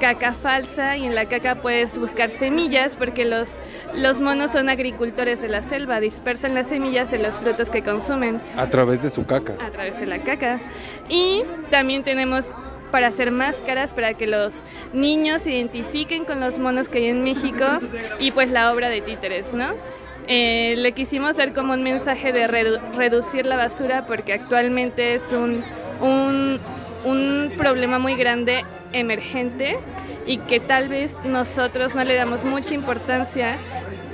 caca 0.00 0.32
falsa 0.32 0.96
y 0.96 1.06
en 1.06 1.14
la 1.14 1.24
caca 1.26 1.56
puedes 1.56 1.98
buscar 1.98 2.30
semillas 2.30 2.94
porque 2.96 3.24
los, 3.24 3.50
los 3.94 4.20
monos 4.20 4.52
son 4.52 4.68
agricultores 4.68 5.40
de 5.40 5.48
la 5.48 5.62
selva, 5.64 5.98
dispersan 5.98 6.54
las 6.54 6.68
semillas 6.68 7.10
de 7.10 7.18
los 7.18 7.40
frutos 7.40 7.68
que 7.68 7.82
consumen 7.82 8.40
A 8.56 8.68
través 8.68 9.02
de 9.02 9.10
su 9.10 9.26
caca. 9.26 9.54
a 9.60 9.70
través 9.70 9.98
de 9.98 10.06
la 10.06 10.18
caca. 10.18 10.60
Y 11.08 11.42
también 11.70 12.04
tenemos 12.04 12.44
para 12.92 13.08
hacer 13.08 13.30
máscaras 13.32 13.92
para 13.92 14.14
que 14.14 14.26
los 14.26 14.62
niños 14.92 15.42
se 15.42 15.50
identifiquen 15.50 16.24
con 16.24 16.40
los 16.40 16.58
monos 16.58 16.88
que 16.88 16.98
hay 16.98 17.08
en 17.08 17.22
México 17.24 17.64
y 18.18 18.30
pues 18.30 18.50
la 18.50 18.72
obra 18.72 18.88
de 18.88 19.00
títeres, 19.00 19.52
¿no? 19.52 19.74
Eh, 20.30 20.74
le 20.76 20.92
quisimos 20.92 21.36
dar 21.36 21.54
como 21.54 21.72
un 21.72 21.82
mensaje 21.82 22.32
de 22.34 22.46
redu- 22.46 22.80
reducir 22.94 23.46
la 23.46 23.56
basura 23.56 24.04
porque 24.06 24.34
actualmente 24.34 25.14
es 25.14 25.32
un, 25.32 25.64
un, 26.02 26.60
un 27.06 27.50
problema 27.56 27.98
muy 27.98 28.14
grande 28.14 28.62
emergente 28.92 29.78
y 30.26 30.36
que 30.36 30.60
tal 30.60 30.88
vez 30.88 31.14
nosotros 31.24 31.94
no 31.94 32.04
le 32.04 32.14
damos 32.14 32.44
mucha 32.44 32.74
importancia 32.74 33.56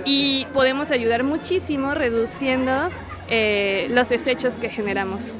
y 0.05 0.47
podemos 0.53 0.93
ayudar 0.93 1.25
muchísimo 1.25 1.95
reduciendo 1.95 2.91
eh, 3.29 3.89
los 3.91 4.09
desechos 4.09 4.53
que 4.53 4.69
generamos. 4.69 5.35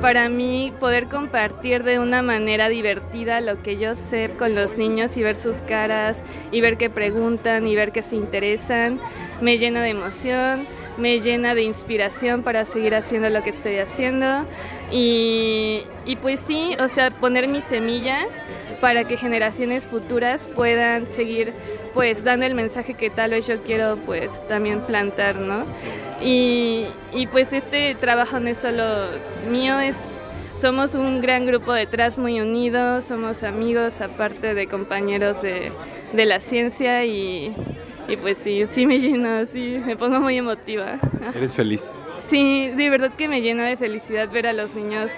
Para 0.00 0.28
mí 0.28 0.72
poder 0.78 1.08
compartir 1.08 1.82
de 1.82 1.98
una 1.98 2.22
manera 2.22 2.68
divertida 2.68 3.40
lo 3.40 3.60
que 3.62 3.78
yo 3.78 3.96
sé 3.96 4.30
con 4.38 4.54
los 4.54 4.78
niños 4.78 5.16
y 5.16 5.24
ver 5.24 5.34
sus 5.34 5.56
caras 5.56 6.22
y 6.52 6.60
ver 6.60 6.76
que 6.76 6.88
preguntan 6.88 7.66
y 7.66 7.74
ver 7.74 7.90
que 7.90 8.02
se 8.02 8.14
interesan, 8.14 9.00
me 9.40 9.58
llena 9.58 9.82
de 9.82 9.90
emoción, 9.90 10.66
me 10.98 11.18
llena 11.18 11.56
de 11.56 11.62
inspiración 11.62 12.44
para 12.44 12.64
seguir 12.64 12.94
haciendo 12.94 13.28
lo 13.28 13.42
que 13.42 13.50
estoy 13.50 13.78
haciendo. 13.78 14.44
Y, 14.92 15.82
y 16.04 16.16
pues 16.16 16.38
sí, 16.46 16.76
o 16.78 16.88
sea, 16.88 17.10
poner 17.10 17.48
mi 17.48 17.60
semilla 17.60 18.20
para 18.80 19.04
que 19.04 19.16
generaciones 19.16 19.88
futuras 19.88 20.48
puedan 20.54 21.06
seguir 21.06 21.52
pues 21.94 22.22
dando 22.22 22.46
el 22.46 22.54
mensaje 22.54 22.94
que 22.94 23.10
tal 23.10 23.32
vez 23.32 23.46
yo 23.46 23.60
quiero 23.62 23.96
pues 24.06 24.46
también 24.46 24.80
plantar, 24.80 25.36
¿no? 25.36 25.64
Y, 26.20 26.86
y 27.12 27.26
pues 27.26 27.52
este 27.52 27.94
trabajo 27.94 28.40
no 28.40 28.48
es 28.48 28.58
solo 28.58 28.84
mío, 29.50 29.78
es, 29.80 29.96
somos 30.60 30.94
un 30.94 31.20
gran 31.20 31.46
grupo 31.46 31.72
detrás 31.72 32.18
muy 32.18 32.40
unidos, 32.40 33.04
somos 33.04 33.42
amigos 33.42 34.00
aparte 34.00 34.54
de 34.54 34.66
compañeros 34.66 35.40
de, 35.42 35.72
de 36.12 36.24
la 36.24 36.40
ciencia 36.40 37.04
y, 37.04 37.54
y 38.08 38.16
pues 38.16 38.38
sí, 38.38 38.64
sí 38.68 38.86
me 38.86 38.98
llena, 38.98 39.46
sí, 39.46 39.80
me 39.84 39.96
pongo 39.96 40.20
muy 40.20 40.38
emotiva. 40.38 40.98
Eres 41.34 41.54
feliz. 41.54 41.98
Sí, 42.18 42.70
de 42.76 42.90
verdad 42.90 43.12
que 43.12 43.28
me 43.28 43.40
llena 43.40 43.66
de 43.66 43.76
felicidad 43.76 44.28
ver 44.28 44.46
a 44.46 44.52
los 44.52 44.74
niños 44.74 45.10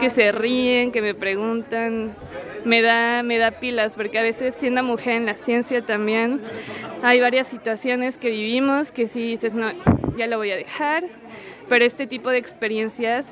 que 0.00 0.10
se 0.10 0.32
ríen, 0.32 0.92
que 0.92 1.02
me 1.02 1.14
preguntan, 1.14 2.14
me 2.64 2.82
da, 2.82 3.22
me 3.22 3.38
da 3.38 3.52
pilas, 3.52 3.94
porque 3.94 4.18
a 4.18 4.22
veces 4.22 4.54
siendo 4.58 4.82
mujer 4.82 5.14
en 5.14 5.26
la 5.26 5.34
ciencia 5.34 5.82
también 5.82 6.40
hay 7.02 7.20
varias 7.20 7.46
situaciones 7.46 8.16
que 8.16 8.30
vivimos 8.30 8.92
que 8.92 9.08
sí 9.08 9.22
dices, 9.22 9.54
no, 9.54 9.70
ya 10.16 10.26
lo 10.26 10.38
voy 10.38 10.50
a 10.50 10.56
dejar, 10.56 11.04
pero 11.68 11.84
este 11.84 12.06
tipo 12.06 12.30
de 12.30 12.38
experiencias 12.38 13.26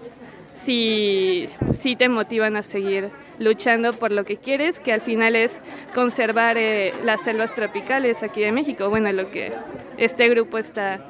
sí, 0.54 1.48
sí 1.78 1.96
te 1.96 2.08
motivan 2.08 2.56
a 2.56 2.62
seguir 2.62 3.11
luchando 3.38 3.94
por 3.94 4.12
lo 4.12 4.24
que 4.24 4.36
quieres, 4.36 4.80
que 4.80 4.92
al 4.92 5.00
final 5.00 5.34
es 5.36 5.61
conservar 5.94 6.56
eh, 6.58 6.92
las 7.04 7.22
selvas 7.22 7.54
tropicales 7.54 8.22
aquí 8.22 8.40
de 8.42 8.52
México, 8.52 8.90
bueno, 8.90 9.12
lo 9.12 9.30
que 9.30 9.52
este 9.96 10.28
grupo 10.28 10.58
está 10.58 11.04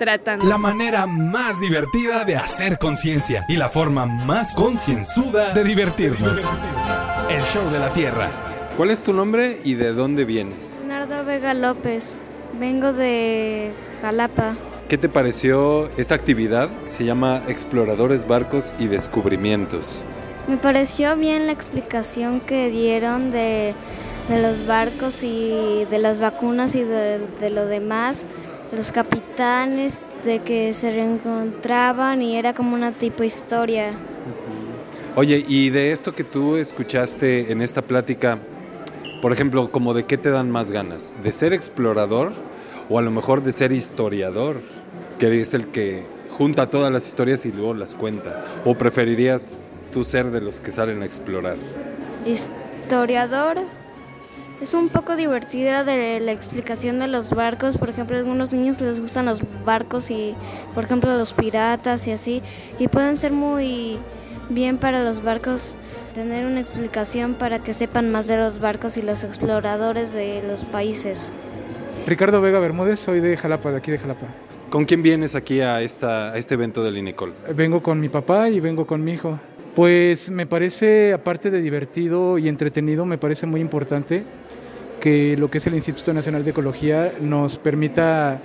tratando. 0.00 0.46
La 0.46 0.56
manera 0.56 1.06
más 1.06 1.60
divertida 1.60 2.24
de 2.24 2.34
hacer 2.34 2.78
conciencia 2.78 3.44
y 3.48 3.56
la 3.56 3.68
forma 3.68 4.06
más 4.06 4.54
concienzuda 4.54 5.52
de 5.52 5.62
divertirnos. 5.62 6.38
El 7.28 7.42
show 7.42 7.68
de 7.70 7.78
la 7.78 7.92
Tierra. 7.92 8.30
¿Cuál 8.78 8.90
es 8.92 9.02
tu 9.02 9.12
nombre 9.12 9.58
y 9.62 9.74
de 9.74 9.92
dónde 9.92 10.24
vienes? 10.24 10.80
Nardo 10.86 11.22
Vega 11.26 11.52
López, 11.52 12.16
vengo 12.58 12.94
de 12.94 13.72
Jalapa. 14.00 14.56
¿Qué 14.88 14.96
te 14.96 15.10
pareció 15.10 15.90
esta 15.98 16.14
actividad 16.14 16.70
se 16.86 17.04
llama 17.04 17.42
Exploradores, 17.46 18.26
Barcos 18.26 18.74
y 18.78 18.86
Descubrimientos? 18.86 20.06
Me 20.48 20.56
pareció 20.56 21.14
bien 21.16 21.44
la 21.44 21.52
explicación 21.52 22.40
que 22.40 22.70
dieron 22.70 23.30
de, 23.30 23.74
de 24.30 24.42
los 24.42 24.66
barcos 24.66 25.22
y 25.22 25.84
de 25.90 25.98
las 25.98 26.20
vacunas 26.20 26.74
y 26.74 26.84
de, 26.84 27.20
de 27.38 27.50
lo 27.50 27.66
demás, 27.66 28.24
los 28.72 28.92
capitanes, 28.92 29.98
de 30.24 30.40
que 30.40 30.74
se 30.74 30.90
reencontraban 30.90 32.22
y 32.22 32.36
era 32.36 32.54
como 32.54 32.74
una 32.74 32.92
tipo 32.92 33.24
historia. 33.24 33.92
Oye, 35.16 35.44
y 35.46 35.70
de 35.70 35.92
esto 35.92 36.14
que 36.14 36.24
tú 36.24 36.56
escuchaste 36.56 37.50
en 37.50 37.62
esta 37.62 37.82
plática, 37.82 38.38
por 39.22 39.32
ejemplo, 39.32 39.70
como 39.70 39.94
de 39.94 40.04
qué 40.04 40.16
te 40.18 40.30
dan 40.30 40.50
más 40.50 40.70
ganas, 40.70 41.14
de 41.22 41.32
ser 41.32 41.52
explorador 41.52 42.32
o 42.88 42.98
a 42.98 43.02
lo 43.02 43.10
mejor 43.10 43.42
de 43.42 43.52
ser 43.52 43.72
historiador, 43.72 44.60
que 45.18 45.40
es 45.40 45.54
el 45.54 45.68
que 45.68 46.04
junta 46.36 46.70
todas 46.70 46.92
las 46.92 47.06
historias 47.06 47.44
y 47.44 47.52
luego 47.52 47.74
las 47.74 47.94
cuenta, 47.94 48.44
o 48.64 48.74
preferirías 48.74 49.58
tú 49.92 50.04
ser 50.04 50.30
de 50.30 50.40
los 50.40 50.60
que 50.60 50.70
salen 50.70 51.02
a 51.02 51.04
explorar. 51.04 51.56
Historiador 52.24 53.58
es 54.60 54.74
un 54.74 54.88
poco 54.90 55.16
divertida 55.16 55.84
de 55.84 56.20
la 56.20 56.32
explicación 56.32 56.98
de 56.98 57.06
los 57.08 57.30
barcos. 57.30 57.78
Por 57.78 57.90
ejemplo, 57.90 58.16
a 58.16 58.20
algunos 58.20 58.52
niños 58.52 58.80
les 58.80 59.00
gustan 59.00 59.26
los 59.26 59.42
barcos 59.64 60.10
y, 60.10 60.34
por 60.74 60.84
ejemplo, 60.84 61.16
los 61.16 61.32
piratas 61.32 62.06
y 62.06 62.12
así. 62.12 62.42
Y 62.78 62.88
pueden 62.88 63.18
ser 63.18 63.32
muy 63.32 63.98
bien 64.50 64.76
para 64.78 65.02
los 65.02 65.22
barcos 65.22 65.76
tener 66.14 66.44
una 66.44 66.60
explicación 66.60 67.34
para 67.34 67.60
que 67.60 67.72
sepan 67.72 68.10
más 68.10 68.26
de 68.26 68.36
los 68.36 68.58
barcos 68.58 68.96
y 68.96 69.02
los 69.02 69.24
exploradores 69.24 70.12
de 70.12 70.42
los 70.46 70.64
países. 70.64 71.32
Ricardo 72.06 72.40
Vega 72.40 72.58
Bermúdez, 72.58 73.00
soy 73.00 73.20
de 73.20 73.36
Jalapa, 73.36 73.70
de 73.70 73.78
aquí 73.78 73.90
de 73.90 73.98
Jalapa. 73.98 74.26
¿Con 74.70 74.84
quién 74.84 75.02
vienes 75.02 75.34
aquí 75.34 75.60
a, 75.60 75.80
esta, 75.80 76.32
a 76.32 76.36
este 76.36 76.54
evento 76.54 76.84
del 76.84 76.96
INECOL? 76.96 77.34
Vengo 77.54 77.82
con 77.82 77.98
mi 77.98 78.08
papá 78.08 78.48
y 78.50 78.60
vengo 78.60 78.86
con 78.86 79.02
mi 79.02 79.12
hijo. 79.12 79.38
Pues 79.74 80.30
me 80.30 80.46
parece, 80.46 81.12
aparte 81.12 81.50
de 81.50 81.60
divertido 81.60 82.38
y 82.38 82.48
entretenido, 82.48 83.06
me 83.06 83.18
parece 83.18 83.46
muy 83.46 83.60
importante 83.60 84.24
que 85.00 85.36
lo 85.38 85.50
que 85.50 85.58
es 85.58 85.66
el 85.66 85.74
Instituto 85.74 86.12
Nacional 86.12 86.44
de 86.44 86.50
Ecología 86.50 87.12
nos 87.20 87.56
permita 87.56 88.40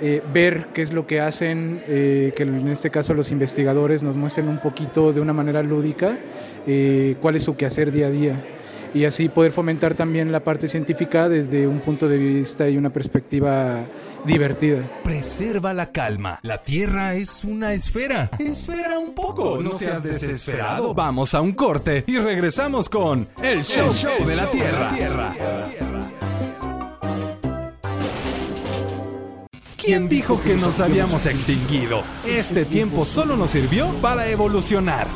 eh, 0.00 0.22
ver 0.32 0.68
qué 0.74 0.82
es 0.82 0.92
lo 0.92 1.06
que 1.06 1.20
hacen, 1.20 1.82
eh, 1.86 2.32
que 2.36 2.42
en 2.42 2.68
este 2.68 2.90
caso 2.90 3.14
los 3.14 3.30
investigadores 3.30 4.02
nos 4.02 4.16
muestren 4.16 4.48
un 4.48 4.58
poquito 4.58 5.12
de 5.12 5.20
una 5.22 5.32
manera 5.32 5.62
lúdica 5.62 6.18
eh, 6.66 7.16
cuál 7.22 7.36
es 7.36 7.44
su 7.44 7.56
quehacer 7.56 7.92
día 7.92 8.08
a 8.08 8.10
día. 8.10 8.44
Y 8.94 9.04
así 9.04 9.28
poder 9.28 9.52
fomentar 9.52 9.94
también 9.94 10.32
la 10.32 10.40
parte 10.40 10.68
científica 10.68 11.28
desde 11.28 11.66
un 11.66 11.80
punto 11.80 12.08
de 12.08 12.18
vista 12.18 12.68
y 12.68 12.76
una 12.76 12.90
perspectiva 12.90 13.84
divertida. 14.24 14.82
Preserva 15.02 15.72
la 15.74 15.92
calma. 15.92 16.38
La 16.42 16.62
Tierra 16.62 17.14
es 17.14 17.44
una 17.44 17.72
esfera. 17.72 18.30
Esfera 18.38 18.98
un 18.98 19.14
poco. 19.14 19.60
No 19.62 19.72
seas 19.72 20.02
desesperado. 20.02 20.94
Vamos 20.94 21.34
a 21.34 21.40
un 21.40 21.52
corte 21.52 22.04
y 22.06 22.18
regresamos 22.18 22.88
con 22.88 23.28
El 23.42 23.62
Show, 23.64 23.92
show 23.92 24.26
de 24.26 24.36
la 24.36 24.50
Tierra. 24.50 25.34
¿Quién 29.76 30.08
dijo 30.08 30.40
que 30.42 30.54
nos 30.54 30.80
habíamos 30.80 31.26
extinguido? 31.26 32.02
Este 32.26 32.64
tiempo 32.64 33.04
solo 33.04 33.36
nos 33.36 33.52
sirvió 33.52 33.86
para 34.02 34.26
evolucionar. 34.26 35.06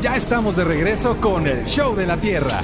Ya 0.00 0.16
estamos 0.16 0.56
de 0.56 0.64
regreso 0.64 1.20
con 1.20 1.46
el 1.46 1.64
Show 1.66 1.94
de 1.94 2.06
la 2.06 2.16
Tierra. 2.16 2.60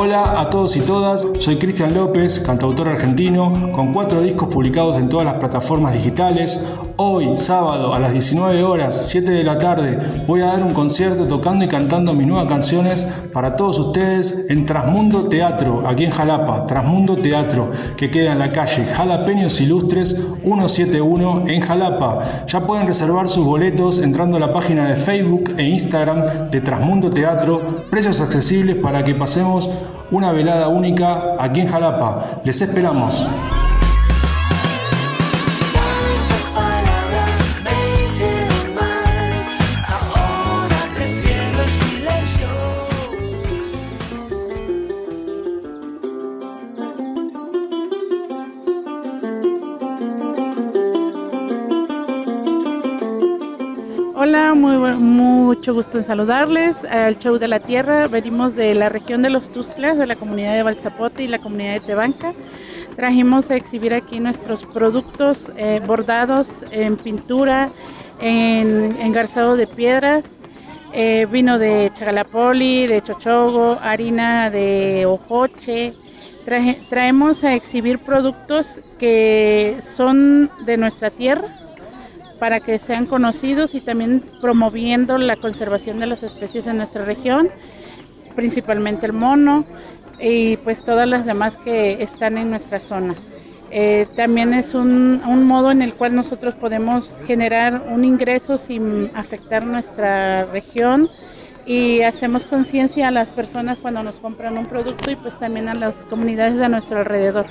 Hola 0.00 0.40
a 0.40 0.48
todos 0.48 0.76
y 0.76 0.80
todas, 0.82 1.26
soy 1.40 1.56
Cristian 1.58 1.92
López, 1.92 2.38
cantautor 2.38 2.86
argentino, 2.86 3.72
con 3.72 3.92
cuatro 3.92 4.20
discos 4.20 4.46
publicados 4.46 4.96
en 4.96 5.08
todas 5.08 5.26
las 5.26 5.34
plataformas 5.34 5.92
digitales. 5.92 6.64
Hoy, 7.00 7.36
sábado, 7.36 7.94
a 7.94 8.00
las 8.00 8.10
19 8.10 8.64
horas, 8.64 9.06
7 9.06 9.30
de 9.30 9.44
la 9.44 9.56
tarde, 9.56 10.00
voy 10.26 10.40
a 10.40 10.46
dar 10.46 10.64
un 10.64 10.74
concierto 10.74 11.28
tocando 11.28 11.64
y 11.64 11.68
cantando 11.68 12.12
mis 12.12 12.26
nuevas 12.26 12.48
canciones 12.48 13.06
para 13.32 13.54
todos 13.54 13.78
ustedes 13.78 14.46
en 14.48 14.66
Transmundo 14.66 15.28
Teatro, 15.28 15.84
aquí 15.86 16.06
en 16.06 16.10
Jalapa, 16.10 16.66
Transmundo 16.66 17.16
Teatro, 17.16 17.70
que 17.96 18.10
queda 18.10 18.32
en 18.32 18.40
la 18.40 18.50
calle 18.50 18.84
Jalapeños 18.84 19.60
Ilustres 19.60 20.20
171 20.42 21.44
en 21.46 21.60
Jalapa. 21.60 22.18
Ya 22.48 22.66
pueden 22.66 22.88
reservar 22.88 23.28
sus 23.28 23.44
boletos 23.44 24.00
entrando 24.00 24.36
a 24.36 24.40
la 24.40 24.52
página 24.52 24.88
de 24.88 24.96
Facebook 24.96 25.54
e 25.56 25.62
Instagram 25.62 26.50
de 26.50 26.60
Transmundo 26.60 27.10
Teatro, 27.10 27.86
precios 27.88 28.20
accesibles 28.20 28.74
para 28.74 29.04
que 29.04 29.14
pasemos 29.14 29.70
una 30.10 30.32
velada 30.32 30.66
única 30.66 31.36
aquí 31.38 31.60
en 31.60 31.68
Jalapa. 31.68 32.40
Les 32.42 32.60
esperamos. 32.60 33.24
Mucho 55.68 55.74
gusto 55.74 55.98
en 55.98 56.04
saludarles 56.04 56.82
al 56.84 57.18
Show 57.18 57.36
de 57.36 57.46
la 57.46 57.60
Tierra. 57.60 58.08
Venimos 58.08 58.56
de 58.56 58.74
la 58.74 58.88
región 58.88 59.20
de 59.20 59.28
los 59.28 59.52
Tuzclas, 59.52 59.98
de 59.98 60.06
la 60.06 60.16
comunidad 60.16 60.54
de 60.54 60.62
Balzapote 60.62 61.24
y 61.24 61.26
la 61.28 61.40
comunidad 61.40 61.74
de 61.74 61.80
Tebanca. 61.80 62.32
Trajimos 62.96 63.50
a 63.50 63.56
exhibir 63.56 63.92
aquí 63.92 64.18
nuestros 64.18 64.64
productos 64.64 65.36
eh, 65.58 65.82
bordados 65.86 66.48
en 66.70 66.96
pintura, 66.96 67.70
en 68.18 68.96
engarzado 68.98 69.56
de 69.56 69.66
piedras, 69.66 70.24
eh, 70.94 71.26
vino 71.30 71.58
de 71.58 71.92
Chagalapoli, 71.92 72.86
de 72.86 73.02
Chochogo, 73.02 73.78
harina 73.82 74.48
de 74.48 75.04
ojoche. 75.04 75.92
Traemos 76.88 77.44
a 77.44 77.54
exhibir 77.54 77.98
productos 77.98 78.66
que 78.98 79.82
son 79.96 80.48
de 80.64 80.78
nuestra 80.78 81.10
tierra 81.10 81.67
para 82.38 82.60
que 82.60 82.78
sean 82.78 83.06
conocidos 83.06 83.74
y 83.74 83.80
también 83.80 84.24
promoviendo 84.40 85.18
la 85.18 85.36
conservación 85.36 86.00
de 86.00 86.06
las 86.06 86.22
especies 86.22 86.66
en 86.66 86.78
nuestra 86.78 87.04
región, 87.04 87.50
principalmente 88.36 89.06
el 89.06 89.12
mono 89.12 89.66
y 90.20 90.56
pues 90.58 90.84
todas 90.84 91.08
las 91.08 91.26
demás 91.26 91.56
que 91.56 92.02
están 92.02 92.38
en 92.38 92.50
nuestra 92.50 92.78
zona. 92.78 93.14
Eh, 93.70 94.06
también 94.16 94.54
es 94.54 94.74
un, 94.74 95.22
un 95.26 95.44
modo 95.44 95.70
en 95.70 95.82
el 95.82 95.94
cual 95.94 96.14
nosotros 96.14 96.54
podemos 96.54 97.10
generar 97.26 97.86
un 97.92 98.04
ingreso 98.04 98.56
sin 98.56 99.10
afectar 99.14 99.66
nuestra 99.66 100.46
región 100.46 101.08
y 101.66 102.00
hacemos 102.00 102.46
conciencia 102.46 103.08
a 103.08 103.10
las 103.10 103.30
personas 103.30 103.76
cuando 103.78 104.02
nos 104.02 104.16
compran 104.16 104.56
un 104.56 104.66
producto 104.66 105.10
y 105.10 105.16
pues 105.16 105.38
también 105.38 105.68
a 105.68 105.74
las 105.74 105.96
comunidades 106.08 106.56
de 106.56 106.68
nuestro 106.68 107.00
alrededor. 107.00 107.44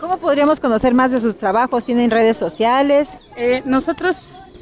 ¿Cómo 0.00 0.18
podríamos 0.18 0.60
conocer 0.60 0.94
más 0.94 1.10
de 1.10 1.18
sus 1.18 1.36
trabajos? 1.36 1.84
¿Tienen 1.84 2.10
redes 2.10 2.36
sociales? 2.36 3.26
Eh, 3.36 3.62
nosotros 3.64 4.16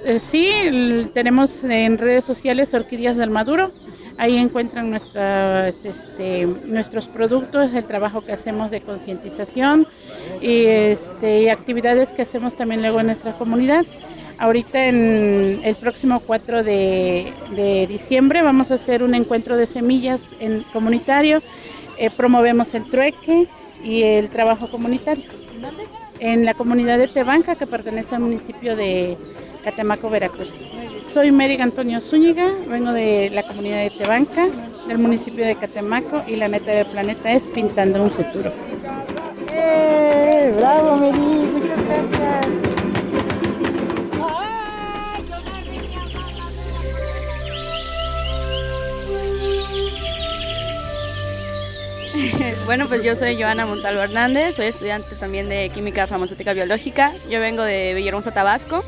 eh, 0.04 0.18
sí 0.30 1.10
tenemos 1.12 1.50
en 1.62 1.98
redes 1.98 2.24
sociales 2.24 2.72
Orquídeas 2.72 3.18
del 3.18 3.28
Maduro. 3.28 3.70
Ahí 4.16 4.38
encuentran 4.38 4.88
nuestras, 4.88 5.74
este, 5.84 6.46
nuestros 6.46 7.06
productos, 7.08 7.74
el 7.74 7.84
trabajo 7.84 8.24
que 8.24 8.32
hacemos 8.32 8.70
de 8.70 8.80
concientización 8.80 9.86
y, 10.40 10.64
este, 10.64 11.42
y 11.42 11.48
actividades 11.50 12.08
que 12.14 12.22
hacemos 12.22 12.54
también 12.54 12.80
luego 12.80 13.00
en 13.00 13.08
nuestra 13.08 13.36
comunidad. 13.36 13.84
Ahorita 14.38 14.86
en 14.86 15.60
el 15.64 15.76
próximo 15.76 16.20
4 16.20 16.62
de, 16.62 17.30
de 17.54 17.86
diciembre 17.86 18.40
vamos 18.40 18.70
a 18.70 18.74
hacer 18.74 19.02
un 19.02 19.14
encuentro 19.14 19.58
de 19.58 19.66
semillas 19.66 20.20
en 20.40 20.62
comunitario. 20.72 21.42
Eh, 21.98 22.10
promovemos 22.10 22.74
el 22.74 22.88
trueque 22.90 23.48
y 23.86 24.02
el 24.02 24.28
trabajo 24.30 24.66
comunitario. 24.66 25.24
En 26.18 26.44
la 26.44 26.54
comunidad 26.54 26.98
de 26.98 27.08
Tebanca, 27.08 27.54
que 27.54 27.66
pertenece 27.66 28.14
al 28.16 28.22
municipio 28.22 28.74
de 28.74 29.16
Catemaco, 29.62 30.10
Veracruz. 30.10 30.48
Soy 31.12 31.30
Mériga 31.30 31.62
Antonio 31.62 32.00
Zúñiga, 32.00 32.52
vengo 32.68 32.92
de 32.92 33.30
la 33.30 33.44
comunidad 33.44 33.78
de 33.78 33.90
Tebanca, 33.90 34.48
del 34.88 34.98
municipio 34.98 35.46
de 35.46 35.54
Catemaco, 35.54 36.22
y 36.26 36.34
la 36.36 36.48
meta 36.48 36.72
del 36.72 36.86
planeta 36.86 37.32
es 37.32 37.44
Pintando 37.46 38.02
un 38.02 38.10
Futuro. 38.10 38.52
¡Eh! 39.52 40.52
¡Bravo, 40.56 40.96
Meri! 40.96 41.18
Muchas 41.18 41.84
gracias. 41.86 42.65
Bueno, 52.66 52.88
pues 52.88 53.02
yo 53.02 53.14
soy 53.14 53.40
Joana 53.40 53.66
Montalvo 53.66 54.00
Hernández, 54.00 54.56
soy 54.56 54.66
estudiante 54.66 55.14
también 55.16 55.48
de 55.48 55.70
Química 55.70 56.06
Farmacéutica 56.06 56.52
Biológica. 56.52 57.12
Yo 57.30 57.40
vengo 57.40 57.62
de 57.62 57.94
Villahermosa, 57.94 58.32
Tabasco. 58.32 58.84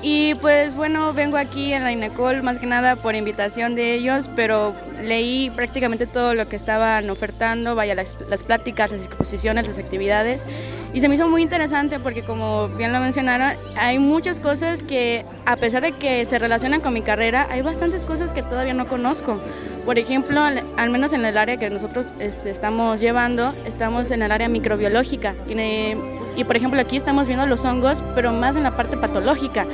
Y 0.00 0.36
pues 0.36 0.76
bueno, 0.76 1.12
vengo 1.12 1.36
aquí 1.36 1.72
en 1.72 1.82
la 1.82 1.90
INECOL 1.90 2.42
más 2.44 2.60
que 2.60 2.66
nada 2.66 2.94
por 2.94 3.16
invitación 3.16 3.74
de 3.74 3.94
ellos, 3.94 4.30
pero 4.36 4.74
leí 5.02 5.50
prácticamente 5.50 6.06
todo 6.06 6.34
lo 6.34 6.48
que 6.48 6.54
estaban 6.54 7.10
ofertando, 7.10 7.74
vaya, 7.74 7.96
las, 7.96 8.14
las 8.28 8.44
pláticas, 8.44 8.92
las 8.92 9.04
exposiciones, 9.04 9.66
las 9.66 9.78
actividades. 9.78 10.46
Y 10.94 11.00
se 11.00 11.08
me 11.08 11.16
hizo 11.16 11.28
muy 11.28 11.42
interesante 11.42 11.98
porque 11.98 12.22
como 12.22 12.68
bien 12.68 12.92
lo 12.92 13.00
mencionaron, 13.00 13.56
hay 13.76 13.98
muchas 13.98 14.38
cosas 14.38 14.84
que 14.84 15.24
a 15.46 15.56
pesar 15.56 15.82
de 15.82 15.92
que 15.92 16.24
se 16.26 16.38
relacionan 16.38 16.80
con 16.80 16.94
mi 16.94 17.02
carrera, 17.02 17.48
hay 17.50 17.62
bastantes 17.62 18.04
cosas 18.04 18.32
que 18.32 18.42
todavía 18.42 18.74
no 18.74 18.86
conozco. 18.86 19.40
Por 19.84 19.98
ejemplo, 19.98 20.40
al, 20.40 20.62
al 20.76 20.90
menos 20.90 21.12
en 21.12 21.24
el 21.24 21.36
área 21.36 21.56
que 21.56 21.70
nosotros 21.70 22.06
este, 22.20 22.50
estamos 22.50 23.00
llevando, 23.00 23.52
estamos 23.66 24.10
en 24.12 24.22
el 24.22 24.30
área 24.30 24.48
microbiológica. 24.48 25.34
Y, 25.48 26.17
y 26.38 26.44
por 26.44 26.56
ejemplo 26.56 26.80
aquí 26.80 26.96
estamos 26.96 27.26
viendo 27.26 27.46
los 27.46 27.64
hongos, 27.64 28.02
pero 28.14 28.32
más 28.32 28.56
en 28.56 28.62
la 28.62 28.76
parte 28.76 28.96
patológica. 28.96 29.66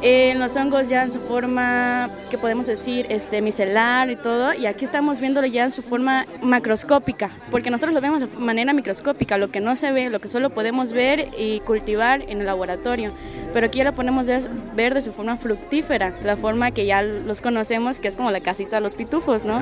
Eh, 0.00 0.34
los 0.36 0.54
hongos 0.56 0.88
ya 0.88 1.02
en 1.02 1.10
su 1.10 1.18
forma, 1.18 2.08
que 2.30 2.38
podemos 2.38 2.66
decir, 2.66 3.06
este, 3.08 3.42
micelar 3.42 4.10
y 4.10 4.16
todo, 4.16 4.54
y 4.54 4.66
aquí 4.66 4.84
estamos 4.84 5.18
viéndolo 5.20 5.48
ya 5.48 5.64
en 5.64 5.72
su 5.72 5.82
forma 5.82 6.24
macroscópica, 6.40 7.30
porque 7.50 7.68
nosotros 7.68 7.94
lo 7.94 8.00
vemos 8.00 8.20
de 8.20 8.26
manera 8.38 8.72
microscópica, 8.72 9.38
lo 9.38 9.50
que 9.50 9.58
no 9.60 9.74
se 9.74 9.90
ve, 9.90 10.08
lo 10.08 10.20
que 10.20 10.28
solo 10.28 10.50
podemos 10.50 10.92
ver 10.92 11.30
y 11.36 11.58
cultivar 11.60 12.22
en 12.28 12.38
el 12.40 12.46
laboratorio, 12.46 13.12
pero 13.52 13.66
aquí 13.66 13.78
ya 13.78 13.84
lo 13.84 13.92
podemos 13.92 14.28
de- 14.28 14.46
ver 14.76 14.94
de 14.94 15.02
su 15.02 15.12
forma 15.12 15.36
fructífera, 15.36 16.12
la 16.22 16.36
forma 16.36 16.70
que 16.70 16.86
ya 16.86 17.02
los 17.02 17.40
conocemos, 17.40 17.98
que 17.98 18.06
es 18.06 18.14
como 18.14 18.30
la 18.30 18.40
casita 18.40 18.76
de 18.76 18.82
los 18.82 18.94
pitufos, 18.94 19.44
¿no? 19.44 19.58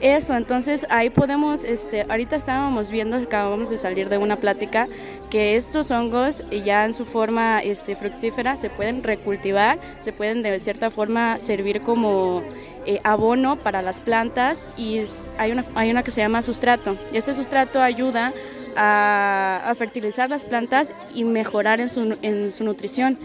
Eso, 0.00 0.34
entonces 0.34 0.86
ahí 0.88 1.10
podemos, 1.10 1.62
este, 1.62 2.06
ahorita 2.08 2.36
estábamos 2.36 2.90
viendo, 2.90 3.16
acabamos 3.16 3.68
de 3.68 3.76
salir 3.76 4.08
de 4.08 4.16
una 4.16 4.36
plática, 4.36 4.88
que 5.30 5.56
estos 5.56 5.90
hongos 5.90 6.42
ya 6.64 6.86
en 6.86 6.94
su 6.94 7.04
forma 7.04 7.60
este, 7.60 7.96
fructífera 7.96 8.56
se 8.56 8.70
pueden 8.70 9.02
recultivar, 9.02 9.73
se 10.00 10.12
pueden 10.12 10.42
de 10.42 10.58
cierta 10.60 10.90
forma 10.90 11.36
servir 11.38 11.80
como 11.80 12.42
eh, 12.86 13.00
abono 13.02 13.56
para 13.56 13.80
las 13.80 14.00
plantas 14.00 14.66
y 14.76 15.00
hay 15.38 15.52
una, 15.52 15.64
hay 15.74 15.90
una 15.90 16.02
que 16.02 16.10
se 16.10 16.20
llama 16.20 16.42
sustrato. 16.42 16.96
Y 17.12 17.16
este 17.16 17.34
sustrato 17.34 17.80
ayuda 17.80 18.32
a, 18.76 19.62
a 19.64 19.74
fertilizar 19.74 20.30
las 20.30 20.44
plantas 20.44 20.94
y 21.14 21.24
mejorar 21.24 21.80
en 21.80 21.88
su, 21.88 22.16
en 22.22 22.52
su 22.52 22.64
nutrición. 22.64 23.18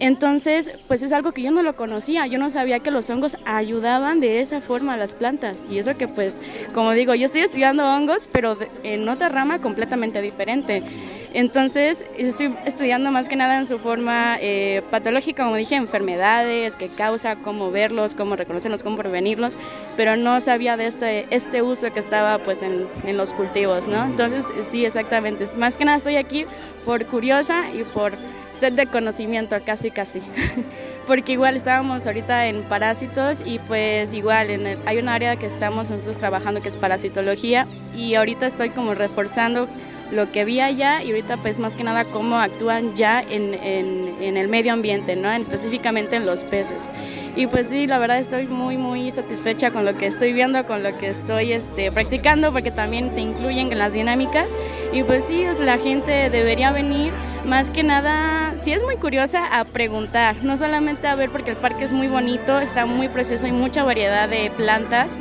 Entonces, 0.00 0.70
pues 0.86 1.02
es 1.02 1.12
algo 1.12 1.32
que 1.32 1.42
yo 1.42 1.50
no 1.50 1.62
lo 1.62 1.74
conocía, 1.74 2.26
yo 2.26 2.38
no 2.38 2.50
sabía 2.50 2.78
que 2.78 2.90
los 2.90 3.10
hongos 3.10 3.36
ayudaban 3.44 4.20
de 4.20 4.40
esa 4.40 4.60
forma 4.60 4.94
a 4.94 4.96
las 4.96 5.14
plantas. 5.14 5.66
Y 5.68 5.78
eso 5.78 5.96
que 5.96 6.06
pues, 6.06 6.40
como 6.72 6.92
digo, 6.92 7.14
yo 7.14 7.26
estoy 7.26 7.40
estudiando 7.40 7.84
hongos, 7.84 8.28
pero 8.30 8.56
en 8.84 9.08
otra 9.08 9.28
rama 9.28 9.60
completamente 9.60 10.22
diferente. 10.22 10.82
Entonces, 11.34 12.06
estoy 12.16 12.54
estudiando 12.64 13.10
más 13.10 13.28
que 13.28 13.36
nada 13.36 13.58
en 13.58 13.66
su 13.66 13.78
forma 13.78 14.38
eh, 14.40 14.82
patológica, 14.90 15.44
como 15.44 15.56
dije, 15.56 15.74
enfermedades, 15.74 16.74
qué 16.74 16.88
causa, 16.88 17.36
cómo 17.36 17.70
verlos, 17.70 18.14
cómo 18.14 18.34
reconocerlos, 18.34 18.82
cómo 18.82 18.96
prevenirlos, 18.96 19.58
pero 19.96 20.16
no 20.16 20.40
sabía 20.40 20.78
de 20.78 20.86
este, 20.86 21.26
este 21.30 21.60
uso 21.60 21.92
que 21.92 22.00
estaba 22.00 22.38
pues 22.38 22.62
en, 22.62 22.86
en 23.04 23.18
los 23.18 23.34
cultivos, 23.34 23.86
¿no? 23.86 24.04
Entonces, 24.04 24.46
sí, 24.62 24.86
exactamente. 24.88 25.48
Más 25.56 25.76
que 25.76 25.84
nada 25.84 25.96
estoy 25.96 26.16
aquí 26.16 26.44
por 26.84 27.06
curiosa 27.06 27.70
y 27.70 27.84
por 27.84 28.12
sed 28.52 28.72
de 28.72 28.86
conocimiento, 28.86 29.56
casi, 29.64 29.90
casi. 29.90 30.20
Porque 31.06 31.32
igual 31.32 31.56
estábamos 31.56 32.06
ahorita 32.06 32.48
en 32.48 32.62
parásitos 32.64 33.42
y 33.46 33.58
pues 33.60 34.12
igual 34.12 34.78
hay 34.84 34.98
un 34.98 35.08
área 35.08 35.36
que 35.36 35.46
estamos 35.46 35.90
nosotros 35.90 36.18
trabajando 36.18 36.60
que 36.60 36.68
es 36.68 36.76
parasitología 36.76 37.66
y 37.96 38.14
ahorita 38.14 38.46
estoy 38.46 38.70
como 38.70 38.94
reforzando 38.94 39.68
lo 40.10 40.30
que 40.32 40.44
vi 40.44 40.60
allá 40.60 41.02
y 41.02 41.10
ahorita 41.10 41.36
pues 41.38 41.58
más 41.58 41.76
que 41.76 41.84
nada 41.84 42.04
cómo 42.04 42.36
actúan 42.38 42.94
ya 42.94 43.20
en, 43.22 43.54
en- 43.54 44.14
en 44.20 44.36
el 44.36 44.48
medio 44.48 44.72
ambiente, 44.72 45.16
¿no? 45.16 45.30
En- 45.32 45.42
específicamente 45.42 46.16
en 46.16 46.24
los 46.26 46.44
peces. 46.44 46.88
Y 47.36 47.46
pues 47.46 47.68
sí, 47.68 47.86
la 47.86 47.98
verdad 47.98 48.18
estoy 48.18 48.46
muy, 48.48 48.76
muy 48.76 49.10
satisfecha 49.10 49.70
con 49.70 49.84
lo 49.84 49.96
que 49.96 50.06
estoy 50.06 50.32
viendo, 50.32 50.66
con 50.66 50.82
lo 50.82 50.96
que 50.98 51.08
estoy 51.08 51.52
este, 51.52 51.92
practicando, 51.92 52.52
porque 52.52 52.70
también 52.72 53.14
te 53.14 53.20
incluyen 53.20 53.70
en 53.70 53.78
las 53.78 53.92
dinámicas. 53.92 54.56
Y 54.92 55.02
pues 55.04 55.24
sí, 55.24 55.44
sea, 55.52 55.64
la 55.64 55.78
gente 55.78 56.30
debería 56.30 56.72
venir 56.72 57.12
más 57.44 57.70
que 57.70 57.82
nada, 57.84 58.54
si 58.58 58.72
es 58.72 58.82
muy 58.82 58.96
curiosa, 58.96 59.46
a 59.58 59.64
preguntar, 59.64 60.42
no 60.42 60.56
solamente 60.56 61.06
a 61.06 61.14
ver 61.14 61.30
porque 61.30 61.50
el 61.50 61.56
parque 61.56 61.84
es 61.84 61.92
muy 61.92 62.08
bonito, 62.08 62.58
está 62.58 62.84
muy 62.86 63.08
precioso, 63.08 63.46
hay 63.46 63.52
mucha 63.52 63.84
variedad 63.84 64.28
de 64.28 64.50
plantas, 64.56 65.20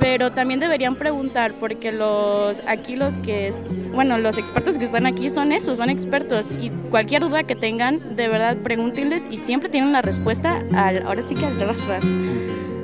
pero 0.00 0.30
también 0.32 0.60
deberían 0.60 0.94
preguntar 0.96 1.52
porque 1.58 1.92
los 1.92 2.62
aquí 2.66 2.96
los 2.96 3.18
que 3.18 3.52
bueno 3.92 4.18
los 4.18 4.38
expertos 4.38 4.78
que 4.78 4.84
están 4.84 5.06
aquí 5.06 5.28
son 5.30 5.52
esos 5.52 5.78
son 5.78 5.90
expertos 5.90 6.52
y 6.52 6.70
cualquier 6.90 7.22
duda 7.22 7.42
que 7.44 7.56
tengan 7.56 8.14
de 8.16 8.28
verdad 8.28 8.56
pregúntenles 8.62 9.26
y 9.30 9.36
siempre 9.38 9.68
tienen 9.68 9.92
la 9.92 10.02
respuesta 10.02 10.62
al 10.74 11.02
ahora 11.06 11.22
sí 11.22 11.34
que 11.34 11.46
al 11.46 11.58
ras 11.60 11.86
ras. 11.86 12.04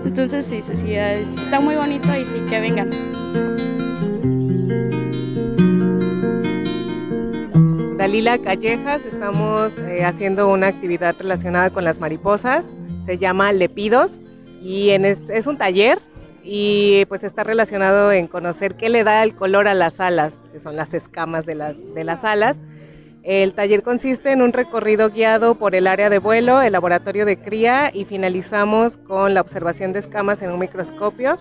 Entonces 0.05 0.45
sí 0.47 0.61
sí 0.61 0.77
sí 0.77 0.95
es- 0.95 1.37
está 1.37 1.61
muy 1.61 1.77
bonito 1.77 2.09
y 2.17 2.25
sí 2.25 2.39
que 2.49 2.61
vengan. 2.61 2.91
Dalila 7.97 8.39
Callejas, 8.39 9.03
estamos 9.05 9.73
eh, 9.79 10.05
haciendo 10.05 10.49
una 10.51 10.67
actividad 10.67 11.15
relacionada 11.19 11.71
con 11.71 11.85
las 11.85 11.99
mariposas, 12.01 12.67
se 13.07 13.17
llama 13.19 13.53
Lepidos 13.53 14.19
y 14.62 14.91
en 14.91 15.05
es, 15.05 15.21
es 15.29 15.47
un 15.47 15.57
taller 15.57 16.01
y 16.45 17.07
pues 17.07 17.24
está 17.24 17.42
relacionado 17.42 18.12
en 18.12 18.26
conocer 18.26 18.76
qué 18.76 18.90
le 18.90 19.03
da 19.03 19.22
el 19.22 19.34
color 19.34 19.66
a 19.66 19.74
las 19.74 19.99
alas, 19.99 20.34
que 20.53 20.61
son 20.61 20.76
las 20.76 20.92
escamas 20.92 21.47
de 21.47 21.55
las, 21.55 21.76
de 21.95 22.05
las 22.05 22.22
alas. 22.22 22.61
El 23.22 23.55
taller 23.55 23.82
consiste 23.82 24.32
en 24.32 24.42
un 24.42 24.53
recorrido 24.53 25.09
guiado 25.09 25.55
por 25.55 25.74
el 25.74 25.86
área 25.86 26.11
de 26.11 26.18
vuelo, 26.18 26.61
el 26.61 26.72
laboratorio 26.72 27.24
de 27.24 27.38
cría 27.38 27.90
y 27.92 28.05
finalizamos 28.05 28.99
con 28.99 29.32
la 29.32 29.40
observación 29.40 29.95
de 29.95 30.01
escamas 30.01 30.42
en 30.42 30.51
un 30.51 30.59
microscopio 30.59 31.36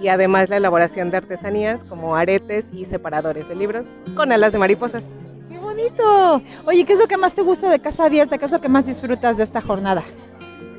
y 0.00 0.08
además 0.08 0.48
la 0.48 0.56
elaboración 0.56 1.12
de 1.12 1.18
artesanías 1.18 1.88
como 1.88 2.16
aretes 2.16 2.66
y 2.72 2.84
separadores 2.86 3.48
de 3.48 3.54
libros 3.54 3.86
con 4.16 4.32
alas 4.32 4.52
de 4.52 4.58
mariposas. 4.58 5.04
¡Qué 5.48 5.58
bonito! 5.58 6.42
Oye, 6.66 6.84
¿qué 6.84 6.94
es 6.94 6.98
lo 6.98 7.06
que 7.06 7.16
más 7.16 7.34
te 7.34 7.42
gusta 7.42 7.70
de 7.70 7.78
Casa 7.78 8.06
Abierta? 8.06 8.36
¿Qué 8.36 8.46
es 8.46 8.50
lo 8.50 8.60
que 8.60 8.68
más 8.68 8.86
disfrutas 8.86 9.36
de 9.36 9.44
esta 9.44 9.60
jornada? 9.60 10.02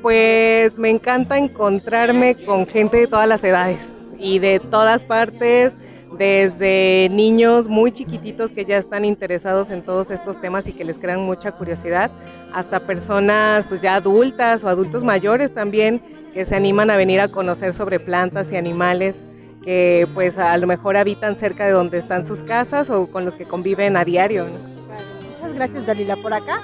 Pues 0.02 0.78
me 0.78 0.88
encanta 0.88 1.36
encontrarme 1.36 2.36
con 2.44 2.66
gente 2.66 2.96
de 2.96 3.06
todas 3.06 3.28
las 3.28 3.44
edades 3.44 3.88
y 4.18 4.38
de 4.38 4.58
todas 4.58 5.04
partes, 5.04 5.72
desde 6.16 7.08
niños 7.10 7.68
muy 7.68 7.92
chiquititos 7.92 8.50
que 8.50 8.64
ya 8.64 8.78
están 8.78 9.04
interesados 9.04 9.70
en 9.70 9.82
todos 9.82 10.10
estos 10.10 10.40
temas 10.40 10.66
y 10.66 10.72
que 10.72 10.84
les 10.84 10.98
crean 10.98 11.20
mucha 11.20 11.52
curiosidad, 11.52 12.10
hasta 12.52 12.80
personas 12.80 13.66
pues 13.66 13.82
ya 13.82 13.94
adultas 13.94 14.64
o 14.64 14.68
adultos 14.68 15.04
mayores 15.04 15.54
también 15.54 16.02
que 16.34 16.44
se 16.44 16.56
animan 16.56 16.90
a 16.90 16.96
venir 16.96 17.20
a 17.20 17.28
conocer 17.28 17.72
sobre 17.72 18.00
plantas 18.00 18.50
y 18.52 18.56
animales 18.56 19.24
que 19.62 20.08
pues 20.14 20.38
a 20.38 20.56
lo 20.56 20.66
mejor 20.66 20.96
habitan 20.96 21.36
cerca 21.36 21.66
de 21.66 21.72
donde 21.72 21.98
están 21.98 22.24
sus 22.26 22.38
casas 22.40 22.90
o 22.90 23.06
con 23.10 23.24
los 23.24 23.34
que 23.34 23.44
conviven 23.44 23.96
a 23.96 24.04
diario. 24.04 24.46
Muchas 24.46 25.54
gracias, 25.54 25.86
Dalila. 25.86 26.16
¿Por 26.16 26.32
acá? 26.32 26.60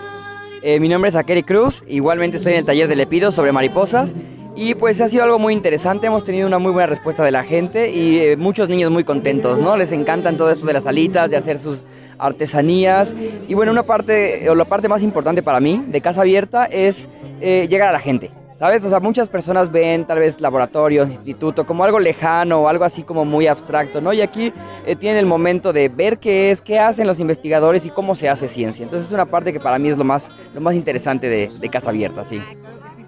Eh, 0.68 0.80
mi 0.80 0.88
nombre 0.88 1.10
es 1.10 1.14
Akeri 1.14 1.44
Cruz, 1.44 1.84
igualmente 1.86 2.38
estoy 2.38 2.54
en 2.54 2.58
el 2.58 2.64
taller 2.64 2.88
de 2.88 2.96
Lepido 2.96 3.30
sobre 3.30 3.52
mariposas 3.52 4.12
y 4.56 4.74
pues 4.74 5.00
ha 5.00 5.08
sido 5.08 5.22
algo 5.22 5.38
muy 5.38 5.52
interesante, 5.52 6.08
hemos 6.08 6.24
tenido 6.24 6.44
una 6.44 6.58
muy 6.58 6.72
buena 6.72 6.88
respuesta 6.88 7.22
de 7.22 7.30
la 7.30 7.44
gente 7.44 7.92
y 7.92 8.18
eh, 8.18 8.36
muchos 8.36 8.68
niños 8.68 8.90
muy 8.90 9.04
contentos, 9.04 9.60
¿no? 9.60 9.76
Les 9.76 9.92
encantan 9.92 10.36
todo 10.36 10.50
esto 10.50 10.66
de 10.66 10.72
las 10.72 10.88
alitas, 10.88 11.30
de 11.30 11.36
hacer 11.36 11.60
sus 11.60 11.84
artesanías 12.18 13.14
y 13.46 13.54
bueno, 13.54 13.70
una 13.70 13.84
parte 13.84 14.50
o 14.50 14.56
la 14.56 14.64
parte 14.64 14.88
más 14.88 15.04
importante 15.04 15.40
para 15.40 15.60
mí 15.60 15.84
de 15.86 16.00
Casa 16.00 16.22
Abierta 16.22 16.64
es 16.64 17.08
eh, 17.40 17.68
llegar 17.70 17.90
a 17.90 17.92
la 17.92 18.00
gente. 18.00 18.32
¿Sabes? 18.58 18.82
O 18.86 18.88
sea, 18.88 19.00
muchas 19.00 19.28
personas 19.28 19.70
ven 19.70 20.06
tal 20.06 20.18
vez 20.18 20.40
laboratorios, 20.40 21.10
instituto, 21.10 21.66
como 21.66 21.84
algo 21.84 21.98
lejano 21.98 22.62
o 22.62 22.68
algo 22.68 22.84
así 22.84 23.02
como 23.02 23.26
muy 23.26 23.46
abstracto, 23.46 24.00
¿no? 24.00 24.14
Y 24.14 24.22
aquí 24.22 24.50
eh, 24.86 24.96
tienen 24.96 25.18
el 25.18 25.26
momento 25.26 25.74
de 25.74 25.90
ver 25.90 26.18
qué 26.18 26.50
es, 26.50 26.62
qué 26.62 26.78
hacen 26.78 27.06
los 27.06 27.20
investigadores 27.20 27.84
y 27.84 27.90
cómo 27.90 28.14
se 28.14 28.30
hace 28.30 28.48
ciencia. 28.48 28.82
Entonces 28.82 29.08
es 29.08 29.12
una 29.12 29.26
parte 29.26 29.52
que 29.52 29.60
para 29.60 29.78
mí 29.78 29.90
es 29.90 29.98
lo 29.98 30.04
más, 30.04 30.30
lo 30.54 30.62
más 30.62 30.74
interesante 30.74 31.28
de, 31.28 31.68
Casa 31.68 31.90
Abierta, 31.90 32.24
sí. 32.24 32.40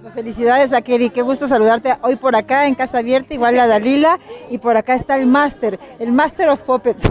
Pues 0.03 0.13
felicidades 0.13 0.75
a 0.75 0.83
Keri, 0.83 1.09
qué 1.09 1.23
gusto 1.23 1.49
saludarte 1.49 1.97
hoy 2.03 2.17
por 2.17 2.37
acá 2.37 2.67
en 2.67 2.75
Casa 2.75 2.99
Abierta, 2.99 3.33
igual 3.33 3.57
la 3.57 3.67
Dalila, 3.67 4.19
y 4.51 4.59
por 4.59 4.77
acá 4.77 4.95
está 4.95 5.17
el 5.17 5.25
máster, 5.27 5.81
el 5.99 6.13
Master 6.13 6.51
of 6.51 6.61
Puppets. 6.61 7.05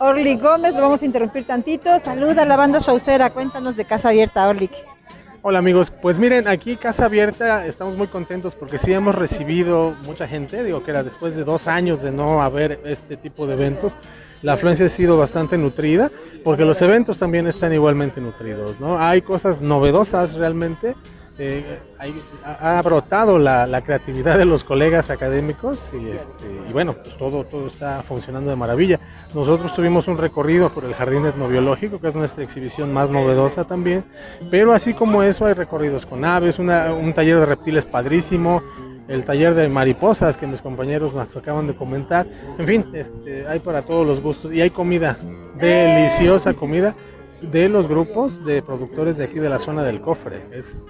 Orly 0.00 0.36
Gómez, 0.36 0.74
lo 0.74 0.82
vamos 0.82 1.00
a 1.00 1.06
interrumpir 1.06 1.46
tantito. 1.46 1.98
Saluda 1.98 2.42
a 2.42 2.44
la 2.44 2.56
banda 2.56 2.78
showcera, 2.78 3.30
cuéntanos 3.30 3.74
de 3.74 3.86
Casa 3.86 4.10
Abierta, 4.10 4.46
Orly. 4.46 4.68
Hola 5.40 5.60
amigos, 5.60 5.92
pues 6.02 6.18
miren, 6.18 6.48
aquí 6.48 6.76
Casa 6.76 7.04
Abierta 7.04 7.64
estamos 7.64 7.96
muy 7.96 8.08
contentos 8.08 8.56
porque 8.56 8.76
sí 8.76 8.92
hemos 8.92 9.14
recibido 9.14 9.94
mucha 10.04 10.26
gente, 10.26 10.64
digo 10.64 10.82
que 10.82 10.90
era 10.90 11.04
después 11.04 11.36
de 11.36 11.44
dos 11.44 11.68
años 11.68 12.02
de 12.02 12.10
no 12.10 12.42
haber 12.42 12.80
este 12.84 13.16
tipo 13.16 13.46
de 13.46 13.54
eventos, 13.54 13.94
la 14.42 14.54
afluencia 14.54 14.86
ha 14.86 14.88
sido 14.88 15.16
bastante 15.16 15.56
nutrida 15.56 16.10
porque 16.42 16.64
los 16.64 16.82
eventos 16.82 17.20
también 17.20 17.46
están 17.46 17.72
igualmente 17.72 18.20
nutridos, 18.20 18.80
¿no? 18.80 18.98
Hay 18.98 19.22
cosas 19.22 19.62
novedosas 19.62 20.34
realmente, 20.34 20.96
eh, 21.38 21.78
ha 22.44 22.78
ha 22.78 22.82
brotado 22.82 23.38
la, 23.38 23.66
la 23.66 23.82
creatividad 23.82 24.38
de 24.38 24.44
los 24.44 24.64
colegas 24.64 25.10
académicos 25.10 25.88
y, 25.92 26.08
este, 26.10 26.44
y 26.68 26.72
bueno, 26.72 26.94
pues 26.94 27.16
todo, 27.16 27.44
todo 27.44 27.66
está 27.66 28.02
funcionando 28.02 28.50
de 28.50 28.56
maravilla. 28.56 28.98
Nosotros 29.34 29.74
tuvimos 29.74 30.08
un 30.08 30.18
recorrido 30.18 30.70
por 30.70 30.84
el 30.84 30.94
Jardín 30.94 31.26
Etnobiológico, 31.26 32.00
que 32.00 32.08
es 32.08 32.14
nuestra 32.14 32.42
exhibición 32.44 32.92
más 32.92 33.10
novedosa 33.10 33.64
también, 33.64 34.04
pero 34.50 34.72
así 34.72 34.94
como 34.94 35.22
eso 35.22 35.46
hay 35.46 35.54
recorridos 35.54 36.06
con 36.06 36.24
aves, 36.24 36.58
una- 36.58 36.92
un 36.92 37.12
taller 37.12 37.38
de 37.38 37.46
reptiles 37.46 37.84
padrísimo, 37.86 38.62
el 39.06 39.24
taller 39.24 39.54
de 39.54 39.68
mariposas 39.68 40.36
que 40.36 40.46
mis 40.46 40.60
compañeros 40.60 41.14
nos 41.14 41.34
acaban 41.36 41.66
de 41.66 41.74
comentar, 41.74 42.26
en 42.58 42.66
fin, 42.66 42.84
este, 42.92 43.46
hay 43.46 43.58
para 43.60 43.82
todos 43.82 44.06
los 44.06 44.20
gustos 44.20 44.52
y 44.52 44.60
hay 44.60 44.68
comida, 44.70 45.18
deliciosa 45.58 46.52
comida 46.54 46.94
de 47.40 47.68
los 47.68 47.88
grupos 47.88 48.44
de 48.44 48.62
productores 48.62 49.16
de 49.16 49.24
aquí 49.24 49.38
de 49.38 49.48
la 49.48 49.58
zona 49.60 49.82
del 49.82 50.00
cofre, 50.00 50.42
es 50.52 50.84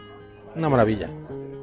una 0.59 0.69
maravilla. 0.69 1.09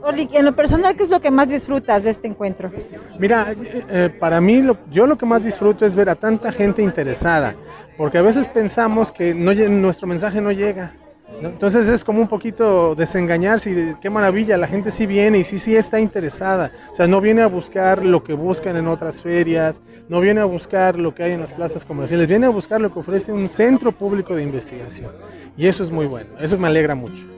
Orly, 0.01 0.29
en 0.33 0.45
lo 0.45 0.55
personal, 0.55 0.95
¿qué 0.95 1.03
es 1.03 1.09
lo 1.09 1.19
que 1.19 1.31
más 1.31 1.49
disfrutas 1.49 2.03
de 2.03 2.11
este 2.11 2.27
encuentro? 2.27 2.71
Mira, 3.19 3.51
eh, 3.53 3.85
eh, 3.89 4.09
para 4.19 4.39
mí 4.39 4.61
lo- 4.61 4.77
yo 4.91 5.07
lo 5.07 5.17
que 5.17 5.25
más 5.25 5.43
disfruto 5.43 5.85
es 5.85 5.95
ver 5.95 6.09
a 6.09 6.15
tanta 6.15 6.51
gente 6.51 6.81
interesada, 6.83 7.55
porque 7.97 8.17
a 8.19 8.21
veces 8.21 8.47
pensamos 8.47 9.11
que 9.11 9.33
no, 9.33 9.51
nuestro 9.53 10.07
mensaje 10.07 10.41
no 10.41 10.51
llega. 10.51 10.93
¿no? 11.41 11.49
Entonces 11.49 11.89
es 11.89 12.03
como 12.03 12.21
un 12.21 12.27
poquito 12.27 12.93
desengañarse 12.95 13.71
y 13.71 13.73
de- 13.73 13.95
qué 13.99 14.09
maravilla, 14.11 14.57
la 14.57 14.67
gente 14.67 14.91
sí 14.91 15.05
viene 15.07 15.39
y 15.39 15.43
sí, 15.43 15.57
sí 15.59 15.75
está 15.75 15.99
interesada. 15.99 16.71
O 16.91 16.95
sea, 16.95 17.07
no 17.07 17.19
viene 17.19 17.41
a 17.41 17.47
buscar 17.47 18.05
lo 18.05 18.23
que 18.23 18.33
buscan 18.33 18.77
en 18.77 18.87
otras 18.87 19.21
ferias, 19.21 19.81
no 20.07 20.19
viene 20.21 20.39
a 20.41 20.45
buscar 20.45 20.97
lo 20.99 21.15
que 21.15 21.23
hay 21.23 21.31
en 21.31 21.41
las 21.41 21.51
plazas 21.51 21.83
comerciales, 21.83 22.27
viene 22.27 22.45
a 22.45 22.49
buscar 22.49 22.79
lo 22.79 22.93
que 22.93 22.99
ofrece 22.99 23.31
un 23.33 23.49
centro 23.49 23.91
público 23.91 24.35
de 24.35 24.43
investigación. 24.43 25.11
Y 25.57 25.65
eso 25.67 25.83
es 25.83 25.89
muy 25.89 26.05
bueno, 26.05 26.29
eso 26.39 26.57
me 26.59 26.67
alegra 26.67 26.93
mucho. 26.93 27.34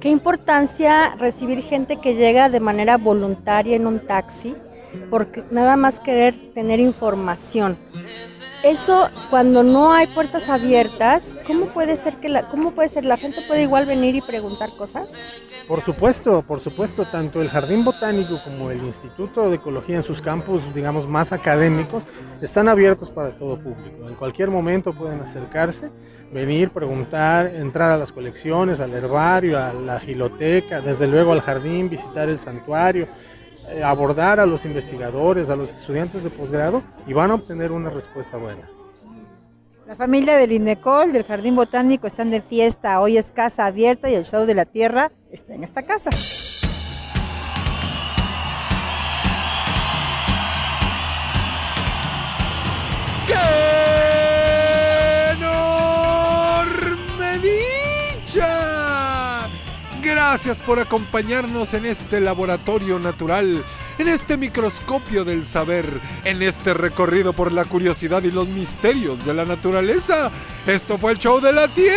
Qué 0.00 0.08
importancia 0.10 1.16
recibir 1.16 1.62
gente 1.62 1.96
que 1.96 2.14
llega 2.14 2.48
de 2.48 2.60
manera 2.60 2.96
voluntaria 2.96 3.74
en 3.74 3.86
un 3.86 3.98
taxi, 4.06 4.54
porque 5.10 5.42
nada 5.50 5.76
más 5.76 5.98
querer 5.98 6.34
tener 6.54 6.78
información. 6.78 7.76
Eso 8.68 9.08
cuando 9.30 9.62
no 9.62 9.94
hay 9.94 10.08
puertas 10.08 10.50
abiertas, 10.50 11.38
¿cómo 11.46 11.68
puede 11.72 11.96
ser 11.96 12.16
que 12.16 12.28
la, 12.28 12.50
cómo 12.50 12.72
puede 12.72 12.90
ser 12.90 13.06
la 13.06 13.16
gente 13.16 13.40
puede 13.48 13.62
igual 13.62 13.86
venir 13.86 14.14
y 14.14 14.20
preguntar 14.20 14.68
cosas? 14.76 15.14
Por 15.66 15.80
supuesto, 15.80 16.42
por 16.42 16.60
supuesto, 16.60 17.06
tanto 17.06 17.40
el 17.40 17.48
Jardín 17.48 17.82
Botánico 17.82 18.38
como 18.44 18.70
el 18.70 18.82
Instituto 18.84 19.48
de 19.48 19.56
Ecología 19.56 19.96
en 19.96 20.02
sus 20.02 20.20
campus, 20.20 20.62
digamos, 20.74 21.08
más 21.08 21.32
académicos, 21.32 22.04
están 22.42 22.68
abiertos 22.68 23.08
para 23.08 23.30
todo 23.38 23.58
público. 23.58 24.06
En 24.06 24.16
cualquier 24.16 24.50
momento 24.50 24.92
pueden 24.92 25.22
acercarse, 25.22 25.88
venir, 26.30 26.68
preguntar, 26.68 27.46
entrar 27.46 27.92
a 27.92 27.96
las 27.96 28.12
colecciones, 28.12 28.80
al 28.80 28.92
herbario, 28.92 29.58
a 29.58 29.72
la 29.72 29.98
giloteca, 29.98 30.82
desde 30.82 31.06
luego 31.06 31.32
al 31.32 31.40
jardín, 31.40 31.88
visitar 31.88 32.28
el 32.28 32.38
santuario, 32.38 33.08
abordar 33.84 34.40
a 34.40 34.46
los 34.46 34.64
investigadores, 34.64 35.50
a 35.50 35.56
los 35.56 35.74
estudiantes 35.74 36.24
de 36.24 36.30
posgrado 36.30 36.82
y 37.06 37.12
van 37.12 37.30
a 37.30 37.34
obtener 37.34 37.72
una 37.72 37.90
respuesta 37.90 38.36
buena. 38.36 38.68
La 39.86 39.96
familia 39.96 40.36
del 40.36 40.52
INECOL, 40.52 41.12
del 41.12 41.24
Jardín 41.24 41.56
Botánico, 41.56 42.06
están 42.06 42.30
de 42.30 42.42
fiesta. 42.42 43.00
Hoy 43.00 43.16
es 43.16 43.30
casa 43.30 43.64
abierta 43.64 44.10
y 44.10 44.14
el 44.14 44.24
show 44.24 44.44
de 44.44 44.54
la 44.54 44.66
tierra 44.66 45.10
está 45.30 45.54
en 45.54 45.64
esta 45.64 45.82
casa. 45.84 46.10
Gracias 60.30 60.60
por 60.60 60.78
acompañarnos 60.78 61.72
en 61.72 61.86
este 61.86 62.20
laboratorio 62.20 62.98
natural, 62.98 63.64
en 63.96 64.08
este 64.08 64.36
microscopio 64.36 65.24
del 65.24 65.46
saber, 65.46 65.86
en 66.22 66.42
este 66.42 66.74
recorrido 66.74 67.32
por 67.32 67.50
la 67.50 67.64
curiosidad 67.64 68.22
y 68.22 68.30
los 68.30 68.46
misterios 68.46 69.24
de 69.24 69.32
la 69.32 69.46
naturaleza. 69.46 70.30
Esto 70.66 70.98
fue 70.98 71.12
el 71.12 71.18
show 71.18 71.40
de 71.40 71.54
la 71.54 71.66
Tierra. 71.68 71.96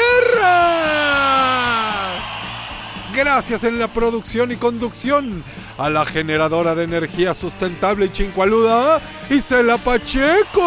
Gracias 3.13 3.65
en 3.65 3.77
la 3.77 3.89
producción 3.89 4.53
y 4.53 4.55
conducción 4.55 5.43
a 5.77 5.89
la 5.89 6.05
generadora 6.05 6.73
de 6.73 6.85
energía 6.85 7.33
sustentable 7.33 8.05
y 8.05 8.13
chincualuda, 8.13 9.01
Isela 9.29 9.77
Pacheco. 9.77 10.61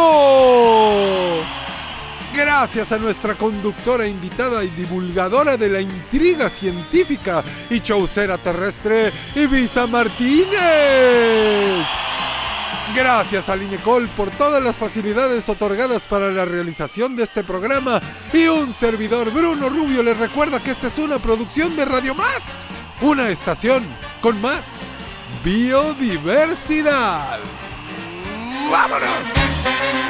Gracias 2.34 2.90
a 2.90 2.98
nuestra 2.98 3.34
conductora 3.34 4.08
invitada 4.08 4.64
y 4.64 4.68
divulgadora 4.68 5.56
de 5.56 5.68
la 5.68 5.80
intriga 5.80 6.48
científica 6.48 7.44
y 7.70 7.80
chaucera 7.80 8.38
terrestre, 8.38 9.12
Ibiza 9.36 9.86
Martínez. 9.86 10.50
Gracias 12.94 13.48
al 13.48 13.62
INECOL 13.62 14.08
por 14.08 14.30
todas 14.30 14.60
las 14.60 14.76
facilidades 14.76 15.48
otorgadas 15.48 16.02
para 16.02 16.32
la 16.32 16.44
realización 16.44 17.14
de 17.14 17.22
este 17.22 17.44
programa. 17.44 18.00
Y 18.32 18.48
un 18.48 18.74
servidor, 18.74 19.30
Bruno 19.30 19.68
Rubio, 19.68 20.02
les 20.02 20.18
recuerda 20.18 20.58
que 20.58 20.72
esta 20.72 20.88
es 20.88 20.98
una 20.98 21.18
producción 21.18 21.76
de 21.76 21.84
Radio 21.84 22.16
Más. 22.16 22.40
Una 23.00 23.30
estación 23.30 23.84
con 24.20 24.40
más 24.40 24.62
biodiversidad. 25.44 27.38
¡Vámonos! 28.70 30.03